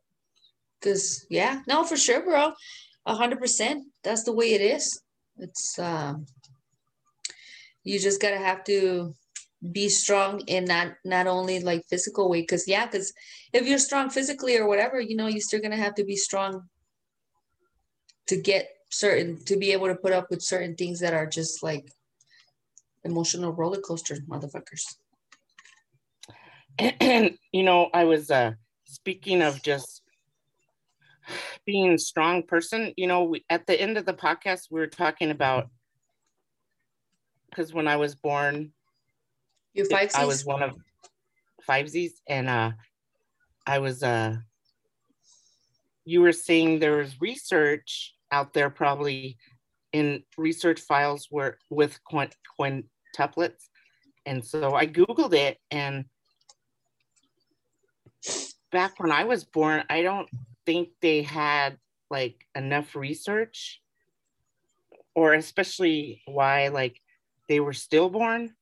Cause 0.82 1.26
yeah, 1.30 1.62
no, 1.66 1.84
for 1.84 1.96
sure, 1.96 2.22
bro. 2.22 2.52
A 3.06 3.14
hundred 3.14 3.40
percent. 3.40 3.86
That's 4.02 4.24
the 4.24 4.32
way 4.32 4.52
it 4.52 4.60
is. 4.60 5.00
It's 5.38 5.78
um 5.78 6.26
you 7.84 7.98
just 7.98 8.20
gotta 8.20 8.38
have 8.38 8.64
to 8.64 9.14
be 9.72 9.88
strong 9.88 10.40
in 10.46 10.64
not 10.64 10.94
not 11.04 11.26
only 11.26 11.60
like 11.60 11.84
physical 11.88 12.28
way, 12.28 12.42
because 12.42 12.68
yeah, 12.68 12.86
because 12.86 13.12
if 13.52 13.66
you're 13.66 13.78
strong 13.78 14.10
physically 14.10 14.56
or 14.56 14.66
whatever, 14.68 15.00
you 15.00 15.16
know, 15.16 15.26
you're 15.26 15.40
still 15.40 15.60
gonna 15.60 15.76
have 15.76 15.94
to 15.94 16.04
be 16.04 16.16
strong 16.16 16.62
to 18.26 18.40
get 18.40 18.68
certain 18.90 19.42
to 19.44 19.56
be 19.56 19.72
able 19.72 19.88
to 19.88 19.96
put 19.96 20.12
up 20.12 20.28
with 20.30 20.42
certain 20.42 20.76
things 20.76 21.00
that 21.00 21.14
are 21.14 21.26
just 21.26 21.62
like 21.62 21.86
emotional 23.04 23.52
roller 23.52 23.80
coaster 23.80 24.16
motherfuckers. 24.28 24.84
And 26.78 27.38
you 27.52 27.62
know 27.62 27.88
i 27.94 28.04
was 28.04 28.30
uh 28.30 28.52
speaking 28.84 29.42
of 29.42 29.62
just 29.62 30.02
being 31.64 31.92
a 31.92 31.98
strong 31.98 32.42
person 32.42 32.92
you 32.96 33.06
know 33.06 33.24
we, 33.24 33.44
at 33.48 33.66
the 33.66 33.80
end 33.80 33.96
of 33.96 34.06
the 34.06 34.12
podcast 34.12 34.68
we 34.70 34.80
were 34.80 34.86
talking 34.86 35.30
about 35.30 35.68
because 37.50 37.72
when 37.72 37.88
i 37.88 37.96
was 37.96 38.14
born 38.14 38.72
You 39.74 39.84
five 39.86 40.10
i 40.14 40.24
was 40.24 40.44
one 40.44 40.62
of 40.62 40.76
five 41.62 41.88
z's 41.88 42.20
and 42.28 42.48
uh 42.48 42.72
i 43.66 43.78
was 43.78 44.02
uh 44.02 44.36
you 46.04 46.20
were 46.20 46.32
saying 46.32 46.78
there 46.78 46.98
was 46.98 47.20
research 47.20 48.14
out 48.30 48.52
there 48.52 48.68
probably 48.68 49.38
in 49.94 50.22
research 50.36 50.80
files 50.80 51.28
where 51.30 51.56
with 51.70 51.98
quint, 52.04 52.36
quintuplets 52.58 53.68
and 54.26 54.44
so 54.44 54.74
i 54.74 54.86
googled 54.86 55.32
it 55.32 55.58
and 55.70 56.04
back 58.74 58.98
when 58.98 59.12
I 59.12 59.22
was 59.22 59.44
born, 59.44 59.84
I 59.88 60.02
don't 60.02 60.28
think 60.66 60.88
they 61.00 61.22
had 61.22 61.78
like 62.10 62.44
enough 62.56 62.96
research 62.96 63.80
or 65.14 65.34
especially 65.34 66.22
why 66.26 66.68
like 66.68 67.00
they 67.48 67.60
were 67.60 67.72
stillborn. 67.72 68.52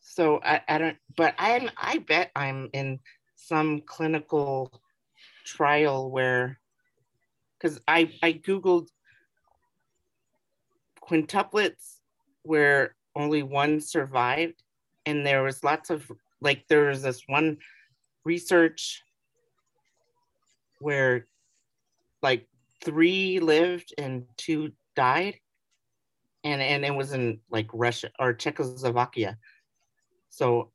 So 0.00 0.40
I, 0.42 0.60
I 0.68 0.78
don't 0.78 0.96
but 1.16 1.34
I'm 1.36 1.68
I 1.76 1.98
bet 1.98 2.30
I'm 2.36 2.70
in 2.72 3.00
some 3.34 3.80
clinical 3.80 4.70
trial 5.44 6.08
where 6.08 6.60
because 7.58 7.80
I 7.88 8.12
I 8.22 8.34
googled 8.34 8.86
quintuplets 11.02 11.96
where 12.44 12.94
only 13.16 13.42
one 13.42 13.80
survived 13.80 14.62
and 15.06 15.26
there 15.26 15.42
was 15.42 15.64
lots 15.64 15.90
of 15.90 16.08
like 16.40 16.68
there 16.68 16.86
was 16.86 17.02
this 17.02 17.22
one 17.26 17.58
research 18.26 19.02
where 20.80 21.26
like 22.22 22.46
three 22.84 23.40
lived 23.40 23.94
and 23.96 24.24
two 24.36 24.72
died? 24.94 25.36
And 26.44 26.60
and 26.60 26.84
it 26.84 26.94
was 26.94 27.12
in 27.12 27.40
like 27.50 27.68
russia 27.72 28.10
or 28.18 28.34
czechoslovakia. 28.34 29.38
So 30.28 30.70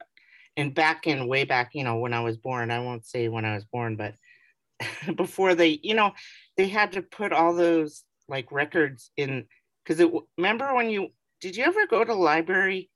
and 0.57 0.73
back 0.73 1.07
in 1.07 1.27
way 1.27 1.43
back 1.43 1.71
you 1.73 1.83
know 1.83 1.97
when 1.97 2.13
i 2.13 2.19
was 2.19 2.37
born 2.37 2.71
i 2.71 2.79
won't 2.79 3.05
say 3.05 3.27
when 3.27 3.45
i 3.45 3.55
was 3.55 3.65
born 3.65 3.95
but 3.95 4.15
before 5.15 5.55
they 5.55 5.79
you 5.83 5.93
know 5.93 6.11
they 6.57 6.67
had 6.67 6.91
to 6.91 7.01
put 7.01 7.31
all 7.31 7.53
those 7.53 8.03
like 8.27 8.51
records 8.51 9.11
in 9.17 9.45
because 9.83 9.99
it 9.99 10.11
remember 10.37 10.73
when 10.75 10.89
you 10.89 11.09
did 11.39 11.55
you 11.55 11.63
ever 11.63 11.87
go 11.87 12.03
to 12.03 12.13
library 12.13 12.89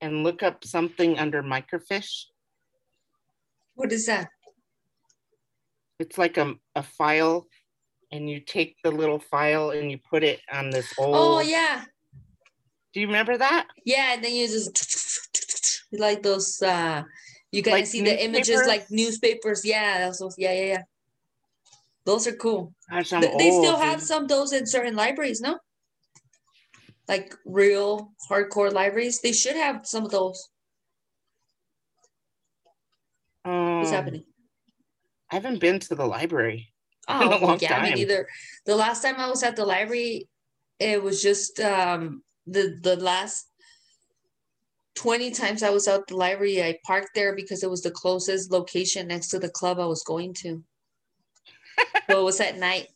and 0.00 0.24
look 0.24 0.42
up 0.42 0.64
something 0.64 1.18
under 1.18 1.42
microfiche 1.42 2.24
What 3.78 3.92
is 3.92 4.06
that? 4.06 4.28
it's 6.00 6.18
like 6.18 6.36
a, 6.36 6.54
a 6.74 6.82
file 6.82 7.46
and 8.10 8.28
you 8.28 8.40
take 8.40 8.76
the 8.82 8.90
little 8.90 9.20
file 9.20 9.70
and 9.70 9.88
you 9.90 9.98
put 10.10 10.24
it 10.24 10.40
on 10.52 10.70
this 10.70 10.92
old 10.98 11.14
Oh 11.14 11.40
yeah. 11.40 11.84
do 12.92 13.00
you 13.00 13.06
remember 13.06 13.38
that 13.38 13.68
Yeah, 13.84 14.14
and 14.14 14.24
then 14.24 14.32
you 14.32 14.48
just 14.48 15.84
like 15.92 16.24
those 16.24 16.60
uh 16.60 17.04
you 17.52 17.62
gotta 17.62 17.76
Like 17.78 17.86
see 17.86 18.02
the 18.02 18.20
images 18.24 18.62
like 18.66 18.90
newspapers? 18.90 19.64
Yeah, 19.64 20.00
that's 20.00 20.18
those, 20.18 20.34
yeah, 20.38 20.52
yeah, 20.52 20.64
yeah. 20.64 20.82
Those 22.04 22.26
are 22.26 22.36
cool. 22.36 22.74
I'm 22.90 23.04
they 23.04 23.50
still 23.52 23.78
have 23.78 24.02
some 24.02 24.24
of 24.24 24.28
those 24.28 24.52
in 24.52 24.66
certain 24.66 24.96
libraries, 24.96 25.40
no? 25.40 25.58
Like 27.06 27.34
real 27.46 28.12
hardcore 28.28 28.72
libraries. 28.72 29.20
They 29.20 29.32
should 29.32 29.56
have 29.56 29.86
some 29.86 30.04
of 30.04 30.10
those. 30.10 30.48
What's 33.48 33.90
Um, 33.90 33.96
happening? 33.96 34.24
I 35.30 35.34
haven't 35.36 35.60
been 35.60 35.78
to 35.80 35.94
the 35.94 36.06
library. 36.06 36.72
Oh, 37.10 37.22
in 37.22 37.42
a 37.42 37.46
long 37.46 37.58
yeah, 37.58 37.80
me 37.82 37.88
time. 37.88 37.98
neither. 37.98 38.28
The 38.66 38.76
last 38.76 39.00
time 39.02 39.14
I 39.16 39.30
was 39.30 39.42
at 39.42 39.56
the 39.56 39.64
library, 39.64 40.28
it 40.78 41.02
was 41.02 41.22
just 41.22 41.58
um 41.60 42.22
the 42.46 42.78
the 42.82 42.96
last 42.96 43.46
20 44.96 45.30
times 45.30 45.62
I 45.62 45.70
was 45.70 45.88
out 45.88 46.06
the 46.08 46.16
library, 46.16 46.62
I 46.62 46.78
parked 46.84 47.14
there 47.14 47.34
because 47.34 47.62
it 47.62 47.70
was 47.70 47.80
the 47.82 47.90
closest 47.90 48.50
location 48.50 49.08
next 49.08 49.28
to 49.28 49.38
the 49.38 49.48
club 49.48 49.78
I 49.78 49.86
was 49.86 50.02
going 50.02 50.34
to. 50.42 50.62
so 52.10 52.20
it 52.20 52.24
was 52.24 52.40
at 52.40 52.58
night. 52.58 52.88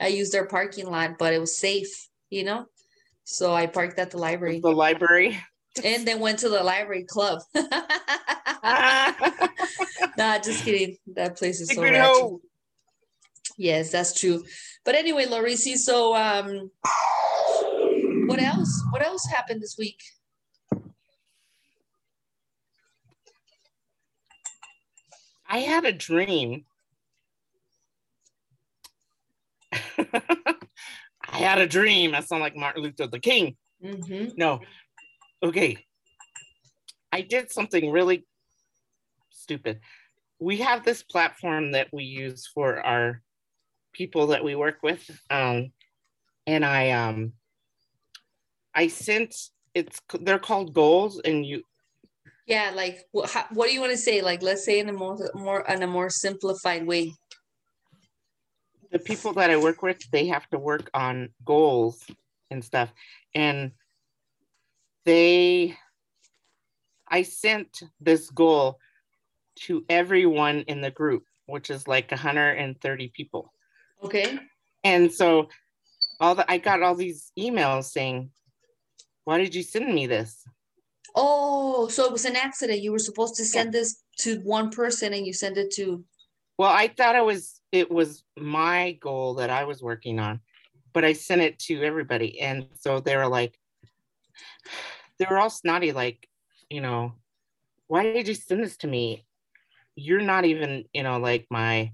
I 0.00 0.08
used 0.08 0.32
their 0.32 0.46
parking 0.46 0.86
lot, 0.90 1.18
but 1.18 1.32
it 1.32 1.40
was 1.40 1.58
safe, 1.58 1.88
you 2.30 2.44
know? 2.44 2.66
So 3.24 3.52
I 3.54 3.66
parked 3.66 3.98
at 3.98 4.10
the 4.12 4.18
library 4.18 4.60
The 4.60 4.70
library. 4.70 5.40
and 5.82 6.06
then 6.06 6.20
went 6.20 6.38
to 6.40 6.48
the 6.50 6.62
library 6.62 7.04
club. 7.08 7.40
nah, 10.18 10.38
just 10.38 10.64
kidding. 10.64 10.96
That 11.14 11.36
place 11.36 11.60
is 11.60 11.70
so 11.70 11.82
ratchet. 11.82 12.40
Yes, 13.58 13.90
that's 13.90 14.18
true. 14.18 14.44
But 14.84 14.94
anyway, 14.94 15.26
Lorisi, 15.26 15.76
so 15.76 16.14
um 16.14 16.70
what 18.26 18.40
else? 18.40 18.82
What 18.90 19.04
else 19.04 19.26
happened 19.26 19.62
this 19.62 19.76
week? 19.78 20.00
I 25.48 25.58
had 25.58 25.84
a 25.84 25.92
dream. 25.92 26.64
I 29.72 31.38
had 31.38 31.58
a 31.58 31.66
dream. 31.66 32.14
I 32.14 32.20
sound 32.20 32.42
like 32.42 32.56
Martin 32.56 32.82
Luther 32.82 33.06
the 33.06 33.20
King. 33.20 33.56
Mm-hmm. 33.82 34.30
No. 34.36 34.60
Okay. 35.42 35.84
I 37.12 37.20
did 37.20 37.50
something 37.52 37.90
really 37.90 38.26
stupid. 39.30 39.80
We 40.38 40.58
have 40.58 40.84
this 40.84 41.02
platform 41.02 41.72
that 41.72 41.88
we 41.92 42.04
use 42.04 42.46
for 42.46 42.80
our 42.80 43.22
people 43.92 44.28
that 44.28 44.44
we 44.44 44.54
work 44.54 44.82
with. 44.82 45.08
Um, 45.30 45.72
and 46.46 46.64
I 46.64 46.90
um 46.90 47.32
I 48.74 48.88
sent 48.88 49.34
it's 49.74 50.00
they're 50.20 50.38
called 50.38 50.74
goals 50.74 51.20
and 51.24 51.44
you 51.44 51.62
Yeah, 52.46 52.72
like 52.74 53.04
what, 53.12 53.30
how, 53.30 53.46
what 53.52 53.68
do 53.68 53.74
you 53.74 53.80
want 53.80 53.92
to 53.92 53.98
say? 53.98 54.22
Like 54.22 54.42
let's 54.42 54.64
say 54.64 54.78
in 54.78 54.88
a 54.88 54.92
more 54.92 55.18
more 55.34 55.64
in 55.68 55.82
a 55.82 55.86
more 55.86 56.10
simplified 56.10 56.86
way. 56.86 57.12
the 58.90 58.98
people 58.98 59.32
that 59.34 59.50
I 59.50 59.56
work 59.56 59.82
with, 59.82 59.98
they 60.10 60.26
have 60.28 60.48
to 60.50 60.58
work 60.58 60.90
on 60.94 61.30
goals 61.44 62.04
and 62.50 62.64
stuff. 62.64 62.92
And 63.34 63.72
they, 65.04 65.76
I 67.08 67.22
sent 67.22 67.80
this 68.00 68.30
goal 68.30 68.78
to 69.62 69.84
everyone 69.88 70.60
in 70.68 70.80
the 70.80 70.90
group, 70.90 71.24
which 71.46 71.70
is 71.70 71.88
like 71.88 72.10
130 72.10 73.08
people. 73.08 73.52
Okay. 74.02 74.38
And 74.84 75.12
so 75.12 75.48
all 76.20 76.34
the, 76.34 76.50
I 76.50 76.58
got 76.58 76.82
all 76.82 76.94
these 76.94 77.32
emails 77.38 77.84
saying, 77.84 78.30
why 79.24 79.38
did 79.38 79.54
you 79.54 79.62
send 79.62 79.92
me 79.92 80.06
this? 80.06 80.42
Oh, 81.14 81.88
so 81.88 82.04
it 82.04 82.12
was 82.12 82.24
an 82.24 82.36
accident. 82.36 82.82
You 82.82 82.92
were 82.92 82.98
supposed 82.98 83.36
to 83.36 83.44
send 83.44 83.72
this 83.72 84.02
to 84.20 84.38
one 84.40 84.70
person 84.70 85.12
and 85.12 85.26
you 85.26 85.32
send 85.32 85.58
it 85.58 85.70
to 85.72 86.04
Well, 86.58 86.70
I 86.70 86.88
thought 86.88 87.16
it 87.16 87.24
was 87.24 87.60
it 87.72 87.90
was 87.90 88.24
my 88.38 88.92
goal 89.00 89.34
that 89.34 89.50
I 89.50 89.64
was 89.64 89.82
working 89.82 90.18
on, 90.18 90.40
but 90.92 91.04
I 91.04 91.12
sent 91.12 91.42
it 91.42 91.58
to 91.60 91.82
everybody, 91.82 92.40
and 92.40 92.66
so 92.80 93.00
they 93.00 93.16
were 93.16 93.26
like, 93.26 93.58
they 95.18 95.26
were 95.28 95.38
all 95.38 95.50
snotty, 95.50 95.92
like, 95.92 96.26
you 96.70 96.80
know, 96.80 97.12
why 97.88 98.02
did 98.02 98.28
you 98.28 98.34
send 98.34 98.64
this 98.64 98.76
to 98.78 98.86
me? 98.86 99.25
You're 99.96 100.20
not 100.20 100.44
even, 100.44 100.84
you 100.92 101.02
know, 101.02 101.18
like 101.18 101.46
my 101.50 101.92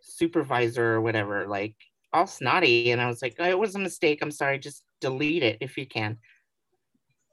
supervisor 0.00 0.94
or 0.94 1.00
whatever, 1.00 1.46
like 1.46 1.74
all 2.12 2.26
snotty, 2.26 2.90
and 2.92 3.00
I 3.00 3.08
was 3.08 3.20
like, 3.20 3.36
oh, 3.38 3.48
it 3.48 3.58
was 3.58 3.74
a 3.74 3.80
mistake. 3.80 4.20
I'm 4.22 4.30
sorry. 4.30 4.58
Just 4.58 4.84
delete 5.00 5.42
it 5.42 5.58
if 5.60 5.76
you 5.76 5.86
can. 5.86 6.18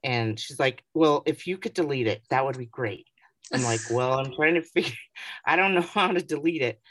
And 0.04 0.40
she's 0.40 0.60
like, 0.60 0.84
well, 0.94 1.22
if 1.26 1.46
you 1.46 1.58
could 1.58 1.74
delete 1.74 2.08
it, 2.08 2.24
that 2.30 2.44
would 2.44 2.58
be 2.58 2.66
great. 2.66 3.06
I'm 3.54 3.64
like, 3.64 3.82
well, 3.92 4.14
I'm 4.14 4.34
trying 4.34 4.56
to 4.56 4.64
figure, 4.64 4.96
I 5.46 5.56
don't 5.56 5.76
know 5.76 5.82
how 5.82 6.08
to 6.08 6.22
delete 6.22 6.62
it. 6.62 6.82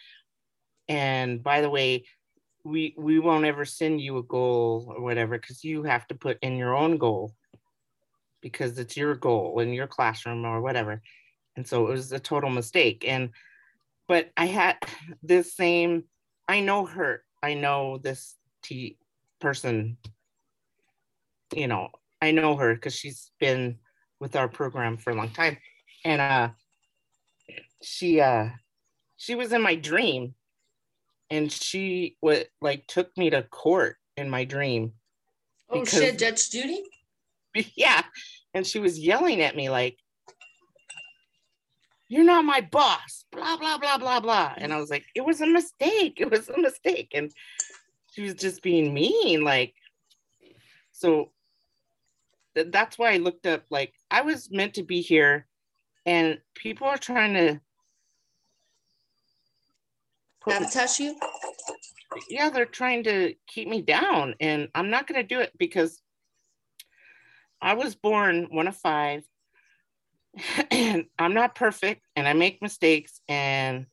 And 0.88 1.42
by 1.42 1.60
the 1.60 1.70
way, 1.70 2.04
we 2.64 2.94
we 2.98 3.18
won't 3.18 3.46
ever 3.46 3.64
send 3.64 4.00
you 4.00 4.18
a 4.18 4.22
goal 4.22 4.92
or 4.94 5.02
whatever 5.02 5.38
because 5.38 5.64
you 5.64 5.82
have 5.84 6.06
to 6.08 6.14
put 6.14 6.38
in 6.42 6.56
your 6.56 6.76
own 6.76 6.98
goal 6.98 7.34
because 8.42 8.78
it's 8.78 8.96
your 8.96 9.14
goal 9.14 9.60
in 9.60 9.72
your 9.72 9.86
classroom 9.86 10.44
or 10.44 10.60
whatever. 10.60 11.02
And 11.56 11.66
so 11.66 11.86
it 11.86 11.90
was 11.90 12.12
a 12.12 12.18
total 12.20 12.50
mistake. 12.50 13.04
And 13.06 13.30
but 14.08 14.30
I 14.36 14.46
had 14.46 14.76
this 15.22 15.54
same, 15.54 16.04
I 16.48 16.60
know 16.60 16.84
her, 16.86 17.22
I 17.42 17.54
know 17.54 17.98
this 17.98 18.34
T 18.62 18.96
person, 19.40 19.96
you 21.54 21.68
know, 21.68 21.88
I 22.20 22.32
know 22.32 22.56
her 22.56 22.74
because 22.74 22.94
she's 22.94 23.30
been 23.38 23.78
with 24.18 24.36
our 24.36 24.48
program 24.48 24.96
for 24.96 25.10
a 25.10 25.14
long 25.14 25.30
time 25.30 25.56
and 26.04 26.20
uh 26.20 26.48
she 27.82 28.20
uh 28.20 28.48
she 29.16 29.34
was 29.34 29.52
in 29.52 29.62
my 29.62 29.74
dream 29.74 30.34
and 31.30 31.50
she 31.50 32.16
what 32.20 32.48
like 32.60 32.86
took 32.86 33.16
me 33.16 33.30
to 33.30 33.42
court 33.44 33.96
in 34.16 34.28
my 34.28 34.44
dream 34.44 34.92
Oh 35.70 35.80
Because- 35.80 35.98
shit, 36.00 36.18
Judge 36.18 36.50
Judy? 36.50 36.82
yeah 37.74 38.02
and 38.54 38.66
she 38.66 38.78
was 38.78 38.98
yelling 38.98 39.40
at 39.40 39.56
me 39.56 39.70
like 39.70 39.96
you're 42.10 42.24
not 42.24 42.44
my 42.44 42.60
boss 42.60 43.24
blah 43.32 43.56
blah 43.56 43.78
blah 43.78 43.96
blah 43.96 44.20
blah. 44.20 44.52
And 44.58 44.72
i 44.72 44.76
was 44.76 44.90
like 44.90 45.06
it 45.14 45.24
was 45.24 45.40
a 45.40 45.46
mistake. 45.46 46.14
It 46.18 46.30
was 46.30 46.50
a 46.50 46.58
mistake. 46.58 47.12
And 47.14 47.32
she 48.12 48.22
was 48.22 48.34
just 48.34 48.62
being 48.62 48.92
mean 48.92 49.42
like 49.42 49.74
so 50.90 51.30
th- 52.54 52.68
that's 52.70 52.98
why 52.98 53.12
i 53.12 53.16
looked 53.16 53.46
up 53.46 53.64
like 53.70 53.94
i 54.10 54.20
was 54.20 54.50
meant 54.50 54.74
to 54.74 54.82
be 54.82 55.00
here 55.00 55.46
and 56.06 56.38
people 56.54 56.86
are 56.86 56.98
trying 56.98 57.34
to 57.34 57.60
Sabotage 60.48 60.98
you? 60.98 61.16
yeah 62.28 62.50
they're 62.50 62.64
trying 62.64 63.04
to 63.04 63.34
keep 63.46 63.68
me 63.68 63.82
down 63.82 64.34
and 64.40 64.68
i'm 64.74 64.90
not 64.90 65.06
going 65.06 65.20
to 65.20 65.34
do 65.34 65.40
it 65.40 65.52
because 65.58 66.02
i 67.62 67.74
was 67.74 67.94
born 67.94 68.48
one 68.50 68.66
of 68.66 68.76
five 68.76 69.22
and 70.70 71.06
i'm 71.18 71.34
not 71.34 71.54
perfect 71.54 72.02
and 72.16 72.26
i 72.28 72.32
make 72.32 72.62
mistakes 72.62 73.20
and 73.28 73.86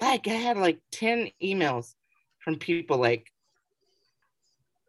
like 0.00 0.26
i 0.28 0.32
had 0.32 0.56
like 0.56 0.78
10 0.92 1.30
emails 1.42 1.94
from 2.38 2.56
people 2.56 2.98
like 2.98 3.26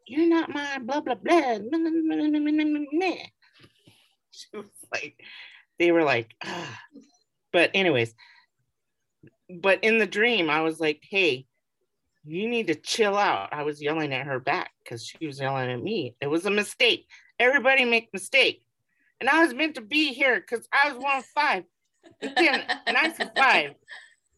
you're 0.08 0.30
not 0.30 0.50
my 0.50 0.80
blah 0.80 1.02
blah 1.02 1.16
blah 1.16 1.58
she 4.32 4.48
was 4.58 4.66
like 4.92 5.16
they 5.80 5.92
were 5.92 6.04
like 6.04 6.34
ah. 6.44 6.80
but 7.52 7.72
anyways 7.74 8.14
but 9.50 9.84
in 9.84 9.98
the 9.98 10.08
dream 10.08 10.50
i 10.50 10.62
was 10.62 10.80
like 10.80 11.02
hey 11.10 11.46
you 12.26 12.48
need 12.48 12.68
to 12.68 12.76
chill 12.76 13.18
out. 13.18 13.50
I 13.52 13.64
was 13.64 13.82
yelling 13.82 14.14
at 14.14 14.28
her 14.28 14.40
back 14.40 14.72
because 14.84 15.06
she 15.06 15.28
was 15.28 15.40
yelling 15.40 15.70
at 15.70 15.82
me. 15.82 16.16
It 16.22 16.28
was 16.28 16.46
a 16.46 16.52
mistake. 16.52 17.08
Everybody 17.38 17.86
make 17.86 18.14
mistake. 18.14 18.64
And 19.20 19.30
I 19.30 19.44
was 19.44 19.54
meant 19.54 19.76
to 19.76 19.82
be 19.82 20.14
here 20.14 20.40
because 20.40 20.68
I 20.72 20.92
was 20.92 21.02
one 21.02 21.18
of 21.18 21.26
five. 21.26 21.64
Then, 22.22 22.64
and 22.86 22.98
I 22.98 23.12
said 23.12 23.32
five. 23.36 23.76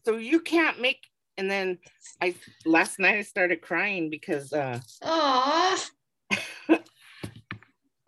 So 0.04 0.16
you 0.16 0.40
can't 0.40 0.80
make 0.80 1.00
and 1.38 1.50
then 1.50 1.78
I 2.20 2.34
last 2.64 2.98
night 2.98 3.16
I 3.16 3.22
started 3.22 3.60
crying 3.60 4.10
because 4.10 4.52
uh 4.52 4.80
Aw. 5.02 5.86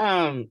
um 0.01 0.51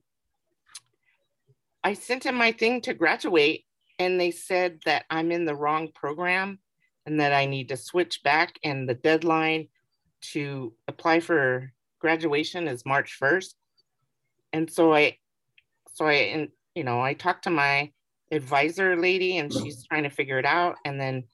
I 1.82 1.94
sent 1.94 2.26
in 2.26 2.34
my 2.34 2.52
thing 2.52 2.80
to 2.82 2.94
graduate 2.94 3.64
and 3.98 4.20
they 4.20 4.30
said 4.30 4.80
that 4.84 5.04
I'm 5.10 5.32
in 5.32 5.44
the 5.44 5.56
wrong 5.56 5.88
program 5.94 6.58
and 7.06 7.20
that 7.20 7.32
I 7.32 7.46
need 7.46 7.68
to 7.70 7.76
switch 7.76 8.22
back 8.22 8.58
and 8.62 8.88
the 8.88 8.94
deadline 8.94 9.68
to 10.32 10.74
apply 10.86 11.20
for 11.20 11.72
graduation 12.00 12.68
is 12.68 12.84
March 12.84 13.16
1st. 13.20 13.54
And 14.52 14.70
so 14.70 14.92
I 14.92 15.16
so 15.98 16.06
I 16.06 16.12
and 16.12 16.48
you 16.76 16.84
know, 16.84 17.00
I 17.00 17.12
talked 17.14 17.44
to 17.44 17.50
my 17.50 17.90
advisor 18.30 18.96
lady 18.96 19.38
and 19.38 19.50
mm-hmm. 19.50 19.64
she's 19.64 19.84
trying 19.84 20.04
to 20.04 20.10
figure 20.10 20.38
it 20.38 20.44
out. 20.44 20.76
And 20.84 21.00
then 21.00 21.24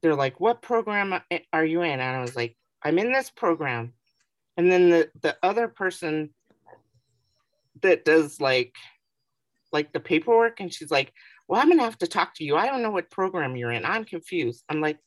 they're 0.00 0.14
like, 0.14 0.38
"What 0.38 0.62
program 0.62 1.20
are 1.52 1.64
you 1.64 1.82
in?" 1.82 1.98
And 1.98 2.16
I 2.16 2.20
was 2.20 2.36
like, 2.36 2.56
"I'm 2.84 2.98
in 3.00 3.12
this 3.12 3.30
program." 3.30 3.92
And 4.56 4.70
then 4.70 4.90
the 4.90 5.10
the 5.20 5.36
other 5.42 5.66
person 5.66 6.30
that 7.82 8.04
does 8.04 8.40
like 8.40 8.72
like 9.72 9.92
the 9.92 9.98
paperwork 9.98 10.60
and 10.60 10.72
she's 10.72 10.90
like 10.90 11.12
well 11.48 11.60
i'm 11.60 11.68
gonna 11.68 11.82
have 11.82 11.98
to 11.98 12.06
talk 12.06 12.34
to 12.36 12.44
you. 12.44 12.54
I 12.54 12.66
don't 12.66 12.82
know 12.82 12.90
what 12.90 13.10
program 13.10 13.56
you're 13.56 13.72
in. 13.72 13.84
I'm 13.84 14.04
confused. 14.04 14.62
I'm 14.68 14.80
like 14.80 14.98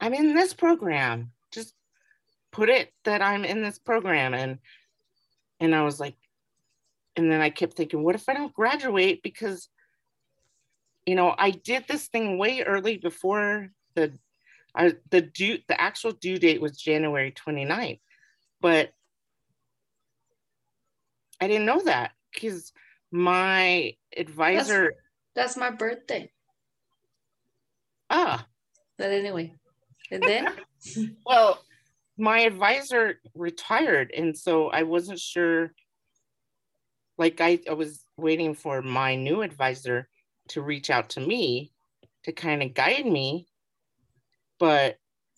i'm 0.00 0.14
in 0.14 0.34
this 0.34 0.54
program. 0.54 1.30
Just 1.52 1.72
put 2.50 2.68
it 2.68 2.90
that 3.04 3.22
i'm 3.22 3.44
in 3.44 3.62
this 3.62 3.78
program. 3.78 4.34
And 4.34 4.58
and 5.60 5.74
i 5.74 5.82
was 5.82 6.00
like 6.00 6.16
and 7.16 7.30
then 7.30 7.40
i 7.40 7.50
kept 7.50 7.74
thinking 7.74 8.02
what 8.02 8.14
if 8.14 8.28
i 8.28 8.34
don't 8.34 8.54
graduate? 8.54 9.22
Because 9.22 9.68
you 11.06 11.14
know 11.14 11.34
i 11.36 11.50
did 11.50 11.84
this 11.88 12.08
thing 12.08 12.38
way 12.38 12.62
early 12.62 12.96
before 12.98 13.70
the 13.94 14.12
I 14.74 14.94
the 15.10 15.20
due 15.20 15.58
the 15.68 15.80
actual 15.80 16.12
due 16.12 16.38
date 16.38 16.60
was 16.60 16.76
January 16.76 17.32
29th, 17.32 18.00
but 18.60 18.92
I 21.40 21.46
didn't 21.46 21.66
know 21.66 21.80
that 21.84 22.12
because 22.32 22.72
my 23.12 23.94
advisor 24.16 24.94
That's 25.34 25.56
my 25.56 25.70
birthday. 25.70 26.32
ah. 28.10 28.46
But 28.98 29.10
anyway, 29.10 29.54
and 30.10 30.22
then? 30.22 30.48
Well 31.24 31.60
my 32.18 32.40
advisor 32.40 33.18
retired 33.34 34.12
and 34.14 34.36
so 34.36 34.68
I 34.68 34.82
wasn't 34.82 35.18
sure 35.18 35.72
like 37.18 37.40
I, 37.40 37.60
I 37.68 37.74
was 37.74 38.04
waiting 38.16 38.54
for 38.54 38.82
my 38.82 39.14
new 39.14 39.42
advisor 39.42 40.08
to 40.48 40.62
reach 40.62 40.90
out 40.90 41.10
to 41.10 41.20
me 41.20 41.72
to 42.24 42.32
kind 42.32 42.62
of 42.62 42.74
guide 42.74 43.06
me 43.06 43.46
but 44.58 44.96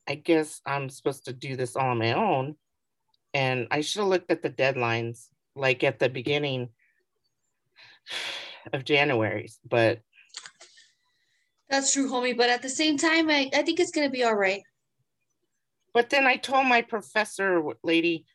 I 0.08 0.14
guess 0.14 0.60
I'm 0.66 0.88
supposed 0.88 1.24
to 1.24 1.32
do 1.32 1.56
this 1.56 1.74
all 1.76 1.90
on 1.90 1.98
my 1.98 2.12
own 2.12 2.56
and 3.34 3.66
I 3.70 3.80
should 3.80 4.00
have 4.00 4.08
looked 4.08 4.30
at 4.30 4.42
the 4.42 4.50
deadlines 4.50 5.26
like 5.54 5.84
at 5.84 5.98
the 5.98 6.08
beginning 6.08 6.68
of 8.72 8.84
January 8.84 9.50
but 9.68 10.00
that's 11.68 11.92
true, 11.92 12.08
homie. 12.08 12.36
But 12.36 12.50
at 12.50 12.62
the 12.62 12.68
same 12.68 12.96
time, 12.96 13.28
I, 13.28 13.50
I 13.54 13.62
think 13.62 13.80
it's 13.80 13.90
gonna 13.90 14.10
be 14.10 14.24
all 14.24 14.34
right. 14.34 14.62
But 15.92 16.10
then 16.10 16.26
I 16.26 16.36
told 16.36 16.66
my 16.66 16.82
professor 16.82 17.62
lady, 17.82 18.26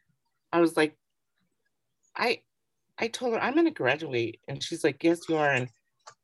I 0.51 0.59
was 0.59 0.75
like, 0.75 0.97
I 2.15 2.41
I 3.01 3.07
told 3.07 3.33
her 3.33 3.43
I'm 3.43 3.55
gonna 3.55 3.71
graduate. 3.71 4.39
And 4.47 4.63
she's 4.63 4.83
like, 4.83 5.03
Yes, 5.03 5.21
you 5.27 5.37
are. 5.37 5.51
And 5.51 5.67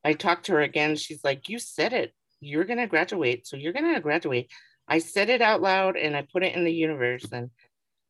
I 0.05 0.13
talked 0.13 0.45
to 0.45 0.53
her 0.53 0.61
again. 0.61 0.95
She's 0.95 1.23
like, 1.23 1.49
You 1.49 1.59
said 1.59 1.91
it. 1.91 2.13
You're 2.39 2.65
gonna 2.65 2.87
graduate. 2.87 3.47
So 3.47 3.57
you're 3.57 3.73
gonna 3.73 3.99
graduate. 3.99 4.49
I 4.87 4.99
said 4.99 5.29
it 5.29 5.41
out 5.41 5.61
loud 5.61 5.97
and 5.97 6.15
I 6.15 6.25
put 6.31 6.43
it 6.43 6.55
in 6.55 6.63
the 6.63 6.73
universe. 6.73 7.25
And 7.31 7.49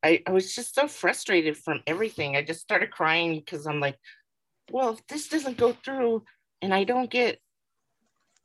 I, 0.04 0.22
I 0.28 0.32
was 0.32 0.54
just 0.54 0.76
so 0.76 0.88
frustrated 0.88 1.58
from 1.58 1.82
everything. 1.88 2.36
I 2.36 2.44
just 2.44 2.62
started 2.62 2.92
crying 2.92 3.36
because 3.36 3.66
I'm 3.66 3.80
like, 3.80 3.98
well, 4.72 4.92
if 4.92 5.08
this 5.08 5.30
doesn't 5.30 5.58
go 5.58 5.74
through 5.84 6.24
and 6.62 6.74
I 6.74 6.84
don't 6.84 7.10
get 7.10 7.40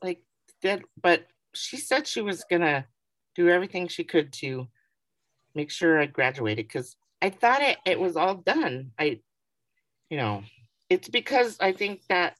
like 0.03 0.23
that, 0.63 0.83
but 1.03 1.27
she 1.53 1.77
said 1.77 2.07
she 2.07 2.23
was 2.23 2.45
gonna 2.49 2.87
do 3.35 3.49
everything 3.49 3.89
she 3.89 4.05
could 4.05 4.33
to 4.35 4.69
make 5.55 5.71
sure 5.71 6.01
I 6.01 6.07
graduated 6.07 6.69
because 6.69 6.97
I 7.21 7.31
thought 7.31 7.61
it, 7.63 7.79
it 7.85 8.01
was 8.01 8.17
all 8.17 8.37
done. 8.37 8.93
I, 8.99 9.21
you 10.13 10.19
know, 10.19 10.43
it's 10.91 11.09
because 11.09 11.57
I 11.59 11.73
think 11.73 12.03
that 12.11 12.37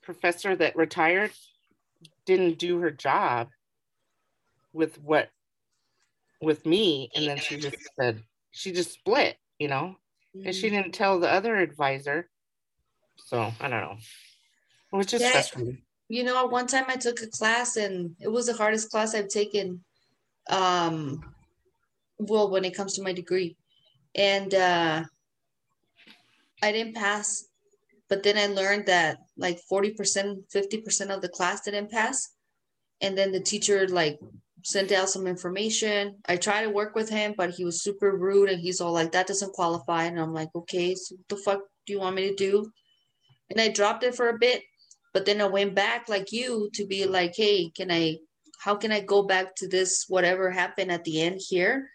professor 0.00 0.56
that 0.56 0.76
retired 0.76 1.30
didn't 2.24 2.58
do 2.58 2.78
her 2.78 2.90
job 2.90 3.48
with 4.72 4.98
what 5.02 5.28
with 6.40 6.64
me. 6.64 7.10
And 7.14 7.26
then 7.26 7.36
she 7.36 7.58
just 7.58 7.76
said 8.00 8.22
she 8.50 8.72
just 8.72 8.92
split 8.92 9.36
you 9.58 9.68
know? 9.68 9.94
And 10.42 10.54
she 10.54 10.70
didn't 10.70 10.92
tell 10.92 11.20
the 11.20 11.30
other 11.30 11.56
advisor. 11.56 12.30
So 13.26 13.52
i 13.60 13.68
don't 13.68 13.82
know. 13.82 13.98
It 14.90 14.96
was 14.96 15.06
just 15.06 15.22
Yeah. 15.22 15.64
You 16.08 16.24
know, 16.24 16.46
one 16.46 16.66
time 16.66 16.86
I 16.88 16.96
took 16.96 17.20
a 17.20 17.26
class 17.26 17.76
and 17.76 18.16
it 18.20 18.28
was 18.28 18.46
the 18.46 18.54
hardest 18.54 18.90
class 18.90 19.14
I've 19.14 19.28
taken. 19.28 19.84
Um, 20.48 21.20
well, 22.18 22.50
when 22.50 22.64
it 22.64 22.74
comes 22.74 22.94
to 22.94 23.02
my 23.02 23.12
degree, 23.12 23.58
and 24.14 24.54
uh, 24.54 25.04
I 26.62 26.72
didn't 26.72 26.94
pass. 26.94 27.44
But 28.08 28.22
then 28.22 28.36
I 28.36 28.46
learned 28.46 28.86
that 28.86 29.18
like 29.36 29.60
forty 29.68 29.92
percent, 29.92 30.40
fifty 30.50 30.78
percent 30.80 31.10
of 31.10 31.22
the 31.22 31.28
class 31.28 31.62
didn't 31.62 31.90
pass, 31.90 32.28
and 33.00 33.16
then 33.16 33.32
the 33.32 33.40
teacher 33.40 33.86
like 33.88 34.18
sent 34.64 34.92
out 34.92 35.08
some 35.08 35.26
information. 35.26 36.16
I 36.26 36.36
tried 36.36 36.62
to 36.62 36.70
work 36.70 36.94
with 36.94 37.08
him, 37.08 37.34
but 37.36 37.50
he 37.50 37.64
was 37.64 37.82
super 37.82 38.16
rude, 38.16 38.50
and 38.50 38.60
he's 38.60 38.80
all 38.80 38.92
like, 38.92 39.12
"That 39.12 39.28
doesn't 39.28 39.52
qualify," 39.52 40.04
and 40.04 40.18
I'm 40.18 40.34
like, 40.34 40.50
"Okay, 40.54 40.94
so 40.96 41.14
what 41.14 41.28
the 41.28 41.36
fuck 41.36 41.60
do 41.86 41.92
you 41.92 42.00
want 42.00 42.16
me 42.16 42.28
to 42.28 42.34
do?" 42.34 42.70
And 43.50 43.60
I 43.60 43.68
dropped 43.68 44.04
it 44.04 44.14
for 44.14 44.28
a 44.28 44.38
bit, 44.38 44.62
but 45.12 45.26
then 45.26 45.40
I 45.40 45.46
went 45.46 45.74
back 45.74 46.08
like 46.08 46.32
you 46.32 46.70
to 46.74 46.86
be 46.86 47.04
like, 47.06 47.34
hey, 47.36 47.70
can 47.70 47.90
I, 47.90 48.18
how 48.60 48.76
can 48.76 48.92
I 48.92 49.00
go 49.00 49.24
back 49.24 49.56
to 49.56 49.68
this, 49.68 50.04
whatever 50.08 50.50
happened 50.50 50.92
at 50.92 51.04
the 51.04 51.20
end 51.20 51.40
here 51.48 51.90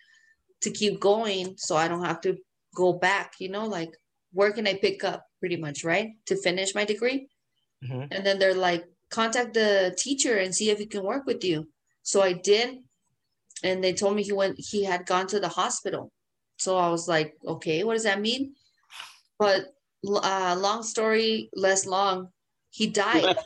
to 0.61 0.70
keep 0.70 0.99
going 0.99 1.55
so 1.57 1.76
I 1.76 1.88
don't 1.88 2.03
have 2.03 2.22
to 2.22 2.38
go 2.76 2.93
back, 2.93 3.34
you 3.39 3.49
know, 3.49 3.66
like 3.66 3.91
where 4.36 4.51
can 4.51 4.67
I 4.67 4.75
pick 4.75 5.03
up 5.03 5.25
pretty 5.39 5.55
much, 5.55 5.83
right? 5.83 6.11
To 6.27 6.36
finish 6.36 6.75
my 6.75 6.83
degree. 6.86 7.29
Mhm. 7.83 8.07
And 8.11 8.25
then 8.25 8.38
they're 8.38 8.53
like, 8.69 8.86
contact 9.09 9.53
the 9.53 9.95
teacher 9.97 10.38
and 10.38 10.53
see 10.53 10.69
if 10.69 10.77
he 10.77 10.86
can 10.86 11.03
work 11.03 11.25
with 11.25 11.43
you. 11.43 11.69
So 12.03 12.21
I 12.21 12.33
did. 12.33 12.83
And 13.63 13.81
they 13.83 13.93
told 13.93 14.15
me 14.15 14.23
he 14.23 14.33
went, 14.33 14.59
he 14.59 14.83
had 14.83 15.05
gone 15.05 15.27
to 15.27 15.39
the 15.39 15.47
hospital. 15.47 16.11
So 16.57 16.77
I 16.77 16.89
was 16.89 17.07
like, 17.07 17.36
okay, 17.45 17.83
what 17.83 17.93
does 17.93 18.03
that 18.03 18.19
mean? 18.19 18.55
But 19.39 19.73
uh, 20.05 20.55
long 20.59 20.83
story 20.83 21.49
less 21.55 21.86
long, 21.86 22.29
he 22.69 22.88
died. 22.88 23.38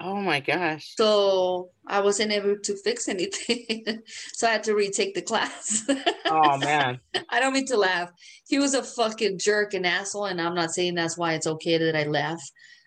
Oh 0.00 0.16
my 0.16 0.40
gosh 0.40 0.94
So 0.96 1.70
I 1.86 2.00
wasn't 2.00 2.32
able 2.32 2.58
to 2.58 2.76
fix 2.76 3.08
anything. 3.08 4.02
so 4.34 4.46
I 4.46 4.52
had 4.52 4.64
to 4.64 4.74
retake 4.74 5.14
the 5.14 5.22
class. 5.22 5.84
oh 6.26 6.56
man 6.58 7.00
I 7.30 7.40
don't 7.40 7.52
mean 7.54 7.66
to 7.66 7.76
laugh. 7.76 8.10
He 8.46 8.58
was 8.58 8.74
a 8.74 8.82
fucking 8.82 9.38
jerk 9.38 9.74
and 9.74 9.86
asshole. 9.86 10.26
And 10.26 10.40
I'm 10.40 10.54
not 10.54 10.70
saying 10.70 10.94
that's 10.94 11.16
why 11.16 11.34
it's 11.34 11.46
okay 11.46 11.78
that 11.78 11.96
I 11.96 12.04
laugh. 12.04 12.42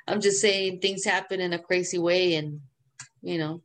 I'm 0.07 0.21
just 0.21 0.41
saying 0.41 0.79
things 0.79 1.03
happen 1.05 1.39
in 1.39 1.53
a 1.53 1.59
crazy 1.59 1.97
way. 1.99 2.35
And, 2.35 2.61
you 3.21 3.37
know, 3.37 3.61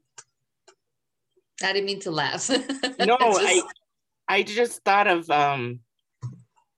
I 1.63 1.73
didn't 1.73 1.87
mean 1.87 2.01
to 2.01 2.11
laugh. 2.11 2.49
no 2.51 2.57
It's 2.59 3.39
i 3.39 3.55
just- 3.55 3.67
i 4.29 4.43
just 4.43 4.85
thought 4.85 5.07
of 5.07 5.31
um 5.31 5.81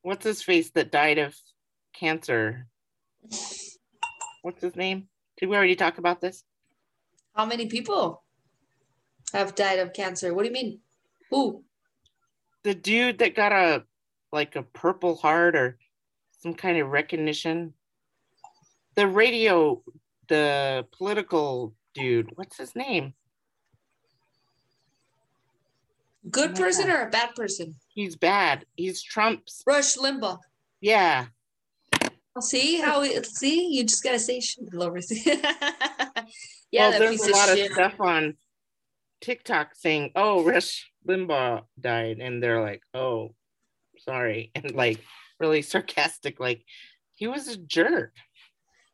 what's 0.03 0.25
his 0.25 0.43
face 0.43 0.71
that 0.73 0.91
died 0.93 1.19
of 1.19 1.35
cancer 1.95 2.67
what's 4.43 4.61
his 4.61 4.77
name 4.77 5.09
did 5.39 5.49
we 5.49 5.57
already 5.57 5.77
talk 5.77 5.99
about 5.99 6.21
this 6.21 6.43
How 7.37 7.45
many 7.47 7.67
people 7.67 8.23
have 9.33 9.55
died 9.55 9.79
of 9.79 9.93
cancer? 9.93 10.33
What 10.35 10.43
do 10.43 10.49
you 10.49 10.55
mean? 10.55 10.81
Who? 11.31 11.63
the 12.67 12.75
dude 12.75 13.19
that 13.19 13.37
got 13.37 13.53
a 13.53 13.85
like 14.33 14.57
a 14.57 14.63
purple 14.65 15.15
heart 15.15 15.55
or 15.55 15.79
some 16.43 16.53
kind 16.53 16.79
of 16.79 16.89
recognition 16.89 17.73
the 18.97 19.07
radio 19.07 19.81
the 20.27 20.85
political 20.91 21.73
dude 21.95 22.29
what's 22.35 22.57
his 22.59 22.75
name 22.75 23.15
Good 26.29 26.57
person 26.57 26.91
or 26.91 27.03
a 27.03 27.09
bad 27.09 27.37
person? 27.37 27.77
he's 27.95 28.17
bad 28.17 28.67
he's 28.75 29.01
trump's 29.01 29.63
Rush 29.65 29.97
Limbaugh. 29.97 30.41
yeah 30.81 31.27
See 32.41 32.81
how 32.81 33.03
it, 33.03 33.27
see 33.27 33.69
you 33.69 33.85
just 33.85 34.03
gotta 34.03 34.19
say 34.19 34.41
shit, 34.41 34.73
Loris. 34.73 35.11
yeah, 36.71 36.91
well 36.91 36.99
there's 36.99 37.27
a 37.27 37.33
lot 37.33 37.49
shit. 37.49 37.71
of 37.71 37.73
stuff 37.73 38.01
on 38.01 38.37
tiktok 39.21 39.75
saying 39.75 40.11
oh 40.15 40.45
rush 40.45 40.91
limbaugh 41.09 41.63
died 41.81 42.19
and 42.21 42.43
they're 42.43 42.61
like 42.61 42.83
oh 42.93 43.35
sorry 43.99 44.51
and 44.55 44.75
like 44.75 45.03
really 45.41 45.63
sarcastic 45.63 46.39
like 46.39 46.65
he 47.15 47.27
was 47.27 47.49
a 47.49 47.57
jerk 47.57 48.13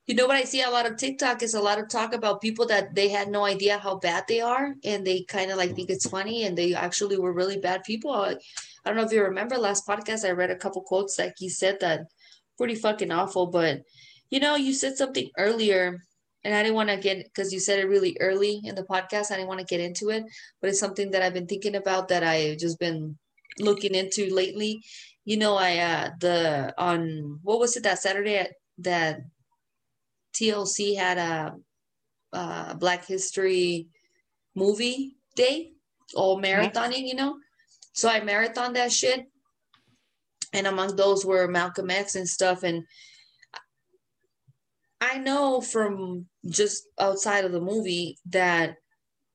You 0.07 0.17
know 0.17 0.27
what 0.27 0.37
I 0.37 0.45
see 0.45 0.63
a 0.63 0.71
lot 0.71 0.87
of 0.87 0.97
TikTok 0.97 1.43
is 1.43 1.55
a 1.55 1.61
lot 1.61 1.79
of 1.79 1.89
talk 1.89 2.13
about 2.13 2.41
people 2.41 2.67
that 2.67 2.95
they 2.95 3.09
had 3.09 3.29
no 3.29 3.45
idea 3.45 3.79
how 3.79 3.97
bad 4.03 4.25
they 4.27 4.41
are, 4.41 4.75
and 4.83 5.07
they 5.07 5.23
kind 5.23 5.53
of 5.53 5.57
like 5.57 5.77
think 5.77 5.91
it's 5.91 6.09
funny, 6.09 6.43
and 6.43 6.59
they 6.59 6.75
actually 6.75 7.19
were 7.19 7.33
really 7.33 7.59
bad 7.59 7.85
people. 7.85 8.11
I 8.11 8.35
don't 8.85 8.97
know 8.97 9.05
if 9.05 9.13
you 9.13 9.23
remember 9.23 9.57
last 9.57 9.87
podcast, 9.87 10.27
I 10.27 10.33
read 10.33 10.51
a 10.51 10.57
couple 10.57 10.83
quotes 10.83 11.17
that 11.17 11.35
he 11.39 11.49
said 11.49 11.79
that 11.81 12.11
pretty 12.63 12.77
fucking 12.77 13.11
awful. 13.11 13.49
But 13.49 13.83
you 14.31 14.39
know, 14.39 14.55
you 14.55 14.73
said 14.73 14.97
something 14.97 15.29
earlier, 15.37 15.99
and 16.45 16.55
I 16.55 16.63
didn't 16.63 16.77
want 16.77 16.91
to 16.91 16.97
get 16.97 17.25
because 17.25 17.53
you 17.53 17.59
said 17.59 17.81
it 17.81 17.89
really 17.89 18.17
early 18.21 18.61
in 18.63 18.77
the 18.77 18.85
podcast. 18.85 19.33
I 19.33 19.35
didn't 19.35 19.49
want 19.49 19.59
to 19.59 19.67
get 19.67 19.81
into 19.81 20.11
it, 20.11 20.23
but 20.61 20.71
it's 20.71 20.79
something 20.79 21.11
that 21.11 21.23
I've 21.23 21.35
been 21.35 21.49
thinking 21.49 21.75
about 21.75 22.07
that 22.09 22.23
I've 22.23 22.59
just 22.59 22.79
been 22.79 23.19
looking 23.59 23.97
into 23.97 24.33
lately. 24.33 24.81
You 25.25 25.39
know, 25.39 25.57
I 25.57 25.79
uh 25.79 26.11
the 26.21 26.73
on 26.79 27.41
what 27.43 27.59
was 27.59 27.77
it 27.77 27.83
that 27.83 27.99
Saturday 27.99 28.37
at, 28.37 28.53
that 28.79 29.23
TLC 30.35 30.97
had 30.97 31.19
a, 31.19 31.55
a 32.33 32.77
Black 32.77 33.07
History 33.07 33.89
movie 34.55 35.17
day, 35.35 35.73
all 36.15 36.41
marathoning, 36.41 37.09
you 37.09 37.17
know. 37.17 37.39
So 37.93 38.09
I 38.09 38.21
marathon 38.23 38.75
that 38.75 38.93
shit, 38.93 39.27
and 40.53 40.67
among 40.67 40.97
those 40.97 41.25
were 41.25 41.49
Malcolm 41.49 41.91
X 41.91 42.15
and 42.15 42.29
stuff. 42.29 42.63
And 42.63 42.85
I 45.01 45.19
know 45.19 45.61
from 45.61 46.27
just 46.49 46.85
outside 47.01 47.45
of 47.45 47.53
the 47.53 47.61
movie 47.61 48.19
that 48.31 48.77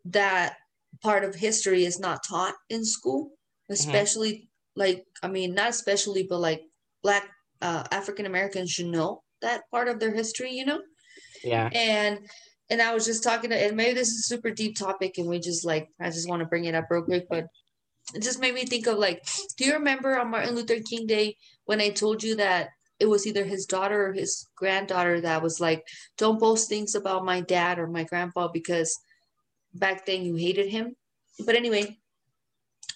that 0.06 0.56
part 1.02 1.24
of 1.24 1.36
history 1.36 1.86
is 1.86 2.00
not 2.00 2.24
taught 2.28 2.56
in 2.70 2.86
school, 2.86 3.32
especially 3.70 4.50
like 4.76 5.06
I 5.22 5.28
mean 5.28 5.54
not 5.54 5.70
especially, 5.70 6.24
but 6.24 6.40
like 6.40 6.62
Black 7.04 7.24
uh, 7.62 7.84
African 7.92 8.26
Americans 8.26 8.72
should 8.72 8.88
know 8.88 9.24
that 9.42 9.64
part 9.72 9.88
of 9.88 10.00
their 10.00 10.14
history, 10.14 10.52
you 10.52 10.66
know? 10.66 10.82
Yeah. 11.44 11.70
And 11.74 12.20
and 12.70 12.82
I 12.82 12.94
was 12.94 13.06
just 13.06 13.24
talking 13.24 13.50
to, 13.50 13.56
and 13.56 13.78
maybe 13.78 13.94
this 13.94 14.10
is 14.10 14.20
a 14.20 14.28
super 14.36 14.52
deep 14.52 14.78
topic, 14.78 15.18
and 15.18 15.28
we 15.28 15.40
just 15.40 15.66
like, 15.66 15.88
I 16.02 16.10
just 16.10 16.28
want 16.28 16.42
to 16.42 16.48
bring 16.48 16.66
it 16.66 16.76
up 16.76 16.88
real 16.90 17.04
quick, 17.04 17.26
but 17.30 17.46
it 18.14 18.24
just 18.24 18.40
made 18.40 18.54
me 18.54 18.66
think 18.66 18.88
of 18.88 18.98
like, 18.98 19.26
do 19.58 19.66
you 19.66 19.74
remember 19.74 20.18
on 20.18 20.32
Martin 20.32 20.56
Luther 20.56 20.80
King 20.80 21.08
Day 21.08 21.36
when 21.66 21.82
I 21.82 21.90
told 21.90 22.24
you 22.24 22.36
that 22.38 22.70
it 23.00 23.08
was 23.08 23.28
either 23.28 23.44
his 23.44 23.66
daughter 23.66 24.08
or 24.08 24.14
his 24.14 24.48
granddaughter 24.56 25.22
that 25.22 25.44
was 25.44 25.60
like, 25.60 25.86
don't 26.18 26.40
post 26.40 26.70
things 26.70 26.96
about 26.96 27.26
my 27.26 27.42
dad 27.42 27.80
or 27.80 27.88
my 27.88 28.04
grandpa 28.04 28.48
because 28.48 28.98
back 29.74 30.06
then 30.06 30.24
you 30.24 30.36
hated 30.36 30.70
him. 30.70 30.96
But 31.46 31.56
anyway, 31.56 31.98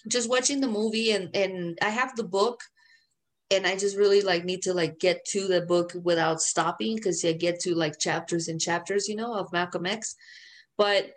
just 0.08 0.28
watching 0.28 0.60
the 0.60 0.68
movie 0.68 1.12
and 1.12 1.34
and 1.36 1.78
I 1.80 1.90
have 1.90 2.16
the 2.16 2.24
book 2.24 2.60
and 3.50 3.66
I 3.66 3.76
just 3.76 3.96
really 3.96 4.22
like 4.22 4.44
need 4.44 4.62
to 4.62 4.74
like 4.74 4.98
get 4.98 5.24
to 5.26 5.46
the 5.46 5.60
book 5.60 5.92
without 6.02 6.40
stopping 6.40 6.96
because 6.96 7.24
I 7.24 7.32
get 7.32 7.60
to 7.60 7.74
like 7.74 7.98
chapters 7.98 8.48
and 8.48 8.60
chapters, 8.60 9.08
you 9.08 9.14
know, 9.14 9.34
of 9.34 9.52
Malcolm 9.52 9.86
X. 9.86 10.16
But 10.76 11.12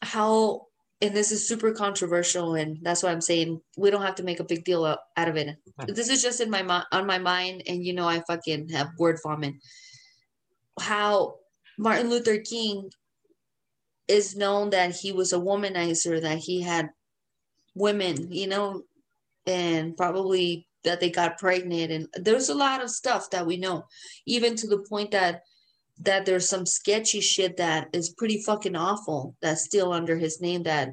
how 0.00 0.68
and 1.02 1.16
this 1.16 1.32
is 1.32 1.46
super 1.46 1.72
controversial 1.72 2.54
and 2.54 2.78
that's 2.82 3.02
why 3.02 3.10
I'm 3.10 3.20
saying 3.20 3.60
we 3.76 3.90
don't 3.90 4.02
have 4.02 4.16
to 4.16 4.22
make 4.22 4.40
a 4.40 4.44
big 4.44 4.64
deal 4.64 4.84
out 4.84 5.28
of 5.28 5.36
it. 5.36 5.56
Hmm. 5.78 5.92
This 5.92 6.08
is 6.08 6.22
just 6.22 6.40
in 6.40 6.50
my 6.50 6.62
mind 6.62 6.84
on 6.92 7.06
my 7.06 7.18
mind 7.18 7.62
and 7.66 7.84
you 7.84 7.94
know 7.94 8.08
I 8.08 8.20
fucking 8.26 8.68
have 8.70 8.90
word 8.98 9.18
vomit. 9.22 9.54
How 10.78 11.36
Martin 11.78 12.10
Luther 12.10 12.38
King 12.38 12.90
is 14.08 14.36
known 14.36 14.70
that 14.70 14.94
he 14.94 15.12
was 15.12 15.32
a 15.32 15.38
womanizer, 15.38 16.20
that 16.20 16.38
he 16.38 16.60
had 16.60 16.90
women, 17.74 18.30
you 18.30 18.48
know, 18.48 18.82
and 19.46 19.96
probably 19.96 20.66
that 20.84 21.00
they 21.00 21.10
got 21.10 21.38
pregnant 21.38 21.92
and 21.92 22.08
there's 22.24 22.48
a 22.48 22.54
lot 22.54 22.82
of 22.82 22.90
stuff 22.90 23.28
that 23.30 23.46
we 23.46 23.58
know 23.58 23.84
even 24.26 24.56
to 24.56 24.66
the 24.66 24.78
point 24.88 25.10
that 25.10 25.42
that 26.02 26.24
there's 26.24 26.48
some 26.48 26.66
sketchy 26.66 27.20
shit 27.20 27.56
that 27.58 27.88
is 27.92 28.14
pretty 28.16 28.42
fucking 28.42 28.76
awful 28.76 29.36
that's 29.42 29.64
still 29.64 29.92
under 29.92 30.16
his 30.16 30.40
name 30.40 30.62
that 30.62 30.90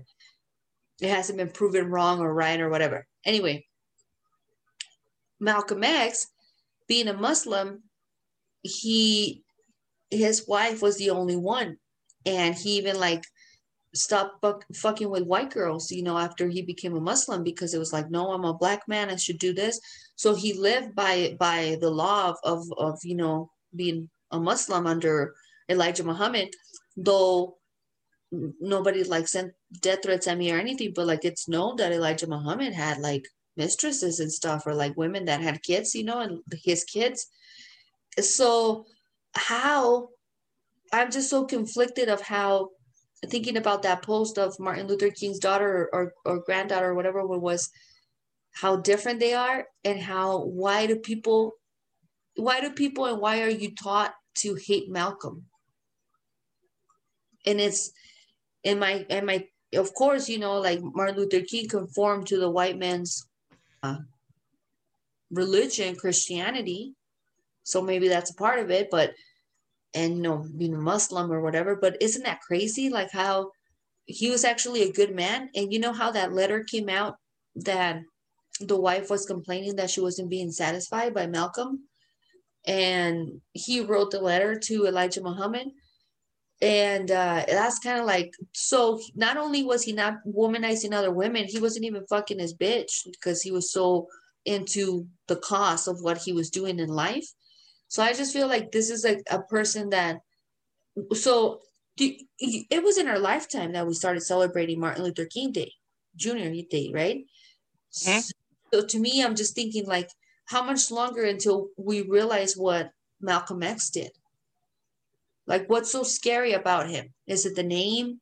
it 1.02 1.10
hasn't 1.10 1.38
been 1.38 1.50
proven 1.50 1.90
wrong 1.90 2.20
or 2.20 2.34
right 2.34 2.60
or 2.60 2.70
whatever 2.70 3.06
anyway 3.26 3.66
malcolm 5.40 5.84
x 5.84 6.28
being 6.88 7.08
a 7.08 7.14
muslim 7.14 7.84
he 8.64 9.44
his 10.10 10.48
wife 10.48 10.82
was 10.82 10.98
the 10.98 11.10
only 11.10 11.36
one 11.36 11.78
and 12.26 12.56
he 12.56 12.78
even 12.78 13.00
like 13.00 13.24
stopped 13.94 14.42
fuck, 14.42 14.64
fucking 14.76 15.10
with 15.10 15.24
white 15.24 15.52
girls, 15.52 15.92
you 15.92 16.04
know, 16.04 16.18
after 16.18 16.48
he 16.48 16.62
became 16.62 16.96
a 16.96 17.02
Muslim 17.02 17.44
because 17.44 17.74
it 17.74 17.80
was 17.80 17.94
like, 17.94 18.10
no, 18.10 18.32
I'm 18.32 18.46
a 18.46 18.54
black 18.54 18.88
man, 18.88 19.10
I 19.10 19.16
should 19.16 19.40
do 19.40 19.54
this. 19.54 19.80
So 20.16 20.36
he 20.36 20.54
lived 20.54 20.96
by 20.96 21.36
by 21.40 21.78
the 21.82 21.90
law 21.90 22.30
of 22.30 22.38
of, 22.44 22.66
of 22.78 23.00
you 23.04 23.16
know 23.16 23.52
being 23.76 24.10
a 24.32 24.40
Muslim 24.40 24.88
under 24.88 25.36
Elijah 25.70 26.04
Muhammad, 26.04 26.50
though 26.96 27.58
nobody 28.32 29.04
like 29.04 29.28
sent 29.28 29.54
death 29.82 30.00
threats 30.04 30.28
at 30.28 30.38
me 30.38 30.52
or 30.52 30.58
anything, 30.58 30.92
but 30.96 31.08
like 31.08 31.24
it's 31.24 31.48
known 31.48 31.78
that 31.78 31.92
Elijah 31.92 32.28
Muhammad 32.28 32.74
had 32.74 33.00
like 33.00 33.28
mistresses 33.56 34.20
and 34.20 34.32
stuff 34.32 34.66
or 34.66 34.74
like 34.74 34.98
women 34.98 35.26
that 35.26 35.42
had 35.42 35.64
kids, 35.64 35.96
you 35.96 36.04
know, 36.04 36.20
and 36.20 36.42
his 36.64 36.84
kids. 36.84 37.28
So 38.20 38.86
how 39.34 40.10
I'm 40.92 41.12
just 41.12 41.30
so 41.30 41.46
conflicted 41.46 42.10
of 42.10 42.22
how 42.22 42.70
thinking 43.26 43.58
about 43.58 43.84
that 43.84 44.04
post 44.04 44.38
of 44.38 44.60
Martin 44.60 44.88
Luther 44.88 45.10
King's 45.10 45.40
daughter 45.40 45.90
or, 45.92 46.14
or 46.26 46.40
granddaughter 46.40 46.90
or 46.90 46.96
whatever 46.96 47.20
it 47.20 47.28
was, 47.28 47.70
how 48.54 48.78
different 48.78 49.20
they 49.20 49.34
are 49.34 49.66
and 49.84 50.00
how 50.00 50.40
why 50.40 50.86
do 50.86 50.96
people 50.96 51.54
why 52.38 52.62
do 52.62 52.72
people 52.72 53.06
and 53.06 53.20
why 53.20 53.42
are 53.42 53.50
you 53.50 53.76
taught 53.76 54.14
to 54.40 54.56
hate 54.56 54.90
Malcolm? 54.90 55.46
And 57.46 57.60
it's 57.60 57.92
in 58.64 58.80
my 58.80 59.06
and 59.10 59.26
my 59.26 59.46
of 59.74 59.94
course, 59.94 60.30
you 60.30 60.40
know, 60.40 60.60
like 60.60 60.80
Martin 60.82 61.18
Luther 61.18 61.42
King 61.42 61.68
conformed 61.68 62.28
to 62.28 62.40
the 62.40 62.50
white 62.50 62.78
man's 62.78 63.28
uh, 63.84 63.98
religion, 65.30 65.96
Christianity. 65.96 66.94
So 67.64 67.82
maybe 67.82 68.08
that's 68.08 68.32
a 68.32 68.36
part 68.36 68.60
of 68.60 68.72
it, 68.72 68.90
but 68.90 69.14
and 69.94 70.18
you 70.18 70.22
know 70.22 70.46
being 70.58 70.80
muslim 70.80 71.32
or 71.32 71.42
whatever 71.42 71.76
but 71.76 71.98
isn't 72.02 72.24
that 72.24 72.42
crazy 72.42 72.90
like 72.90 73.12
how 73.12 73.50
he 74.06 74.30
was 74.30 74.44
actually 74.44 74.84
a 74.84 74.92
good 74.92 75.14
man 75.16 75.50
and 75.56 75.74
you 75.74 75.80
know 75.80 75.94
how 75.94 76.12
that 76.12 76.34
letter 76.34 76.64
came 76.64 76.90
out 76.90 77.16
that 77.56 78.02
the 78.60 78.80
wife 78.80 79.10
was 79.10 79.26
complaining 79.26 79.76
that 79.76 79.90
she 79.90 80.02
wasn't 80.02 80.30
being 80.30 80.52
satisfied 80.52 81.14
by 81.14 81.26
malcolm 81.26 81.84
and 82.68 83.42
he 83.54 83.82
wrote 83.82 84.12
the 84.12 84.20
letter 84.20 84.60
to 84.60 84.86
elijah 84.86 85.22
muhammad 85.22 85.68
and 86.60 87.12
uh, 87.12 87.46
that's 87.48 87.78
kind 87.78 88.00
of 88.00 88.06
like 88.06 88.34
so 88.52 89.00
not 89.16 89.38
only 89.38 89.64
was 89.64 89.84
he 89.84 89.94
not 89.94 90.16
womanizing 90.28 90.94
other 90.94 91.12
women 91.12 91.46
he 91.46 91.60
wasn't 91.60 91.86
even 91.86 92.06
fucking 92.08 92.40
his 92.40 92.54
bitch 92.54 93.08
because 93.12 93.42
he 93.42 93.52
was 93.52 93.72
so 93.72 94.08
into 94.46 95.06
the 95.28 95.36
cost 95.36 95.88
of 95.88 96.02
what 96.02 96.18
he 96.18 96.34
was 96.34 96.50
doing 96.50 96.80
in 96.80 96.90
life 96.90 97.28
so 97.88 98.04
I 98.04 98.14
just 98.14 98.34
feel 98.34 98.48
like 98.48 98.72
this 98.72 98.90
is 98.90 99.04
like 99.04 99.24
a 99.30 99.42
person 99.42 99.90
that, 99.90 100.20
so 101.14 101.62
it 101.98 102.84
was 102.84 102.98
in 102.98 103.08
our 103.08 103.20
lifetime 103.20 103.72
that 103.74 103.88
we 103.88 103.94
started 103.94 104.22
celebrating 104.22 104.80
Martin 104.80 105.04
Luther 105.04 105.26
King 105.26 105.52
Day, 105.52 105.72
Junior 106.16 106.54
Day, 106.70 106.92
right? 106.94 107.26
Mm-hmm. 107.94 108.20
So 108.74 108.86
to 108.86 109.00
me, 109.00 109.24
I'm 109.24 109.36
just 109.36 109.56
thinking 109.56 109.86
like, 109.86 110.10
how 110.48 110.64
much 110.64 110.92
longer 110.92 111.24
until 111.24 111.70
we 111.78 112.02
realize 112.02 112.56
what 112.56 112.92
Malcolm 113.22 113.64
X 113.64 113.90
did? 113.90 114.12
Like, 115.46 115.70
what's 115.70 115.92
so 115.92 116.04
scary 116.04 116.54
about 116.54 116.90
him? 116.90 117.14
Is 117.26 117.46
it 117.46 117.56
the 117.56 117.64
name? 117.64 118.20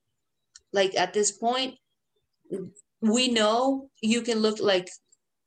Like 0.73 0.95
at 0.95 1.13
this 1.13 1.31
point, 1.31 1.75
we 3.01 3.29
know 3.29 3.89
you 4.01 4.21
can 4.21 4.39
look 4.39 4.59
like 4.59 4.89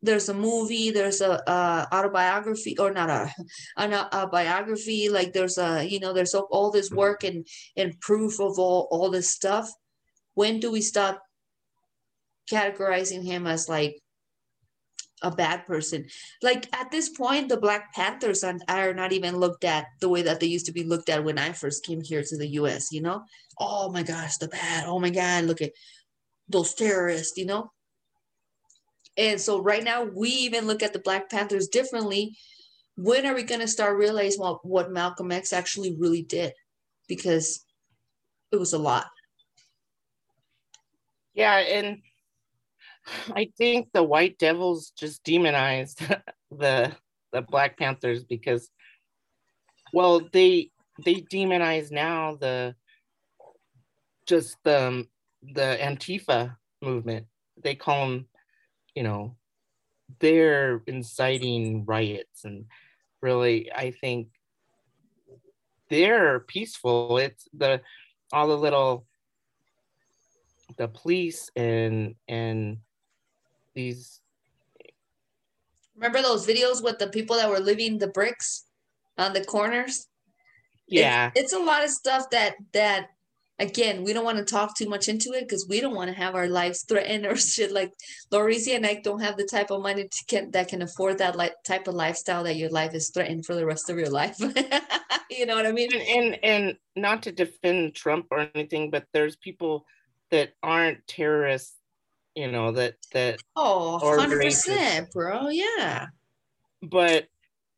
there's 0.00 0.28
a 0.28 0.34
movie 0.34 0.90
there's 0.92 1.20
a, 1.20 1.42
a 1.46 1.88
autobiography 1.92 2.78
or 2.78 2.92
not 2.92 3.10
a, 3.10 3.32
a, 3.76 4.08
a 4.12 4.26
biography 4.28 5.08
like 5.08 5.32
there's 5.32 5.58
a 5.58 5.84
you 5.84 5.98
know 5.98 6.12
there's 6.12 6.34
all 6.34 6.70
this 6.70 6.90
work 6.90 7.24
and 7.24 7.46
and 7.76 7.98
proof 8.00 8.40
of 8.40 8.58
all 8.58 8.86
all 8.92 9.10
this 9.10 9.28
stuff 9.28 9.68
when 10.34 10.60
do 10.60 10.70
we 10.70 10.80
stop 10.80 11.20
categorizing 12.50 13.24
him 13.24 13.46
as 13.46 13.68
like 13.68 14.00
a 15.22 15.30
bad 15.30 15.66
person 15.66 16.06
like 16.42 16.68
at 16.78 16.90
this 16.90 17.08
point 17.08 17.48
the 17.48 17.56
black 17.56 17.92
panthers 17.92 18.44
are, 18.44 18.56
are 18.68 18.94
not 18.94 19.12
even 19.12 19.36
looked 19.36 19.64
at 19.64 19.86
the 20.00 20.08
way 20.08 20.22
that 20.22 20.38
they 20.38 20.46
used 20.46 20.66
to 20.66 20.72
be 20.72 20.84
looked 20.84 21.08
at 21.08 21.24
when 21.24 21.38
i 21.38 21.50
first 21.50 21.84
came 21.84 22.00
here 22.00 22.22
to 22.22 22.36
the 22.38 22.46
us 22.46 22.92
you 22.92 23.02
know 23.02 23.22
oh 23.58 23.90
my 23.90 24.02
gosh 24.02 24.36
the 24.36 24.48
bad 24.48 24.84
oh 24.86 24.98
my 25.00 25.10
god 25.10 25.44
look 25.44 25.60
at 25.60 25.72
those 26.48 26.74
terrorists 26.74 27.36
you 27.36 27.46
know 27.46 27.70
and 29.18 29.40
so 29.40 29.60
right 29.60 29.82
now 29.82 30.04
we 30.04 30.28
even 30.28 30.66
look 30.66 30.82
at 30.82 30.92
the 30.92 31.00
Black 31.00 31.28
Panthers 31.28 31.66
differently. 31.66 32.38
When 32.96 33.26
are 33.26 33.34
we 33.34 33.42
going 33.42 33.60
to 33.60 33.68
start 33.68 33.98
realizing 33.98 34.40
what, 34.40 34.64
what 34.64 34.92
Malcolm 34.92 35.32
X 35.32 35.52
actually 35.52 35.96
really 35.98 36.22
did? 36.22 36.52
Because 37.08 37.64
it 38.52 38.56
was 38.56 38.72
a 38.72 38.78
lot. 38.78 39.06
Yeah, 41.34 41.56
and 41.56 41.98
I 43.34 43.50
think 43.56 43.88
the 43.92 44.02
White 44.02 44.38
Devils 44.38 44.92
just 44.96 45.24
demonized 45.24 46.00
the 46.50 46.92
the 47.32 47.42
Black 47.42 47.78
Panthers 47.78 48.24
because, 48.24 48.70
well, 49.92 50.20
they 50.32 50.70
they 51.04 51.16
demonize 51.16 51.90
now 51.90 52.36
the 52.36 52.74
just 54.26 54.56
the 54.64 54.88
um, 54.88 55.08
the 55.42 55.78
Antifa 55.80 56.56
movement. 56.80 57.26
They 57.62 57.74
call 57.74 58.08
them 58.08 58.28
you 58.98 59.04
know, 59.04 59.36
they're 60.18 60.82
inciting 60.88 61.84
riots 61.84 62.44
and 62.44 62.64
really 63.22 63.70
I 63.72 63.92
think 63.92 64.26
they're 65.88 66.40
peaceful. 66.40 67.18
It's 67.18 67.46
the 67.56 67.80
all 68.32 68.48
the 68.48 68.56
little 68.56 69.06
the 70.78 70.88
police 70.88 71.48
and 71.54 72.16
and 72.26 72.78
these 73.78 74.20
remember 75.94 76.20
those 76.20 76.46
videos 76.46 76.82
with 76.82 76.98
the 76.98 77.08
people 77.08 77.36
that 77.36 77.48
were 77.48 77.60
living 77.60 77.98
the 77.98 78.08
bricks 78.08 78.66
on 79.16 79.32
the 79.32 79.44
corners 79.44 80.06
yeah 80.88 81.30
it's, 81.34 81.40
it's 81.40 81.52
a 81.52 81.58
lot 81.58 81.84
of 81.84 81.90
stuff 81.90 82.28
that 82.30 82.54
that 82.72 83.08
again, 83.58 84.04
we 84.04 84.12
don't 84.12 84.24
want 84.24 84.38
to 84.38 84.44
talk 84.44 84.76
too 84.76 84.88
much 84.88 85.08
into 85.08 85.32
it 85.32 85.40
because 85.40 85.66
we 85.68 85.80
don't 85.80 85.94
want 85.94 86.08
to 86.08 86.16
have 86.16 86.34
our 86.34 86.48
lives 86.48 86.84
threatened 86.88 87.26
or 87.26 87.36
shit. 87.36 87.72
Like 87.72 87.92
Lauricia 88.32 88.76
and 88.76 88.86
I 88.86 89.00
don't 89.02 89.20
have 89.20 89.36
the 89.36 89.44
type 89.44 89.70
of 89.70 89.82
money 89.82 90.04
to 90.04 90.24
can, 90.28 90.50
that 90.52 90.68
can 90.68 90.82
afford 90.82 91.18
that 91.18 91.36
like 91.36 91.54
type 91.64 91.88
of 91.88 91.94
lifestyle 91.94 92.44
that 92.44 92.56
your 92.56 92.70
life 92.70 92.94
is 92.94 93.10
threatened 93.10 93.46
for 93.46 93.54
the 93.54 93.66
rest 93.66 93.90
of 93.90 93.98
your 93.98 94.10
life. 94.10 94.36
you 95.30 95.46
know 95.46 95.56
what 95.56 95.66
I 95.66 95.72
mean? 95.72 95.90
And, 95.92 96.02
and 96.02 96.38
and 96.42 96.76
not 96.96 97.22
to 97.24 97.32
defend 97.32 97.94
Trump 97.94 98.26
or 98.30 98.48
anything, 98.54 98.90
but 98.90 99.04
there's 99.12 99.36
people 99.36 99.84
that 100.30 100.52
aren't 100.62 101.06
terrorists. 101.06 101.74
You 102.38 102.48
know 102.48 102.70
that 102.70 102.94
that 103.14 103.40
oh 103.56 103.98
100 103.98 104.42
percent, 104.42 105.10
bro. 105.10 105.48
Yeah. 105.48 106.06
But 106.80 107.26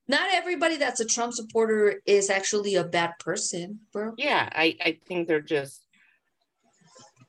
not 0.06 0.28
everybody 0.34 0.76
that's 0.76 1.00
a 1.00 1.06
Trump 1.06 1.32
supporter 1.32 2.02
is 2.04 2.28
actually 2.28 2.74
a 2.74 2.84
bad 2.84 3.12
person, 3.18 3.80
bro. 3.90 4.12
Yeah, 4.18 4.46
I, 4.52 4.76
I 4.84 4.98
think 5.06 5.28
they're 5.28 5.40
just 5.40 5.80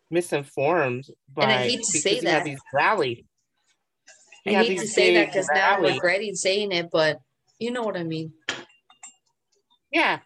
misinformed 0.09 1.05
by 1.33 1.43
And 1.43 1.51
I 1.53 1.63
hate 1.69 1.77
to 1.77 1.85
say 1.85 2.15
because 2.15 2.23
you 2.23 2.29
have 2.31 2.43
that. 2.43 2.49
these 2.49 2.59
rally. 2.73 3.25
you 4.45 4.57
I 4.57 4.63
hate 4.65 4.79
to 4.79 4.87
say 4.87 5.13
that 5.13 5.27
because 5.27 5.47
now 5.53 5.77
I'm 5.77 5.83
regretting 5.83 6.35
saying 6.35 6.73
it, 6.73 6.89
but 6.91 7.21
you 7.59 7.71
know 7.71 7.83
what 7.83 7.95
I 7.95 8.03
mean. 8.03 8.33
Yeah, 9.89 10.19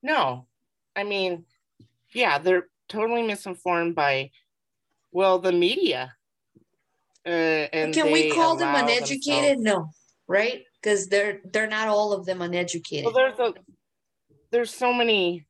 no, 0.00 0.46
I 0.94 1.02
mean, 1.02 1.44
yeah, 2.12 2.38
they're 2.38 2.68
totally 2.88 3.24
misinformed 3.24 3.96
by, 3.96 4.30
well, 5.10 5.40
the 5.40 5.50
media. 5.50 6.14
Uh, 7.24 7.28
and 7.72 7.94
Can 7.94 8.10
we 8.10 8.32
call 8.32 8.56
them 8.56 8.74
uneducated? 8.74 9.58
themselves- 9.58 9.62
No, 9.62 9.90
right? 10.26 10.64
Because 10.80 11.06
they're 11.08 11.40
they're 11.52 11.68
not 11.68 11.88
all 11.88 12.12
of 12.12 12.26
them 12.26 12.42
uneducated. 12.42 13.04
Well, 13.04 13.14
there's 13.14 13.38
a, 13.38 13.54
there's 14.50 14.74
so 14.74 14.92
many 14.92 15.46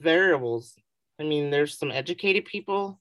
variables. 0.00 0.74
I 1.20 1.22
mean, 1.22 1.50
there's 1.50 1.78
some 1.78 1.90
educated 1.92 2.44
people, 2.46 3.00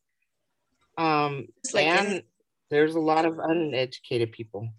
um, 0.98 1.48
like 1.74 1.86
and 1.88 2.08
any- 2.08 2.26
there's 2.70 2.96
a 2.96 3.00
lot 3.00 3.26
of 3.26 3.40
uneducated 3.40 4.32
people. 4.32 4.70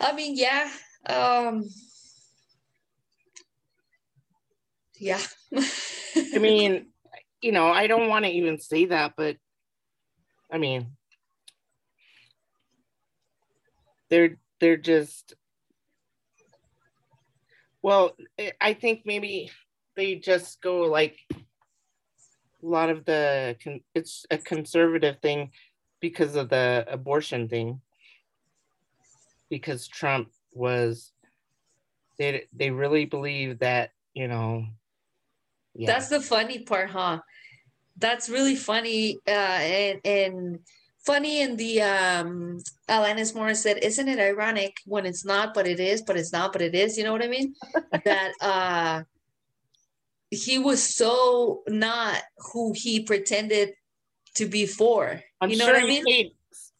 I 0.00 0.12
mean, 0.12 0.36
yeah. 0.36 0.70
Um 1.06 1.64
yeah. 4.98 5.20
I 5.54 6.38
mean, 6.38 6.86
you 7.40 7.52
know, 7.52 7.68
I 7.68 7.86
don't 7.86 8.08
want 8.08 8.24
to 8.24 8.30
even 8.30 8.58
say 8.58 8.86
that, 8.86 9.12
but 9.16 9.36
I 10.50 10.58
mean, 10.58 10.96
they're 14.08 14.38
they're 14.60 14.76
just 14.76 15.34
well, 17.82 18.16
I- 18.60 18.74
think 18.74 19.02
maybe 19.04 19.50
they 19.94 20.16
just 20.16 20.60
go 20.60 20.80
like 20.82 21.18
a 21.32 22.66
lot 22.66 22.90
of 22.90 23.04
the 23.04 23.56
it's 23.94 24.26
a 24.30 24.38
conservative 24.38 25.20
thing 25.20 25.52
because 26.00 26.34
of 26.36 26.48
the 26.48 26.84
abortion 26.88 27.48
thing 27.48 27.80
because 29.48 29.86
Trump 29.86 30.30
was 30.52 31.12
they 32.18 32.46
they 32.52 32.70
really 32.70 33.04
believe 33.04 33.60
that, 33.60 33.90
you 34.14 34.26
know, 34.28 34.66
yeah. 35.74 35.86
That's 35.86 36.08
the 36.08 36.20
funny 36.20 36.60
part, 36.60 36.90
huh? 36.90 37.20
That's 37.98 38.28
really 38.28 38.56
funny. 38.56 39.18
Uh 39.26 39.30
and 39.30 40.00
and 40.04 40.58
funny 41.04 41.40
in 41.40 41.56
the 41.56 41.82
um 41.82 42.58
Alanis 42.88 43.34
Morissette, 43.34 43.78
isn't 43.78 44.08
it 44.08 44.18
ironic 44.18 44.76
when 44.84 45.06
it's 45.06 45.24
not, 45.24 45.54
but 45.54 45.66
it 45.66 45.80
is, 45.80 46.02
but 46.02 46.16
it's 46.16 46.32
not, 46.32 46.52
but 46.52 46.62
it 46.62 46.74
is, 46.74 46.98
you 46.98 47.04
know 47.04 47.12
what 47.12 47.22
I 47.22 47.28
mean? 47.28 47.54
that 48.04 48.32
uh 48.40 49.02
he 50.30 50.58
was 50.58 50.82
so 50.82 51.62
not 51.68 52.20
who 52.52 52.72
he 52.74 53.00
pretended 53.00 53.74
to 54.34 54.46
be 54.46 54.66
for. 54.66 55.22
I'm 55.40 55.50
you 55.50 55.56
know 55.56 55.66
sure 55.66 55.74
what 55.74 55.82
I 55.84 55.86
he 55.86 56.02
mean? 56.02 56.04
paid 56.06 56.32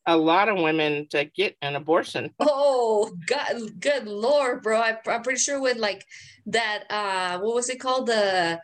a 0.07 0.17
lot 0.17 0.49
of 0.49 0.59
women 0.59 1.07
to 1.11 1.25
get 1.25 1.57
an 1.63 1.77
abortion. 1.77 2.31
Oh 2.41 3.13
God, 3.27 3.81
good 3.81 4.07
lord, 4.07 4.63
bro! 4.63 4.81
I, 4.81 4.97
I'm 5.07 5.23
pretty 5.23 5.39
sure 5.39 5.61
with 5.61 5.77
like 5.77 6.05
that. 6.47 6.85
Uh, 6.91 7.39
what 7.41 7.55
was 7.55 7.69
it 7.69 7.79
called? 7.81 8.07
The 8.07 8.61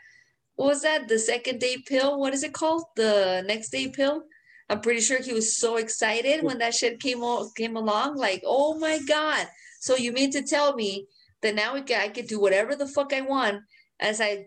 what 0.63 0.69
was 0.69 0.83
that? 0.83 1.09
The 1.09 1.19
second 1.19 1.59
day 1.59 1.79
pill. 1.85 2.21
What 2.21 2.35
is 2.35 2.45
it 2.45 2.53
called? 2.53 2.85
The 2.95 3.43
next 3.45 3.71
day 3.71 3.89
pill. 3.89 4.23
I'm 4.71 4.81
pretty 4.81 5.01
sure 5.01 5.21
he 5.21 5.33
was 5.33 5.57
so 5.57 5.75
excited 5.77 6.45
when 6.45 6.59
that 6.59 6.73
shit 6.73 7.01
came 7.01 7.21
o- 7.21 7.51
came 7.57 7.75
along. 7.77 8.15
Like, 8.17 8.45
oh 8.47 8.79
my 8.79 9.01
god! 9.09 9.49
So 9.81 9.97
you 9.97 10.13
mean 10.13 10.31
to 10.31 10.43
tell 10.43 10.77
me 10.77 11.09
that 11.43 11.57
now 11.57 11.75
we 11.75 11.83
ca- 11.83 12.05
I 12.05 12.11
could 12.11 12.29
do 12.29 12.39
whatever 12.39 12.77
the 12.77 12.87
fuck 12.87 13.13
I 13.13 13.23
want 13.23 13.63
as 13.99 14.21
I, 14.21 14.47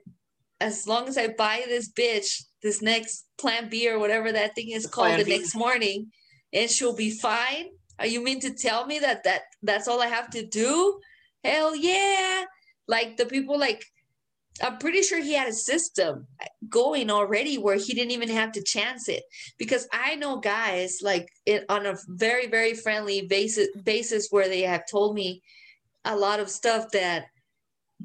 as 0.61 0.87
long 0.87 1.09
as 1.09 1.17
I 1.17 1.27
buy 1.27 1.63
this 1.67 1.91
bitch 1.91 2.43
this 2.63 2.81
next 2.81 3.25
Plan 3.37 3.67
B 3.67 3.89
or 3.89 3.99
whatever 3.99 4.31
that 4.31 4.55
thing 4.55 4.69
is 4.69 4.87
called 4.87 5.07
Plan 5.07 5.19
the 5.19 5.25
B. 5.25 5.37
next 5.37 5.53
morning, 5.53 6.11
and 6.53 6.71
she'll 6.71 6.95
be 6.95 7.11
fine. 7.11 7.65
Are 7.99 8.07
you 8.07 8.23
mean 8.23 8.39
to 8.39 8.53
tell 8.53 8.85
me 8.85 8.99
that 8.99 9.25
that 9.25 9.41
that's 9.61 9.89
all 9.89 10.01
I 10.01 10.07
have 10.07 10.29
to 10.29 10.45
do? 10.45 10.97
Hell 11.43 11.75
yeah! 11.75 12.45
Like 12.87 13.17
the 13.17 13.25
people 13.25 13.59
like 13.59 13.83
I'm 14.61 14.77
pretty 14.77 15.01
sure 15.01 15.21
he 15.21 15.33
had 15.33 15.49
a 15.49 15.53
system 15.53 16.27
going 16.69 17.09
already 17.11 17.57
where 17.57 17.75
he 17.75 17.93
didn't 17.93 18.11
even 18.11 18.29
have 18.29 18.53
to 18.53 18.63
chance 18.63 19.09
it 19.09 19.23
because 19.57 19.87
I 19.91 20.15
know 20.15 20.37
guys 20.37 20.99
like 21.01 21.29
it 21.45 21.65
on 21.67 21.85
a 21.85 21.97
very 22.07 22.47
very 22.47 22.73
friendly 22.73 23.23
basis 23.23 23.67
basis 23.83 24.29
where 24.29 24.47
they 24.47 24.61
have 24.61 24.83
told 24.89 25.13
me 25.13 25.41
a 26.05 26.15
lot 26.15 26.39
of 26.39 26.49
stuff 26.49 26.91
that 26.91 27.25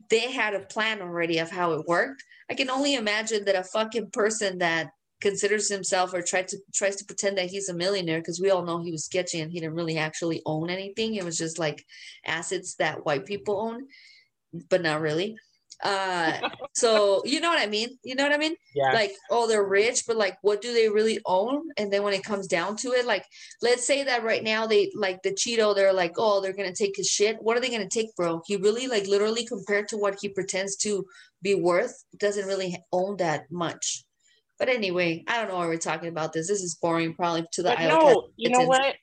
they 0.08 0.32
had 0.32 0.54
a 0.54 0.60
plan 0.60 1.00
already 1.02 1.38
of 1.38 1.50
how 1.50 1.72
it 1.72 1.86
worked. 1.86 2.24
I 2.50 2.54
can 2.54 2.70
only 2.70 2.94
imagine 2.94 3.44
that 3.44 3.56
a 3.56 3.62
fucking 3.62 4.10
person 4.10 4.58
that 4.58 4.90
considers 5.20 5.68
himself 5.68 6.14
or 6.14 6.22
tries 6.22 6.50
to 6.50 6.58
tries 6.74 6.96
to 6.96 7.04
pretend 7.04 7.38
that 7.38 7.50
he's 7.50 7.68
a 7.68 7.74
millionaire 7.74 8.18
because 8.18 8.40
we 8.40 8.50
all 8.50 8.64
know 8.64 8.82
he 8.82 8.90
was 8.90 9.04
sketchy 9.04 9.40
and 9.40 9.52
he 9.52 9.60
didn't 9.60 9.74
really 9.74 9.98
actually 9.98 10.42
own 10.46 10.70
anything. 10.70 11.14
It 11.14 11.24
was 11.24 11.38
just 11.38 11.58
like 11.58 11.84
assets 12.26 12.74
that 12.76 13.04
white 13.04 13.26
people 13.26 13.60
own, 13.60 13.86
but 14.68 14.82
not 14.82 15.00
really. 15.00 15.36
Uh, 15.82 16.32
so 16.74 17.22
you 17.24 17.40
know 17.40 17.48
what 17.48 17.58
I 17.58 17.66
mean? 17.66 17.90
You 18.02 18.14
know 18.14 18.24
what 18.24 18.32
I 18.32 18.38
mean? 18.38 18.54
Yeah. 18.74 18.92
Like, 18.92 19.12
oh, 19.30 19.46
they're 19.46 19.66
rich, 19.66 20.04
but 20.06 20.16
like, 20.16 20.36
what 20.42 20.60
do 20.60 20.72
they 20.72 20.88
really 20.88 21.20
own? 21.26 21.68
And 21.76 21.92
then 21.92 22.02
when 22.02 22.14
it 22.14 22.24
comes 22.24 22.46
down 22.46 22.76
to 22.78 22.92
it, 22.92 23.06
like, 23.06 23.24
let's 23.62 23.86
say 23.86 24.04
that 24.04 24.22
right 24.22 24.42
now 24.42 24.66
they 24.66 24.90
like 24.94 25.22
the 25.22 25.32
Cheeto, 25.32 25.74
they're 25.74 25.92
like, 25.92 26.14
oh, 26.16 26.40
they're 26.40 26.52
gonna 26.52 26.74
take 26.74 26.96
his 26.96 27.08
shit. 27.08 27.36
What 27.40 27.56
are 27.56 27.60
they 27.60 27.70
gonna 27.70 27.88
take, 27.88 28.14
bro? 28.16 28.42
He 28.46 28.56
really 28.56 28.86
like 28.86 29.06
literally 29.06 29.46
compared 29.46 29.88
to 29.88 29.96
what 29.96 30.18
he 30.20 30.28
pretends 30.28 30.76
to 30.76 31.04
be 31.42 31.54
worth, 31.54 32.04
doesn't 32.18 32.46
really 32.46 32.76
own 32.92 33.16
that 33.18 33.50
much. 33.50 34.04
But 34.58 34.68
anyway, 34.68 35.24
I 35.26 35.38
don't 35.38 35.48
know 35.48 35.56
why 35.56 35.66
we're 35.66 35.78
talking 35.78 36.10
about 36.10 36.34
this. 36.34 36.48
This 36.48 36.62
is 36.62 36.74
boring, 36.74 37.14
probably 37.14 37.46
to 37.52 37.62
the 37.62 37.70
But 37.70 37.88
no, 37.88 38.28
you 38.36 38.50
know 38.50 38.66
what? 38.66 38.94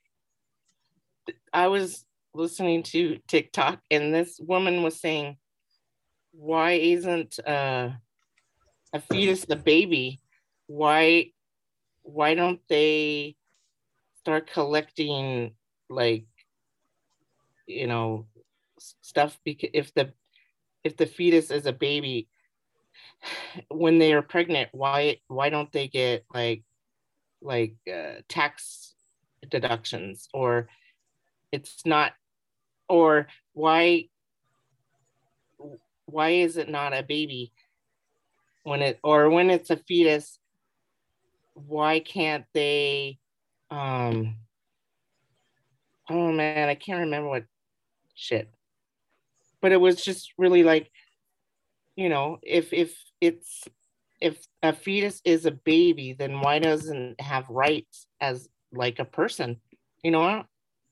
I 1.52 1.68
was 1.68 2.06
listening 2.36 2.84
to 2.84 3.18
TikTok 3.28 3.80
and 3.90 4.14
this 4.14 4.40
woman 4.40 4.84
was 4.84 5.00
saying, 5.00 5.38
why 6.38 6.74
isn't 6.74 7.40
uh, 7.46 7.90
a 8.94 9.00
fetus 9.02 9.46
a 9.50 9.56
baby? 9.56 10.22
Why 10.68 11.32
why 12.04 12.36
don't 12.36 12.62
they 12.70 13.36
start 14.20 14.50
collecting 14.52 15.52
like 15.90 16.26
you 17.66 17.88
know 17.88 18.28
stuff 19.02 19.40
because 19.44 19.70
if 19.74 19.94
the 19.94 20.14
if 20.84 20.96
the 20.96 21.06
fetus 21.06 21.50
is 21.50 21.66
a 21.66 21.74
baby 21.74 22.30
when 23.70 23.98
they 23.98 24.14
are 24.14 24.22
pregnant 24.22 24.70
why 24.72 25.18
why 25.28 25.50
don't 25.50 25.72
they 25.72 25.88
get 25.88 26.24
like 26.34 26.64
like 27.42 27.76
uh, 27.92 28.22
tax 28.30 28.94
deductions 29.50 30.30
or 30.34 30.70
it's 31.52 31.86
not 31.86 32.14
or 32.88 33.28
why 33.54 34.08
why 36.08 36.30
is 36.30 36.58
it 36.58 36.70
not 36.70 36.98
a 36.98 37.04
baby 37.04 37.54
when 38.64 38.82
it 38.82 39.00
or 39.04 39.30
when 39.30 39.50
it's 39.50 39.70
a 39.70 39.78
fetus 39.78 40.40
why 41.54 42.00
can't 42.00 42.46
they 42.54 43.18
um 43.70 44.36
oh 46.10 46.32
man 46.32 46.70
i 46.70 46.76
can't 46.76 47.02
remember 47.02 47.30
what 47.30 47.46
shit 48.16 48.50
but 49.62 49.72
it 49.72 49.80
was 49.80 50.04
just 50.04 50.34
really 50.38 50.64
like 50.64 50.90
you 51.96 52.10
know 52.10 52.40
if 52.42 52.74
if 52.74 52.96
it's 53.22 53.68
if 54.22 54.48
a 54.64 54.74
fetus 54.74 55.22
is 55.26 55.46
a 55.46 55.52
baby 55.52 56.14
then 56.14 56.42
why 56.42 56.60
doesn't 56.60 57.20
have 57.22 57.48
rights 57.50 58.08
as 58.20 58.50
like 58.72 59.00
a 59.00 59.06
person? 59.06 59.58
You 60.04 60.12
know 60.12 60.44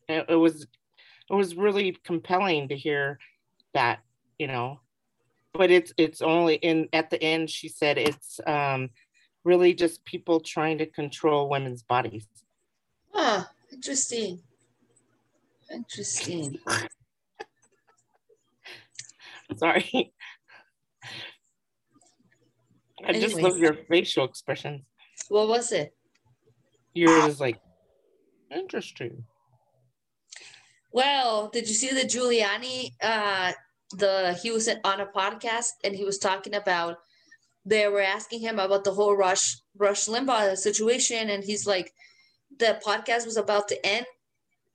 it, 0.07 0.25
it 0.29 0.35
was 0.35 0.67
it 1.29 1.33
was 1.33 1.55
really 1.55 1.97
compelling 2.03 2.69
to 2.69 2.75
hear 2.75 3.19
that 3.73 3.99
you 4.37 4.47
know 4.47 4.79
but 5.57 5.71
it's 5.71 5.93
it's 5.97 6.21
only 6.21 6.55
in 6.55 6.87
at 6.93 7.09
the 7.09 7.21
end 7.21 7.49
she 7.49 7.67
said 7.69 7.97
it's 7.97 8.39
um 8.45 8.89
really 9.43 9.73
just 9.73 10.03
people 10.05 10.39
trying 10.39 10.77
to 10.77 10.85
control 10.85 11.49
women's 11.49 11.83
bodies 11.83 12.27
Huh, 13.13 13.45
interesting. 13.71 14.41
Interesting. 15.71 16.59
sorry 19.57 20.11
i 23.05 23.13
just 23.13 23.39
love 23.41 23.57
your 23.57 23.75
facial 23.89 24.25
expressions 24.25 24.81
What 25.29 25.47
was 25.47 25.71
it? 25.71 25.95
you're 26.93 27.21
just 27.21 27.39
like 27.39 27.57
interesting 28.53 29.23
Well, 30.91 31.49
did 31.49 31.67
you 31.67 31.73
see 31.75 31.89
the 31.89 32.07
Giuliani? 32.07 32.93
Uh, 33.01 33.51
the 33.91 34.37
he 34.41 34.51
was 34.51 34.67
on 34.67 34.99
a 34.99 35.05
podcast 35.05 35.69
and 35.83 35.95
he 35.95 36.05
was 36.05 36.17
talking 36.17 36.55
about. 36.55 36.97
They 37.67 37.87
were 37.87 38.01
asking 38.01 38.41
him 38.41 38.59
about 38.59 38.83
the 38.83 38.93
whole 38.93 39.15
Rush 39.15 39.57
Rush 39.75 40.05
Limbaugh 40.05 40.55
situation, 40.55 41.29
and 41.29 41.43
he's 41.43 41.65
like, 41.65 41.93
the 42.59 42.79
podcast 42.85 43.25
was 43.25 43.37
about 43.37 43.67
to 43.69 43.85
end, 43.85 44.05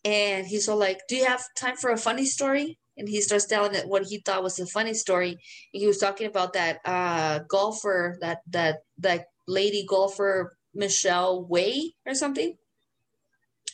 and 0.04 0.46
he's 0.46 0.68
all 0.68 0.76
like, 0.76 1.00
"Do 1.08 1.16
you 1.16 1.24
have 1.24 1.44
time 1.56 1.76
for 1.76 1.90
a 1.90 1.96
funny 1.96 2.26
story?" 2.26 2.78
And 2.96 3.08
he 3.08 3.20
starts 3.20 3.46
telling 3.46 3.74
it 3.74 3.88
what 3.88 4.04
he 4.04 4.18
thought 4.18 4.42
was 4.42 4.58
a 4.58 4.66
funny 4.66 4.94
story. 4.94 5.38
He 5.72 5.86
was 5.86 5.98
talking 5.98 6.26
about 6.26 6.52
that 6.54 6.80
uh, 6.84 7.40
golfer, 7.48 8.18
that 8.20 8.40
that 8.48 8.80
that 8.98 9.26
lady 9.46 9.84
golfer 9.86 10.56
Michelle 10.74 11.44
Wie 11.44 11.94
or 12.06 12.14
something, 12.14 12.56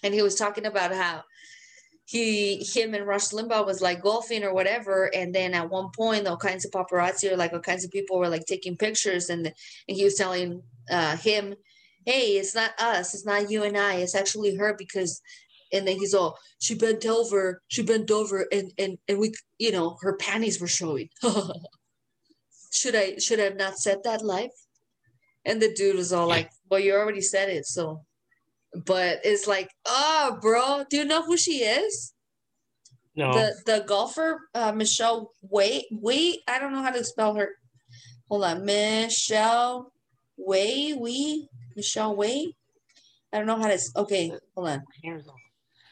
and 0.03 0.15
he 0.15 0.23
was 0.23 0.35
talking 0.35 0.67
about 0.67 0.93
how 0.93 1.25
he 2.07 2.59
him 2.59 2.95
and 2.95 3.07
Rush 3.07 3.29
Limbaugh 3.29 3.67
was 3.67 3.83
like 3.83 4.01
golfing 4.01 4.45
or 4.45 4.55
whatever, 4.55 5.13
and 5.13 5.35
then 5.35 5.55
at 5.55 5.69
one 5.69 5.91
point 5.91 6.29
all 6.29 6.37
kinds 6.37 6.65
of 6.65 6.71
paparazzi 6.71 7.31
or 7.31 7.37
like 7.37 7.53
all 7.53 7.59
kinds 7.61 7.85
of 7.85 7.91
people 7.91 8.19
were 8.19 8.29
like 8.29 8.47
taking 8.47 8.77
pictures, 8.77 9.29
and 9.29 9.47
and 9.47 9.97
he 9.97 10.05
was 10.05 10.15
telling 10.15 10.63
uh, 10.89 11.17
him, 11.17 11.57
"Hey, 12.05 12.39
it's 12.39 12.55
not 12.55 12.81
us, 12.81 13.13
it's 13.13 13.27
not 13.27 13.51
you 13.51 13.65
and 13.65 13.77
I, 13.77 13.97
it's 13.97 14.15
actually 14.15 14.55
her 14.57 14.75
because." 14.79 15.21
And 15.73 15.87
then 15.87 15.99
he's 15.99 16.15
all, 16.15 16.39
she 16.61 16.77
bent 16.77 17.05
over, 17.05 17.61
she 17.67 17.83
bent 17.83 18.09
over, 18.13 18.47
and 18.53 18.73
and 18.79 18.99
and 19.09 19.19
we, 19.19 19.35
you 19.59 19.73
know, 19.73 19.99
her 20.01 20.17
panties 20.17 20.61
were 20.61 20.69
showing. 20.69 21.09
should 22.73 22.95
I 22.95 23.17
should 23.19 23.41
I 23.41 23.45
have 23.45 23.57
not 23.57 23.79
said 23.79 24.05
that 24.05 24.23
live? 24.23 24.51
And 25.45 25.61
the 25.61 25.75
dude 25.75 25.97
was 25.97 26.13
all 26.13 26.29
like, 26.29 26.51
"Well, 26.71 26.79
you 26.79 26.95
already 26.95 27.21
said 27.21 27.49
it, 27.49 27.67
so 27.67 28.05
but 28.75 29.21
it's 29.25 29.47
like, 29.47 29.71
oh, 29.85 30.39
bro, 30.41 30.85
do 30.91 30.99
you 30.99 31.05
know 31.05 31.23
who 31.23 31.37
she 31.37 31.59
is? 31.59 32.13
No. 33.15 33.33
The 33.33 33.55
the 33.65 33.85
golfer, 33.87 34.41
uh, 34.55 34.73
Michelle 34.73 35.31
Wait, 35.43 35.87
wait, 35.91 36.41
I 36.47 36.59
don't 36.59 36.73
know 36.73 36.83
how 36.83 36.91
to 36.91 37.03
spell 37.03 37.35
her. 37.35 37.51
Hold 38.29 38.45
on, 38.45 38.65
Michelle 38.65 39.91
Wie, 40.37 40.95
we 40.95 41.49
Michelle 41.75 42.15
Wie. 42.15 42.55
I 43.33 43.39
don't 43.39 43.47
know 43.47 43.57
how 43.57 43.69
to. 43.69 43.79
Okay, 43.97 44.33
hold 44.55 44.69
on. 44.69 44.85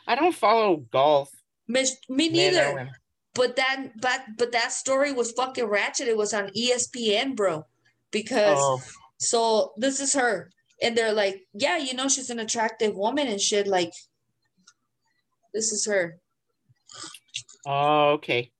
I 0.06 0.14
don't 0.14 0.34
follow 0.34 0.76
golf. 0.76 1.30
Mich- 1.66 1.96
me 2.08 2.28
neither. 2.28 2.90
But 3.34 3.56
that, 3.56 3.86
but 4.00 4.20
but 4.36 4.52
that 4.52 4.72
story 4.72 5.12
was 5.12 5.32
fucking 5.32 5.64
ratchet. 5.64 6.08
It 6.08 6.16
was 6.16 6.34
on 6.34 6.50
ESPN, 6.56 7.34
bro. 7.34 7.64
Because 8.10 8.58
Oh, 8.60 8.82
so 9.18 9.72
this 9.76 10.00
is 10.00 10.12
her 10.12 10.50
and 10.82 10.96
they're 10.96 11.12
like, 11.12 11.42
yeah, 11.52 11.76
you 11.76 11.94
know, 11.94 12.08
she's 12.08 12.30
an 12.30 12.38
attractive 12.40 12.94
woman 12.94 13.28
and 13.28 13.40
shit. 13.40 13.66
Like, 13.66 13.92
this 15.52 15.72
is 15.72 15.86
her, 15.86 16.18
oh, 17.66 18.12
okay. 18.12 18.50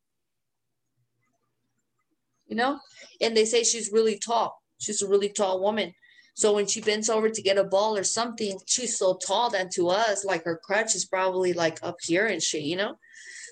you 2.47 2.57
know? 2.57 2.79
And 3.21 3.37
they 3.37 3.45
say 3.45 3.65
she's 3.65 3.91
really 3.93 4.19
tall. 4.19 4.61
She's 4.79 5.03
a 5.03 5.09
really 5.09 5.29
tall 5.29 5.61
woman. 5.61 5.93
So 6.35 6.53
when 6.53 6.67
she 6.67 6.81
bends 6.81 7.09
over 7.09 7.31
to 7.31 7.43
get 7.43 7.59
a 7.59 7.65
ball 7.65 7.97
or 7.97 8.05
something, 8.05 8.59
she's 8.67 8.99
so 8.99 9.19
tall 9.25 9.51
that 9.51 9.71
to 9.73 9.89
us, 9.89 10.25
like 10.25 10.45
her 10.45 10.61
crutch 10.63 10.95
is 10.95 11.05
probably 11.05 11.53
like 11.53 11.79
up 11.83 11.97
here 12.03 12.27
and 12.27 12.43
shit, 12.43 12.63
you 12.63 12.77
know? 12.77 12.97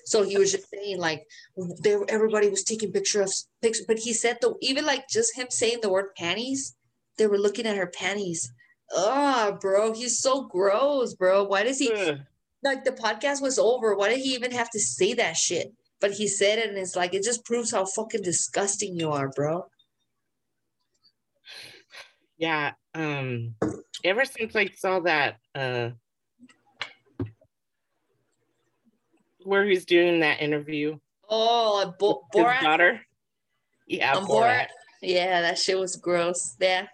So 0.05 0.23
he 0.23 0.37
was 0.37 0.51
just 0.51 0.69
saying 0.69 0.99
like 0.99 1.25
they 1.81 1.97
everybody 2.09 2.49
was 2.49 2.63
taking 2.63 2.91
picture 2.91 3.21
of 3.21 3.33
picture, 3.61 3.83
but 3.87 3.99
he 3.99 4.13
said 4.13 4.37
though 4.41 4.57
even 4.61 4.85
like 4.85 5.07
just 5.07 5.37
him 5.37 5.47
saying 5.49 5.79
the 5.81 5.89
word 5.89 6.13
panties, 6.17 6.75
they 7.17 7.27
were 7.27 7.37
looking 7.37 7.65
at 7.65 7.77
her 7.77 7.87
panties. 7.87 8.51
Oh, 8.91 9.57
bro, 9.61 9.93
he's 9.93 10.19
so 10.19 10.43
gross, 10.43 11.13
bro. 11.13 11.43
Why 11.43 11.63
does 11.63 11.79
he 11.79 11.91
like 12.63 12.83
the 12.83 12.91
podcast 12.91 13.41
was 13.41 13.57
over? 13.59 13.95
Why 13.95 14.09
did 14.09 14.19
he 14.19 14.33
even 14.35 14.51
have 14.51 14.69
to 14.71 14.79
say 14.79 15.13
that 15.15 15.35
shit? 15.37 15.73
But 15.99 16.11
he 16.11 16.27
said 16.27 16.59
it, 16.59 16.69
and 16.69 16.77
it's 16.77 16.95
like 16.95 17.13
it 17.13 17.23
just 17.23 17.45
proves 17.45 17.71
how 17.71 17.85
fucking 17.85 18.21
disgusting 18.23 18.99
you 18.99 19.11
are, 19.11 19.29
bro. 19.29 19.65
Yeah. 22.37 22.73
Um. 22.93 23.55
Ever 24.03 24.25
since 24.25 24.55
I 24.55 24.67
saw 24.67 24.99
that, 25.01 25.37
uh, 25.55 25.91
where 29.43 29.65
he's 29.65 29.85
doing 29.85 30.19
that 30.21 30.41
interview, 30.41 30.97
Oh, 31.29 31.93
Bo- 31.99 32.23
Borat. 32.33 32.61
daughter. 32.61 33.01
Yeah, 33.87 34.13
Um, 34.13 34.25
Borat. 34.25 34.41
Borat. 34.43 34.67
Yeah, 35.01 35.41
that 35.41 35.57
shit 35.57 35.77
was 35.79 35.95
gross. 35.95 36.55
Yeah. 36.59 36.87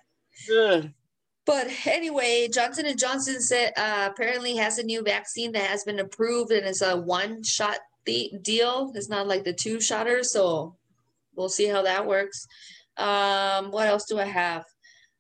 But 1.46 1.68
anyway, 1.88 2.48
Johnson 2.54 2.86
and 2.86 3.00
Johnson 3.00 3.42
said 3.42 3.74
uh, 3.76 4.10
apparently 4.12 4.56
has 4.58 4.78
a 4.78 4.84
new 4.84 5.02
vaccine 5.02 5.52
that 5.54 5.66
has 5.66 5.84
been 5.84 6.00
approved 6.00 6.52
and 6.52 6.68
it's 6.68 6.82
a 6.82 6.96
one 6.96 7.44
shot 7.44 7.78
deal. 8.06 8.92
It's 8.96 9.10
not 9.10 9.28
like 9.28 9.44
the 9.44 9.54
two 9.54 9.80
shotter, 9.82 10.24
so 10.24 10.76
we'll 11.36 11.50
see 11.50 11.66
how 11.66 11.82
that 11.84 12.06
works. 12.06 12.46
Um, 12.98 13.72
what 13.72 13.88
else 13.88 14.06
do 14.06 14.20
I 14.20 14.26
have? 14.26 14.64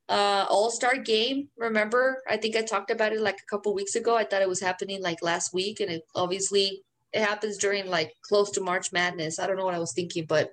Uh, 0.07 0.45
All 0.49 0.71
Star 0.71 0.97
Game. 0.97 1.49
Remember, 1.57 2.21
I 2.29 2.37
think 2.37 2.55
I 2.55 2.61
talked 2.61 2.91
about 2.91 3.13
it 3.13 3.21
like 3.21 3.39
a 3.39 3.49
couple 3.49 3.73
weeks 3.73 3.95
ago. 3.95 4.15
I 4.15 4.23
thought 4.23 4.41
it 4.41 4.49
was 4.49 4.61
happening 4.61 5.01
like 5.01 5.21
last 5.21 5.53
week, 5.53 5.79
and 5.79 5.89
it 5.91 6.03
obviously 6.15 6.83
it 7.13 7.23
happens 7.23 7.57
during 7.57 7.87
like 7.87 8.13
close 8.21 8.51
to 8.51 8.61
March 8.61 8.91
Madness. 8.91 9.39
I 9.39 9.47
don't 9.47 9.57
know 9.57 9.65
what 9.65 9.75
I 9.75 9.79
was 9.79 9.93
thinking, 9.93 10.25
but 10.27 10.51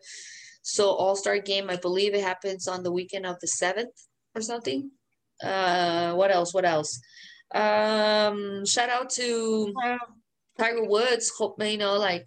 so 0.62 0.90
All 0.90 1.16
Star 1.16 1.38
Game. 1.38 1.70
I 1.70 1.76
believe 1.76 2.14
it 2.14 2.22
happens 2.22 2.68
on 2.68 2.82
the 2.82 2.92
weekend 2.92 3.26
of 3.26 3.40
the 3.40 3.48
seventh 3.48 4.06
or 4.36 4.42
something? 4.42 4.90
Uh 5.42 6.14
what 6.14 6.30
else? 6.30 6.52
What 6.54 6.64
else? 6.64 7.00
Um 7.54 8.64
shout 8.66 8.90
out 8.90 9.10
to 9.10 9.74
tiger 10.58 10.84
woods. 10.84 11.32
Hope 11.36 11.56
you 11.62 11.78
know 11.78 11.96
like 11.96 12.26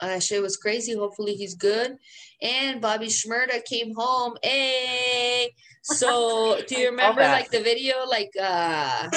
uh 0.00 0.20
shit 0.20 0.42
was 0.42 0.56
crazy. 0.56 0.94
Hopefully 0.94 1.34
he's 1.34 1.54
good. 1.54 1.96
And 2.42 2.80
bobby 2.80 3.06
Shmurda 3.06 3.64
came 3.64 3.94
home. 3.96 4.36
Hey! 4.42 5.50
So 5.82 6.60
do 6.68 6.78
you 6.78 6.90
remember 6.90 7.22
like 7.22 7.50
the 7.50 7.60
video 7.60 8.04
like 8.06 8.30
uh 8.40 9.08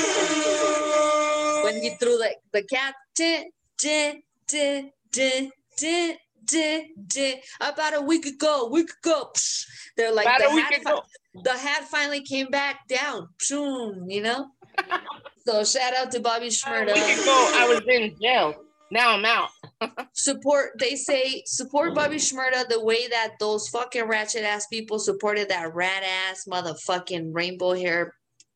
when 1.63 1.81
he 1.81 1.95
threw 1.99 2.19
like 2.19 2.37
the 2.51 2.63
cat? 2.63 2.95
Dun, 3.15 3.45
dun, 3.77 4.21
dun, 4.47 4.91
dun, 5.11 5.51
dun, 5.77 6.15
dun, 6.45 6.81
dun. 7.07 7.33
about 7.61 7.95
a 7.95 8.01
week 8.01 8.25
ago 8.25 8.69
week 8.71 8.89
ago 9.01 9.29
psh, 9.35 9.65
they're 9.97 10.13
like 10.13 10.25
About 10.25 10.39
the 10.39 10.49
a 10.49 10.55
week 10.55 10.65
hat 10.65 10.81
fi- 10.83 11.01
the 11.43 11.51
hat 11.51 11.85
finally 11.85 12.21
came 12.21 12.47
back 12.47 12.87
down. 12.87 13.29
Boom, 13.49 14.09
you 14.09 14.21
know? 14.21 14.49
so 15.45 15.63
shout 15.63 15.93
out 15.93 16.11
to 16.11 16.19
Bobby 16.19 16.49
About 16.65 16.89
a 16.89 16.93
week 16.93 17.21
ago, 17.21 17.51
I 17.55 17.67
was 17.67 17.81
in 17.87 18.15
jail. 18.21 18.55
Now 18.91 19.17
I'm 19.17 19.25
out. 19.25 19.49
Support, 20.13 20.73
they 20.79 20.95
say, 20.95 21.41
support 21.47 21.95
Bobby 21.95 22.17
Shmurda 22.17 22.67
the 22.69 22.83
way 22.83 23.07
that 23.07 23.33
those 23.39 23.67
fucking 23.69 24.07
ratchet 24.07 24.43
ass 24.43 24.67
people 24.67 24.99
supported 24.99 25.49
that 25.49 25.73
rat 25.73 26.03
ass 26.03 26.45
motherfucking 26.47 27.31
rainbow 27.33 27.73
hair 27.73 28.13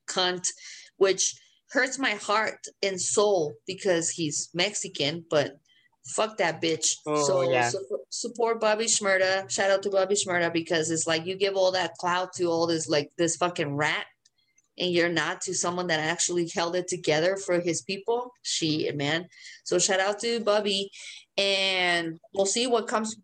cunt, 0.07 0.47
which 0.97 1.33
hurts 1.71 1.97
my 1.97 2.11
heart 2.11 2.59
and 2.83 3.01
soul 3.01 3.55
because 3.65 4.11
he's 4.11 4.49
Mexican, 4.53 5.25
but 5.27 5.57
fuck 6.07 6.37
that 6.37 6.61
bitch. 6.61 6.95
Oh, 7.05 7.23
so 7.23 7.51
yeah. 7.51 7.69
suppo- 7.69 7.99
support 8.09 8.59
Bobby 8.59 8.85
Shmurda. 8.85 9.49
Shout 9.49 9.71
out 9.71 9.83
to 9.83 9.89
Bobby 9.89 10.15
Shmurda 10.15 10.51
because 10.51 10.89
it's 10.91 11.07
like 11.07 11.25
you 11.25 11.35
give 11.35 11.55
all 11.55 11.71
that 11.73 11.95
clout 11.95 12.33
to 12.33 12.45
all 12.45 12.67
this 12.67 12.87
like 12.87 13.11
this 13.17 13.35
fucking 13.35 13.75
rat 13.75 14.05
and 14.77 14.91
you're 14.91 15.09
not 15.09 15.41
to 15.41 15.53
someone 15.53 15.87
that 15.87 15.99
actually 15.99 16.49
held 16.53 16.75
it 16.75 16.87
together 16.87 17.35
for 17.35 17.59
his 17.59 17.81
people. 17.81 18.31
Shit, 18.43 18.95
man. 18.95 19.27
So 19.63 19.79
shout 19.79 19.99
out 19.99 20.19
to 20.19 20.39
Bobby 20.39 20.91
and 21.37 22.19
we'll 22.33 22.45
see 22.45 22.67
what 22.67 22.87
comes 22.87 23.15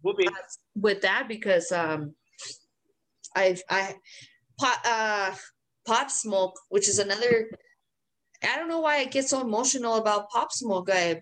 with 0.75 1.01
that 1.01 1.27
because 1.27 1.71
um 1.71 2.13
I 3.35 3.57
I 3.69 3.95
pop 4.59 4.79
uh 4.85 5.35
pop 5.85 6.11
smoke, 6.11 6.59
which 6.69 6.87
is 6.89 6.99
another 6.99 7.49
I 8.43 8.57
don't 8.57 8.67
know 8.67 8.81
why 8.81 8.97
I 8.97 9.05
get 9.05 9.29
so 9.29 9.41
emotional 9.41 9.95
about 9.95 10.29
pop 10.29 10.51
smoke. 10.51 10.89
I 10.91 11.21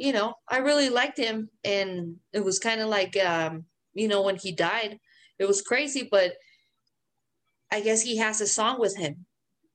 you 0.00 0.14
know, 0.14 0.32
I 0.48 0.58
really 0.58 0.88
liked 0.88 1.18
him 1.18 1.50
and 1.62 2.16
it 2.32 2.42
was 2.42 2.58
kind 2.58 2.80
of 2.80 2.88
like 2.88 3.14
um, 3.22 3.66
you 3.92 4.08
know, 4.08 4.22
when 4.22 4.36
he 4.36 4.50
died, 4.50 4.98
it 5.38 5.46
was 5.46 5.60
crazy, 5.60 6.08
but 6.10 6.32
I 7.70 7.82
guess 7.82 8.00
he 8.00 8.16
has 8.16 8.40
a 8.40 8.46
song 8.46 8.80
with 8.80 8.96
him. 8.96 9.26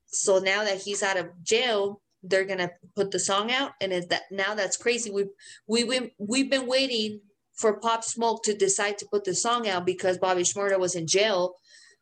So 0.07 0.39
now 0.39 0.63
that 0.63 0.81
he's 0.81 1.03
out 1.03 1.17
of 1.17 1.27
jail, 1.43 2.01
they're 2.23 2.43
gonna 2.43 2.71
put 2.95 3.11
the 3.11 3.19
song 3.19 3.51
out, 3.51 3.73
and 3.79 3.93
it, 3.93 4.09
that 4.09 4.23
now 4.31 4.55
that's 4.55 4.77
crazy. 4.77 5.11
We 5.11 5.25
we 5.67 5.83
we 5.83 6.15
we've 6.17 6.49
been 6.49 6.65
waiting 6.65 7.21
for 7.53 7.79
Pop 7.79 8.03
Smoke 8.03 8.41
to 8.43 8.55
decide 8.55 8.97
to 8.97 9.07
put 9.11 9.25
the 9.25 9.35
song 9.35 9.67
out 9.67 9.85
because 9.85 10.17
Bobby 10.17 10.41
Shmurda 10.41 10.79
was 10.79 10.95
in 10.95 11.05
jail. 11.05 11.53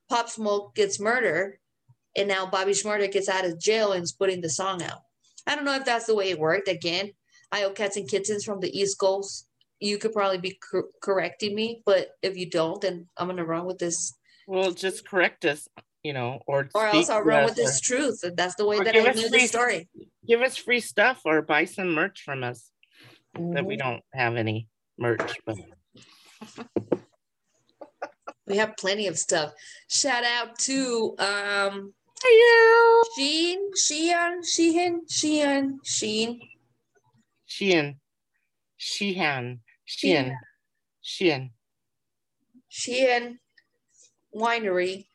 Pop 0.10 0.30
Smoke 0.30 0.76
gets 0.76 0.98
murdered, 0.98 1.58
and 2.16 2.30
now 2.30 2.46
Bobby 2.46 2.72
Shmurda 2.72 3.12
gets 3.12 3.28
out 3.28 3.46
of 3.46 3.60
jail 3.60 3.92
and 3.92 4.04
is 4.04 4.14
putting 4.14 4.40
the 4.40 4.50
song 4.50 4.82
out. 4.82 5.02
I 5.46 5.56
don't 5.56 5.66
know 5.66 5.76
if 5.76 5.84
that's 5.84 6.06
the 6.06 6.16
way 6.16 6.30
it 6.30 6.40
worked. 6.40 6.70
Again, 6.70 7.12
I 7.54 7.64
owe 7.66 7.70
cats 7.70 7.98
and 7.98 8.10
kittens 8.10 8.44
from 8.44 8.60
the 8.60 8.76
East 8.78 8.98
Coast. 8.98 9.48
You 9.80 10.00
could 10.00 10.12
probably 10.12 10.40
be 10.40 10.58
cor- 10.72 10.90
correcting 11.04 11.54
me, 11.54 11.84
but 11.86 12.10
if 12.24 12.36
you 12.36 12.50
don't, 12.50 12.82
then 12.82 13.08
I'm 13.16 13.28
gonna 13.28 13.46
run 13.46 13.66
with 13.66 13.78
this, 13.78 14.14
Well, 14.48 14.72
just 14.72 15.08
correct 15.08 15.46
us, 15.46 15.68
you 16.04 16.14
know, 16.14 16.40
or 16.48 16.68
or 16.74 16.88
else 16.88 17.10
I'll 17.12 17.22
run 17.22 17.44
us 17.44 17.50
with 17.52 17.56
this 17.58 17.78
or 17.80 17.84
truth. 17.84 18.24
That's 18.36 18.56
the 18.56 18.66
way 18.66 18.78
Or 18.78 18.84
that 18.84 18.94
give 18.96 19.06
I 19.06 19.10
us 19.10 19.16
knew 19.18 19.30
free- 19.30 19.42
the 19.42 19.48
story. 19.48 19.88
Give 20.28 20.42
us 20.42 20.58
free 20.58 20.80
stuff 20.80 21.22
or 21.26 21.44
buy 21.44 21.66
some 21.66 21.90
merch 21.94 22.24
from 22.24 22.44
us. 22.44 22.72
That 23.36 23.66
we 23.66 23.76
Mhm. 23.76 23.80
don't 23.80 24.04
have 24.14 24.36
any 24.36 24.68
merch, 24.98 25.38
but 25.46 25.58
We 28.48 28.58
have 28.58 28.76
plenty 28.78 29.08
of 29.08 29.18
stuff. 29.18 29.54
Shout 29.90 30.24
out 30.24 30.58
to 30.70 31.16
um 31.20 31.94
Sheen, 33.16 33.60
Sheehan, 33.76 34.44
Sheehan, 34.44 35.02
Sheehan, 35.08 35.80
Sheen. 35.84 36.40
Shein. 37.54 37.98
Sheehan. 38.78 39.60
Shein. 39.88 40.34
Shein. 41.04 41.52
Sheehan 42.68 43.40
Winery. 44.36 45.06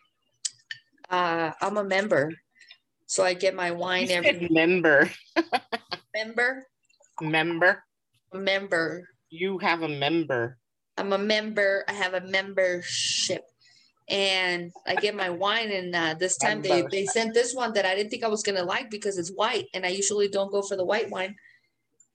Uh, 1.11 1.51
I'm 1.61 1.79
a 1.79 1.85
member, 1.85 2.33
so 3.07 3.25
I 3.25 3.35
get 3.35 3.57
my 3.57 3.73
wine 3.73 4.11
every 4.11 4.49
member. 4.51 5.11
member. 6.15 6.65
Member. 7.21 7.83
Member. 8.33 9.09
You 9.31 9.59
have 9.59 9.83
a 9.83 9.89
member. 9.89 10.59
I'm 10.97 11.13
a 11.13 11.19
member. 11.19 11.85
I 11.89 11.93
have 11.93 12.15
a 12.15 12.21
membership, 12.21 13.43
and 14.09 14.71
I 14.87 14.95
get 14.95 15.17
my 15.17 15.31
wine. 15.31 15.73
And 15.73 15.95
uh, 15.95 16.15
this 16.15 16.37
time 16.37 16.63
they 16.63 16.85
they 16.93 17.07
sent 17.07 17.35
this 17.35 17.53
one 17.55 17.73
that 17.73 17.85
I 17.87 17.97
didn't 17.97 18.11
think 18.11 18.23
I 18.23 18.29
was 18.29 18.45
gonna 18.45 18.63
like 18.63 18.91
because 18.91 19.19
it's 19.19 19.33
white, 19.33 19.67
and 19.75 19.85
I 19.85 19.89
usually 19.89 20.29
don't 20.29 20.53
go 20.53 20.63
for 20.63 20.77
the 20.77 20.85
white 20.85 21.11
wine. 21.11 21.35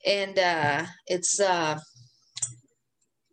And 0.06 0.38
uh, 0.38 0.86
it's 1.08 1.40
uh, 1.40 1.80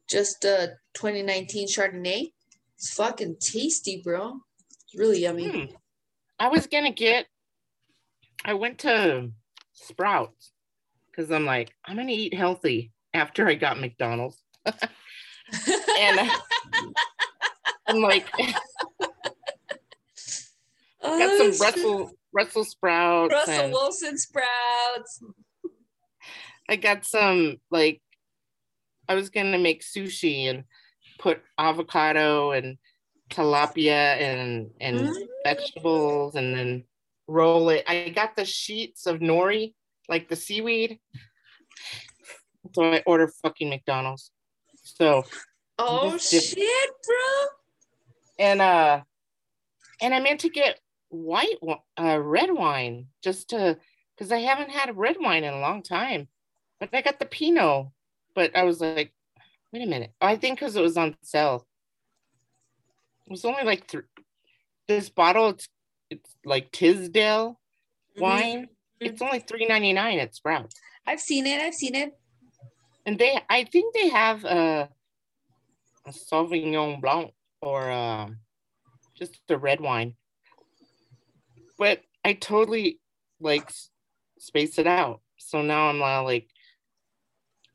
just 0.09 0.45
a 0.45 0.75
2019 0.95 1.69
Chardonnay. 1.69 2.33
It's 2.77 2.95
fucking 2.95 3.37
tasty, 3.41 4.01
bro. 4.05 4.39
It's 4.85 4.99
really 4.99 5.21
yummy. 5.21 5.49
Hmm. 5.49 5.75
I 6.39 6.49
was 6.49 6.67
gonna 6.67 6.93
get. 6.93 7.27
I 8.45 8.55
went 8.55 8.79
to 8.79 9.31
Sprouts 9.73 10.53
because 11.11 11.31
I'm 11.31 11.45
like, 11.45 11.75
I'm 11.85 11.97
gonna 11.97 12.13
eat 12.13 12.35
healthy 12.35 12.93
after 13.13 13.47
I 13.47 13.55
got 13.55 13.81
McDonald's. 13.81 14.43
and 14.65 16.19
uh, 16.19 16.29
I'm 17.87 18.01
like, 18.01 18.27
Oh, 21.03 21.19
got 21.19 21.39
some 21.39 21.53
shit. 21.53 21.61
Russell 21.61 22.11
Russell 22.33 22.65
Sprouts. 22.65 23.33
Russell 23.33 23.55
and 23.55 23.73
Wilson 23.73 24.19
sprouts. 24.19 25.23
I 26.71 26.77
got 26.77 27.05
some 27.05 27.57
like 27.71 28.01
I 29.09 29.15
was 29.17 29.29
gonna 29.29 29.59
make 29.59 29.83
sushi 29.83 30.49
and 30.49 30.65
put 31.19 31.43
avocado 31.59 32.53
and 32.53 32.79
tilapia 33.31 34.17
and 34.21 34.71
and 34.81 35.01
Mm. 35.01 35.27
vegetables 35.45 36.37
and 36.37 36.55
then 36.55 36.85
roll 37.27 37.71
it. 37.71 37.85
I 37.89 38.11
got 38.11 38.37
the 38.37 38.45
sheets 38.45 39.07
of 39.07 39.19
nori, 39.19 39.75
like 40.09 40.29
the 40.29 40.37
seaweed. 40.37 41.01
So 42.75 42.85
I 42.85 43.03
ordered 43.05 43.33
fucking 43.43 43.69
McDonald's. 43.69 44.31
So 44.85 45.25
Oh 45.79 46.17
shit, 46.19 46.57
bro. 47.07 47.49
and 48.39 48.63
uh 48.63 49.01
and 50.01 50.15
I 50.15 50.21
meant 50.21 50.41
to 50.41 50.51
get 50.51 50.79
white 51.09 51.57
uh 51.99 52.21
red 52.21 52.53
wine 52.53 53.09
just 53.25 53.51
to 53.51 53.77
because 54.17 54.31
I 54.31 54.39
haven't 54.39 54.71
had 54.71 54.97
red 54.97 55.17
wine 55.19 55.43
in 55.43 55.53
a 55.55 55.61
long 55.61 55.83
time. 55.83 56.29
But 56.81 56.89
I 56.95 57.03
got 57.03 57.19
the 57.19 57.27
Pinot. 57.27 57.89
But 58.35 58.57
I 58.57 58.65
was 58.65 58.81
like, 58.81 59.13
wait 59.73 59.83
a 59.83 59.87
minute. 59.87 60.13
I 60.21 60.37
think 60.37 60.59
because 60.59 60.77
it 60.77 60.83
was 60.83 60.97
on 60.97 61.15
sale. 61.23 61.67
It 63.27 63.31
was 63.31 63.45
only 63.45 63.65
like 63.65 63.87
three. 63.89 64.03
This 64.89 65.09
bottle, 65.09 65.51
it's 65.51 65.69
it's 66.11 66.35
like 66.45 66.73
Tisdale 66.73 67.61
Mhm. 68.17 68.21
wine. 68.21 68.69
It's 68.99 69.23
only 69.23 69.41
three 69.41 69.67
ninety 69.67 69.93
nine 69.93 70.19
at 70.19 70.35
Sprouts, 70.35 70.75
I've 71.07 71.21
seen 71.21 71.47
it. 71.47 71.61
I've 71.61 71.75
seen 71.75 71.95
it. 71.95 72.13
and 73.07 73.19
they 73.19 73.39
I 73.49 73.65
think 73.65 73.95
they 73.95 74.09
have 74.09 74.45
a, 74.45 74.89
a 76.07 76.11
Sauvignon 76.11 77.01
Blanc 77.01 77.33
or 77.63 77.91
um, 77.91 78.39
just 79.17 79.41
a 79.49 79.57
red 79.57 79.81
wine. 79.81 80.17
But 81.79 82.03
I 82.25 82.35
totally 82.35 83.01
like 83.41 83.71
space 84.39 84.79
it 84.79 84.87
out. 84.87 85.21
So 85.39 85.63
now 85.63 85.89
I'm 85.89 86.01
like, 86.01 86.51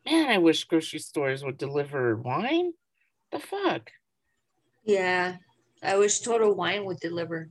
man, 0.05 0.29
I 0.29 0.37
wish 0.37 0.63
grocery 0.65 0.99
stores 0.99 1.43
would 1.43 1.57
deliver 1.57 2.15
wine. 2.15 2.73
The 3.31 3.39
fuck? 3.39 3.91
Yeah. 4.85 5.37
I 5.83 5.97
wish 5.97 6.19
Total 6.19 6.53
Wine 6.53 6.85
would 6.85 6.99
deliver. 6.99 7.49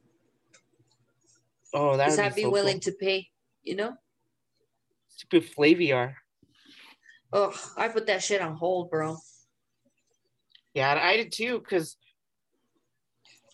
Oh, 1.72 1.97
that 1.97 2.06
Because 2.06 2.18
would 2.18 2.26
I'd 2.26 2.35
be, 2.35 2.43
so 2.43 2.51
willing 2.51 2.81
cool. 2.81 2.93
to 2.93 2.93
pay, 2.93 3.28
you 3.62 3.76
know? 3.76 3.94
Stupid 5.09 5.51
Flaviar. 5.52 6.14
Oh, 7.32 7.55
I 7.76 7.89
put 7.89 8.06
that 8.06 8.22
shit 8.22 8.40
on 8.40 8.55
hold, 8.55 8.90
bro. 8.90 9.16
Yeah, 10.72 10.98
I 11.01 11.16
did 11.16 11.32
too. 11.32 11.60
Cause, 11.60 11.97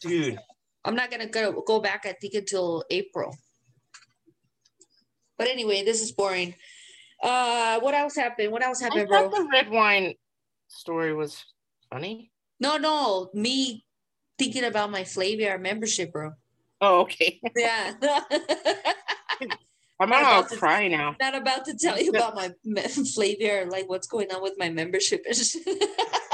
dude, 0.00 0.38
I'm 0.84 0.94
not 0.94 1.10
gonna 1.10 1.26
go 1.26 1.62
go 1.66 1.80
back, 1.80 2.06
I 2.06 2.12
think, 2.12 2.34
until 2.34 2.84
April. 2.90 3.34
But 5.38 5.48
anyway, 5.48 5.82
this 5.82 6.02
is 6.02 6.12
boring. 6.12 6.54
Uh 7.22 7.80
what 7.80 7.94
else 7.94 8.16
happened? 8.16 8.50
What 8.52 8.62
else 8.62 8.80
I 8.82 8.84
happened, 8.86 9.08
bro? 9.08 9.28
the 9.30 9.48
red 9.52 9.70
wine 9.70 10.14
story 10.68 11.12
was 11.14 11.44
funny. 11.92 12.30
No, 12.58 12.76
no, 12.76 13.30
me 13.34 13.84
thinking 14.38 14.64
about 14.64 14.90
my 14.90 15.02
Flaviar 15.02 15.60
membership, 15.60 16.12
bro. 16.12 16.32
Oh, 16.80 17.00
okay. 17.00 17.40
Yeah. 17.56 17.92
I'm 20.00 20.08
Not 20.08 20.20
about 20.22 20.48
to- 20.50 20.56
cry 20.56 20.88
now. 20.88 21.14
not 21.20 21.34
about 21.34 21.64
to 21.66 21.74
tell 21.76 22.00
you 22.00 22.10
about 22.10 22.34
my 22.34 22.50
me- 22.64 22.82
Flaviar, 22.82 23.70
like 23.70 23.88
what's 23.88 24.06
going 24.06 24.30
on 24.32 24.42
with 24.42 24.54
my 24.58 24.70
membership. 24.70 25.24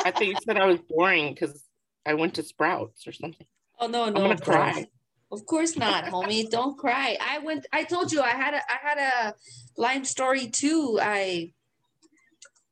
I 0.05 0.11
think 0.13 0.35
you 0.35 0.37
said 0.45 0.57
I 0.57 0.67
was 0.67 0.79
boring 0.89 1.35
because 1.35 1.65
I 2.05 2.15
went 2.15 2.35
to 2.35 2.43
Sprouts 2.45 3.07
or 3.09 3.13
something. 3.13 3.47
oh 3.81 3.89
no, 3.89 4.01
no, 4.09 4.17
I'm 4.23 4.23
gonna 4.23 4.37
bro. 4.37 4.55
cry. 4.55 4.87
Of 5.33 5.45
course 5.47 5.77
not, 5.77 6.05
homie. 6.05 6.49
Don't 6.49 6.79
cry. 6.79 7.19
I 7.21 7.39
went. 7.41 7.67
I 7.73 7.83
told 7.85 8.13
you 8.13 8.21
I 8.21 8.31
had 8.31 8.55
a. 8.55 8.59
I 8.59 8.79
had 8.81 8.99
a 8.99 9.35
lime 9.77 10.05
story 10.05 10.49
too. 10.49 10.99
I 11.03 11.53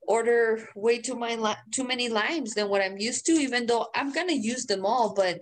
order 0.07 0.69
way 0.77 0.99
too 1.01 1.19
many 1.19 1.37
li- 1.37 1.65
too 1.73 1.85
many 1.85 2.09
limes 2.09 2.55
than 2.55 2.69
what 2.69 2.83
I'm 2.83 2.99
used 2.99 3.27
to. 3.27 3.33
Even 3.33 3.67
though 3.67 3.89
I'm 3.95 4.13
gonna 4.13 4.35
use 4.35 4.67
them 4.67 4.87
all, 4.87 5.15
but 5.15 5.41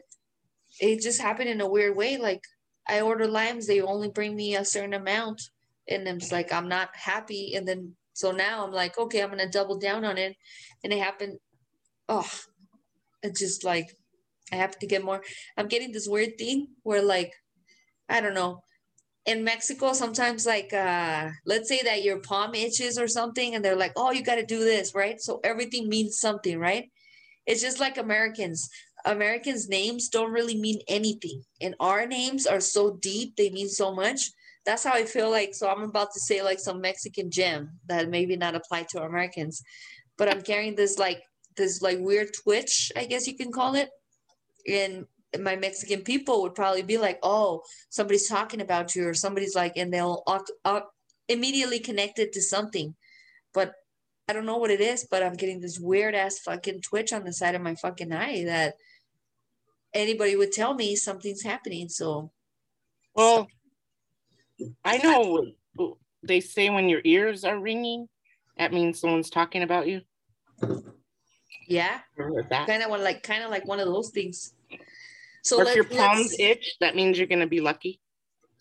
it 0.80 1.02
just 1.02 1.20
happened 1.20 1.50
in 1.50 1.60
a 1.60 1.68
weird 1.68 1.96
way. 1.96 2.16
Like 2.16 2.40
I 2.88 3.02
order 3.02 3.26
limes, 3.26 3.66
they 3.66 3.80
only 3.82 4.08
bring 4.08 4.34
me 4.34 4.56
a 4.56 4.64
certain 4.64 4.94
amount, 4.94 5.42
and 5.88 6.08
it's 6.08 6.32
like 6.32 6.50
I'm 6.52 6.68
not 6.68 6.90
happy. 6.94 7.54
And 7.54 7.68
then 7.68 7.94
so 8.14 8.30
now 8.32 8.64
I'm 8.64 8.72
like, 8.72 8.96
okay, 8.98 9.22
I'm 9.22 9.30
gonna 9.30 9.50
double 9.50 9.78
down 9.78 10.04
on 10.04 10.16
it, 10.16 10.34
and 10.82 10.92
it 10.92 10.98
happened. 10.98 11.38
Oh, 12.08 12.28
it's 13.22 13.40
just 13.40 13.64
like 13.64 13.96
I 14.52 14.56
have 14.56 14.78
to 14.80 14.86
get 14.86 15.04
more. 15.04 15.22
I'm 15.56 15.66
getting 15.66 15.92
this 15.92 16.06
weird 16.06 16.36
thing 16.38 16.68
where 16.82 17.02
like, 17.02 17.32
I 18.08 18.20
don't 18.20 18.34
know. 18.34 18.62
In 19.24 19.44
Mexico, 19.44 19.92
sometimes 19.92 20.46
like 20.46 20.72
uh 20.72 21.30
let's 21.46 21.68
say 21.68 21.80
that 21.84 22.02
your 22.02 22.18
palm 22.20 22.54
itches 22.54 22.98
or 22.98 23.08
something, 23.08 23.54
and 23.54 23.64
they're 23.64 23.76
like, 23.76 23.92
oh, 23.96 24.10
you 24.10 24.22
gotta 24.22 24.44
do 24.44 24.58
this, 24.58 24.94
right? 24.94 25.20
So 25.20 25.40
everything 25.44 25.88
means 25.88 26.18
something, 26.18 26.58
right? 26.58 26.90
It's 27.46 27.62
just 27.62 27.80
like 27.80 27.98
Americans. 27.98 28.68
Americans' 29.04 29.68
names 29.68 30.08
don't 30.08 30.32
really 30.32 30.60
mean 30.60 30.80
anything. 30.88 31.42
And 31.60 31.74
our 31.80 32.06
names 32.06 32.46
are 32.46 32.60
so 32.60 32.98
deep, 33.00 33.36
they 33.36 33.50
mean 33.50 33.68
so 33.68 33.94
much. 33.94 34.20
That's 34.64 34.84
how 34.84 34.92
I 34.92 35.04
feel 35.04 35.30
like. 35.30 35.54
So 35.54 35.68
I'm 35.68 35.82
about 35.82 36.12
to 36.14 36.20
say 36.20 36.42
like 36.42 36.60
some 36.60 36.80
Mexican 36.80 37.30
gem 37.30 37.70
that 37.88 38.10
maybe 38.10 38.36
not 38.36 38.54
apply 38.54 38.86
to 38.90 39.02
Americans. 39.02 39.62
But 40.18 40.28
I'm 40.28 40.42
carrying 40.42 40.76
this 40.76 40.98
like 40.98 41.22
this 41.56 41.82
like 41.82 41.98
weird 42.00 42.28
twitch, 42.42 42.92
I 42.96 43.04
guess 43.04 43.26
you 43.26 43.36
can 43.36 43.52
call 43.52 43.74
it 43.74 43.88
and 44.68 45.06
my 45.40 45.56
Mexican 45.56 46.02
people 46.02 46.42
would 46.42 46.54
probably 46.54 46.82
be 46.82 46.98
like, 46.98 47.18
"Oh, 47.22 47.62
somebody's 47.88 48.28
talking 48.28 48.60
about 48.60 48.94
you," 48.94 49.06
or 49.08 49.14
somebody's 49.14 49.54
like, 49.54 49.76
and 49.76 49.92
they'll 49.92 50.22
aut- 50.26 50.50
aut- 50.64 50.90
immediately 51.28 51.80
connect 51.80 52.18
it 52.18 52.32
to 52.34 52.42
something. 52.42 52.94
But 53.54 53.74
I 54.28 54.32
don't 54.32 54.46
know 54.46 54.58
what 54.58 54.70
it 54.70 54.80
is. 54.80 55.06
But 55.10 55.22
I'm 55.22 55.34
getting 55.34 55.60
this 55.60 55.78
weird 55.78 56.14
ass 56.14 56.38
fucking 56.40 56.82
twitch 56.82 57.12
on 57.12 57.24
the 57.24 57.32
side 57.32 57.54
of 57.54 57.62
my 57.62 57.74
fucking 57.74 58.12
eye 58.12 58.44
that 58.44 58.74
anybody 59.94 60.36
would 60.36 60.52
tell 60.52 60.74
me 60.74 60.96
something's 60.96 61.42
happening. 61.42 61.88
So 61.88 62.32
Well, 63.14 63.48
I 64.84 64.98
know 64.98 65.96
they 66.22 66.40
say 66.40 66.70
when 66.70 66.88
your 66.88 67.00
ears 67.04 67.44
are 67.44 67.58
ringing, 67.58 68.08
that 68.56 68.72
means 68.72 69.00
someone's 69.00 69.30
talking 69.30 69.62
about 69.62 69.88
you. 69.88 70.02
Yeah, 71.72 72.00
that? 72.50 72.66
kind 72.66 72.82
of 72.82 72.90
one 72.90 73.02
like 73.02 73.22
kind 73.22 73.42
of 73.42 73.50
like 73.50 73.66
one 73.66 73.80
of 73.80 73.86
those 73.86 74.10
things. 74.10 74.54
So 75.42 75.58
or 75.58 75.64
if 75.64 75.74
your 75.74 75.84
palms 75.84 76.36
itch, 76.38 76.76
that 76.80 76.94
means 76.94 77.18
you're 77.18 77.26
gonna 77.26 77.46
be 77.46 77.60
lucky. 77.60 78.00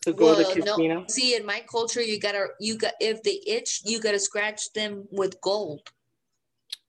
to 0.06 0.14
go 0.14 0.30
to 0.34 0.36
Well, 0.36 0.56
the 0.56 0.66
no. 0.66 0.76
casino. 0.76 1.06
See, 1.10 1.36
in 1.36 1.46
my 1.46 1.64
culture, 1.70 2.02
you 2.02 2.20
gotta 2.20 2.48
you 2.60 2.78
got 2.78 2.94
if 3.00 3.22
they 3.24 3.40
itch, 3.46 3.82
you 3.86 4.00
gotta 4.02 4.20
scratch 4.20 4.74
them 4.74 5.08
with 5.12 5.40
gold. 5.42 5.82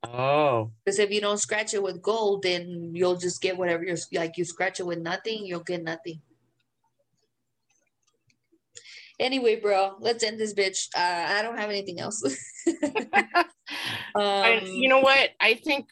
Oh, 0.05 0.73
Because 0.85 0.99
if 0.99 1.11
you 1.11 1.20
don't 1.20 1.39
scratch 1.39 1.74
it 1.74 1.82
with 1.82 2.03
gold, 2.03 2.43
then 2.43 2.90
you'll 2.94 3.16
just 3.16 3.40
get 3.40 3.57
whatever 3.57 3.85
you're 3.85 3.97
like. 4.15 4.36
You 4.36 4.44
scratch 4.44 4.81
it 4.81 4.86
with 4.86 4.99
nothing, 4.99 5.47
you'll 5.47 5.61
get 5.73 5.82
nothing. 5.82 6.20
Anyway, 9.20 9.61
bro, 9.61 9.94
let's 10.01 10.24
end 10.24 10.40
this 10.40 10.55
bitch. 10.55 10.89
Uh, 10.97 11.27
I 11.39 11.43
don't 11.43 11.57
have 11.59 11.70
anything 11.70 12.01
else. 12.01 12.20
I, 14.24 14.55
um, 14.59 14.66
you 14.66 14.89
know 14.89 15.01
what? 15.01 15.31
I 15.40 15.55
think 15.55 15.86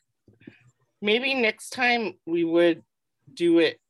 maybe 1.01 1.35
next 1.35 1.70
time 1.70 2.14
we 2.27 2.44
would 2.44 2.82
do 3.32 3.59
it 3.59 3.81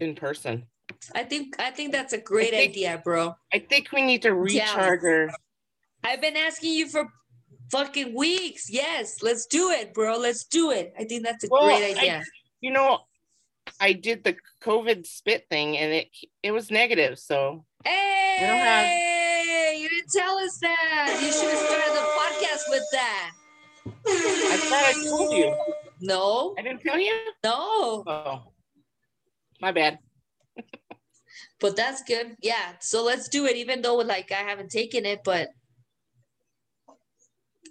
in 0.00 0.14
person. 0.14 0.66
I 1.14 1.24
think 1.24 1.56
I 1.58 1.70
think 1.70 1.92
that's 1.92 2.12
a 2.12 2.18
great 2.18 2.50
think- 2.50 2.70
idea, 2.70 3.00
bro. 3.02 3.34
I 3.52 3.58
think 3.58 3.92
we 3.92 4.02
need 4.02 4.22
to 4.22 4.28
Yeah. 4.28 4.34
recharge 4.34 5.04
our 5.04 5.30
I've 6.04 6.20
been 6.20 6.36
asking 6.36 6.72
you 6.74 6.88
for 6.88 7.08
fucking 7.70 8.14
weeks. 8.14 8.70
Yes, 8.70 9.22
let's 9.22 9.46
do 9.46 9.70
it, 9.70 9.92
bro. 9.92 10.16
Let's 10.18 10.44
do 10.44 10.70
it. 10.70 10.92
I 10.98 11.04
think 11.04 11.24
that's 11.24 11.44
a 11.44 11.48
Well, 11.50 11.64
great 11.64 11.96
I- 11.96 11.98
idea. 11.98 12.24
You 12.60 12.70
know, 12.70 13.00
I 13.80 13.92
did 13.92 14.22
the 14.22 14.36
COVID 14.62 15.06
spit 15.06 15.46
thing 15.50 15.76
and 15.76 15.92
it 15.92 16.08
it 16.42 16.52
was 16.52 16.70
negative. 16.70 17.18
So 17.18 17.64
hey, 17.84 18.36
have- 18.38 19.78
you 19.78 19.88
didn't 19.88 20.12
tell 20.12 20.38
us 20.38 20.58
that. 20.60 21.18
You 21.20 21.32
should 21.32 21.50
have 21.50 21.58
started 21.58 21.94
the 21.94 22.06
podcast 22.20 22.70
with 22.70 22.84
that. 22.92 23.32
I 24.06 24.56
thought 24.56 24.84
I 24.84 25.04
told 25.04 25.36
you. 25.36 25.56
No, 26.00 26.54
I 26.58 26.62
didn't 26.62 26.82
tell 26.82 26.98
you? 26.98 27.14
no, 27.44 28.04
Oh. 28.06 28.42
My 29.60 29.72
bad. 29.72 29.98
but 31.60 31.76
that's 31.76 32.02
good. 32.02 32.36
Yeah, 32.42 32.72
so 32.80 33.02
let's 33.02 33.28
do 33.28 33.46
it. 33.46 33.56
Even 33.56 33.80
though 33.80 33.96
like 33.96 34.30
I 34.32 34.42
haven't 34.42 34.70
taken 34.70 35.06
it, 35.06 35.20
but 35.24 35.48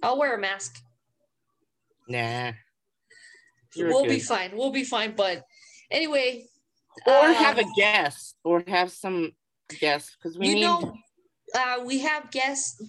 I'll 0.02 0.18
wear 0.18 0.36
a 0.36 0.40
mask. 0.40 0.76
Nah. 2.08 2.52
You're 3.76 3.90
we'll 3.90 4.04
good. 4.04 4.10
be 4.10 4.20
fine. 4.20 4.52
We'll 4.56 4.72
be 4.72 4.84
fine. 4.84 5.14
But 5.16 5.44
anyway, 5.92 6.46
or 7.06 7.26
um, 7.28 7.34
have 7.34 7.60
a 7.60 7.66
guest 7.76 8.36
or 8.44 8.64
have 8.68 8.92
some 8.92 9.32
guests 9.80 10.16
because 10.16 10.38
we 10.38 10.50
you 10.50 10.56
need 10.56 10.62
know, 10.62 10.94
uh, 11.54 11.84
we 11.86 12.00
have 12.00 12.32
guests. 12.32 12.82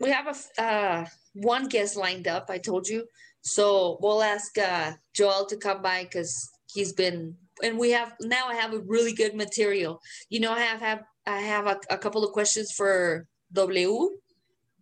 We 0.00 0.10
have 0.10 0.26
a 0.28 0.62
uh, 0.62 1.06
one 1.34 1.68
guest 1.68 1.96
lined 1.96 2.28
up. 2.28 2.46
I 2.48 2.58
told 2.58 2.86
you, 2.86 3.04
so 3.42 3.98
we'll 4.00 4.22
ask 4.22 4.56
uh, 4.58 4.92
Joel 5.14 5.46
to 5.46 5.56
come 5.56 5.82
by 5.82 6.04
because 6.04 6.50
he's 6.72 6.92
been. 6.92 7.34
And 7.62 7.78
we 7.78 7.90
have 7.90 8.14
now. 8.20 8.46
I 8.48 8.54
have 8.54 8.72
a 8.72 8.80
really 8.80 9.12
good 9.12 9.34
material. 9.34 10.00
You 10.30 10.40
know, 10.40 10.52
I 10.52 10.60
have 10.60 10.80
have 10.80 11.02
I 11.26 11.40
have 11.40 11.66
a, 11.66 11.80
a 11.90 11.98
couple 11.98 12.24
of 12.24 12.32
questions 12.32 12.72
for 12.76 13.26
W, 13.52 14.10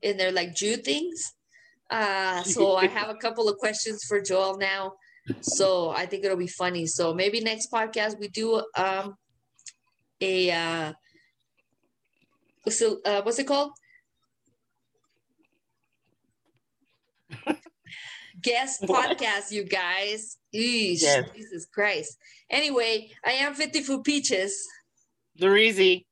and 0.02 0.20
they're 0.20 0.32
like 0.32 0.54
Jew 0.54 0.76
things. 0.76 1.32
Uh, 1.90 2.42
so 2.42 2.76
I 2.84 2.86
have 2.86 3.08
a 3.08 3.14
couple 3.14 3.48
of 3.48 3.56
questions 3.56 4.04
for 4.04 4.20
Joel 4.20 4.58
now. 4.58 4.92
So 5.40 5.90
I 5.90 6.06
think 6.06 6.24
it'll 6.24 6.36
be 6.36 6.46
funny. 6.46 6.86
So 6.86 7.14
maybe 7.14 7.40
next 7.40 7.72
podcast 7.72 8.18
we 8.20 8.28
do 8.28 8.62
um 8.76 9.16
a 10.20 10.50
uh 10.50 10.92
what's 12.62 12.80
it, 12.80 12.98
uh, 13.04 13.22
what's 13.22 13.38
it 13.38 13.46
called? 13.46 13.72
Guest 18.42 18.82
podcast, 18.82 19.50
you 19.50 19.64
guys. 19.64 20.36
Eesh, 20.54 21.02
Yes. 21.02 21.28
Jesus 21.34 21.66
Christ. 21.66 22.16
Anyway, 22.50 23.10
I 23.24 23.32
am 23.32 23.54
50 23.54 23.82
Food 23.82 24.04
Peaches. 24.04 24.54
they're 25.36 25.56
easy. 25.56 26.06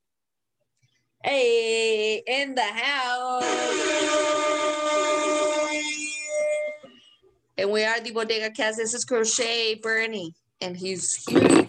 Hey, 1.22 2.22
in 2.26 2.54
the 2.54 2.62
house. 2.62 3.44
And 7.56 7.70
we 7.70 7.84
are 7.84 8.00
the 8.00 8.10
Bodega 8.10 8.50
Cats. 8.50 8.76
This 8.76 8.94
is 8.94 9.04
Crochet 9.04 9.76
Bernie. 9.76 10.34
And 10.60 10.76
he's 10.76 11.14
here 11.28 11.66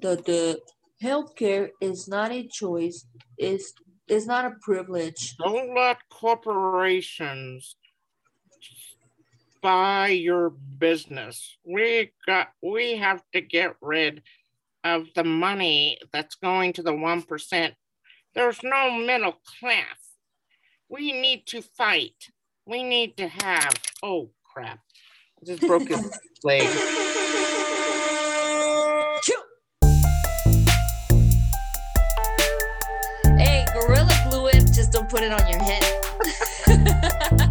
The, 0.00 0.16
the 0.24 0.60
healthcare 1.02 1.70
is 1.80 2.08
not 2.08 2.32
a 2.32 2.46
choice, 2.48 3.06
is 3.38 3.72
is 4.08 4.26
not 4.26 4.44
a 4.44 4.52
privilege. 4.62 5.36
Don't 5.36 5.74
let 5.74 5.98
corporations 6.10 7.76
buy 9.62 10.08
your 10.08 10.50
business. 10.50 11.56
We 11.64 12.12
got 12.26 12.48
we 12.62 12.96
have 12.96 13.22
to 13.32 13.40
get 13.40 13.76
rid 13.80 14.22
of 14.84 15.06
the 15.14 15.24
money 15.24 15.98
that's 16.12 16.34
going 16.36 16.72
to 16.74 16.82
the 16.82 16.94
one 16.94 17.22
percent. 17.22 17.74
There's 18.34 18.62
no 18.62 18.92
middle 18.92 19.36
class. 19.60 20.16
We 20.88 21.12
need 21.12 21.46
to 21.46 21.62
fight. 21.62 22.28
We 22.66 22.82
need 22.82 23.16
to 23.18 23.28
have 23.28 23.74
oh 24.02 24.30
crap. 24.44 24.80
I 25.40 25.46
just 25.46 25.66
broke 25.66 25.88
his 25.88 26.18
leg. 26.44 26.62
Hey, 33.38 33.64
Gorilla 33.72 34.28
Glue 34.28 34.48
it, 34.48 34.72
just 34.72 34.92
don't 34.92 35.08
put 35.08 35.22
it 35.22 35.32
on 35.32 35.48
your 35.48 35.60
head. 35.60 37.46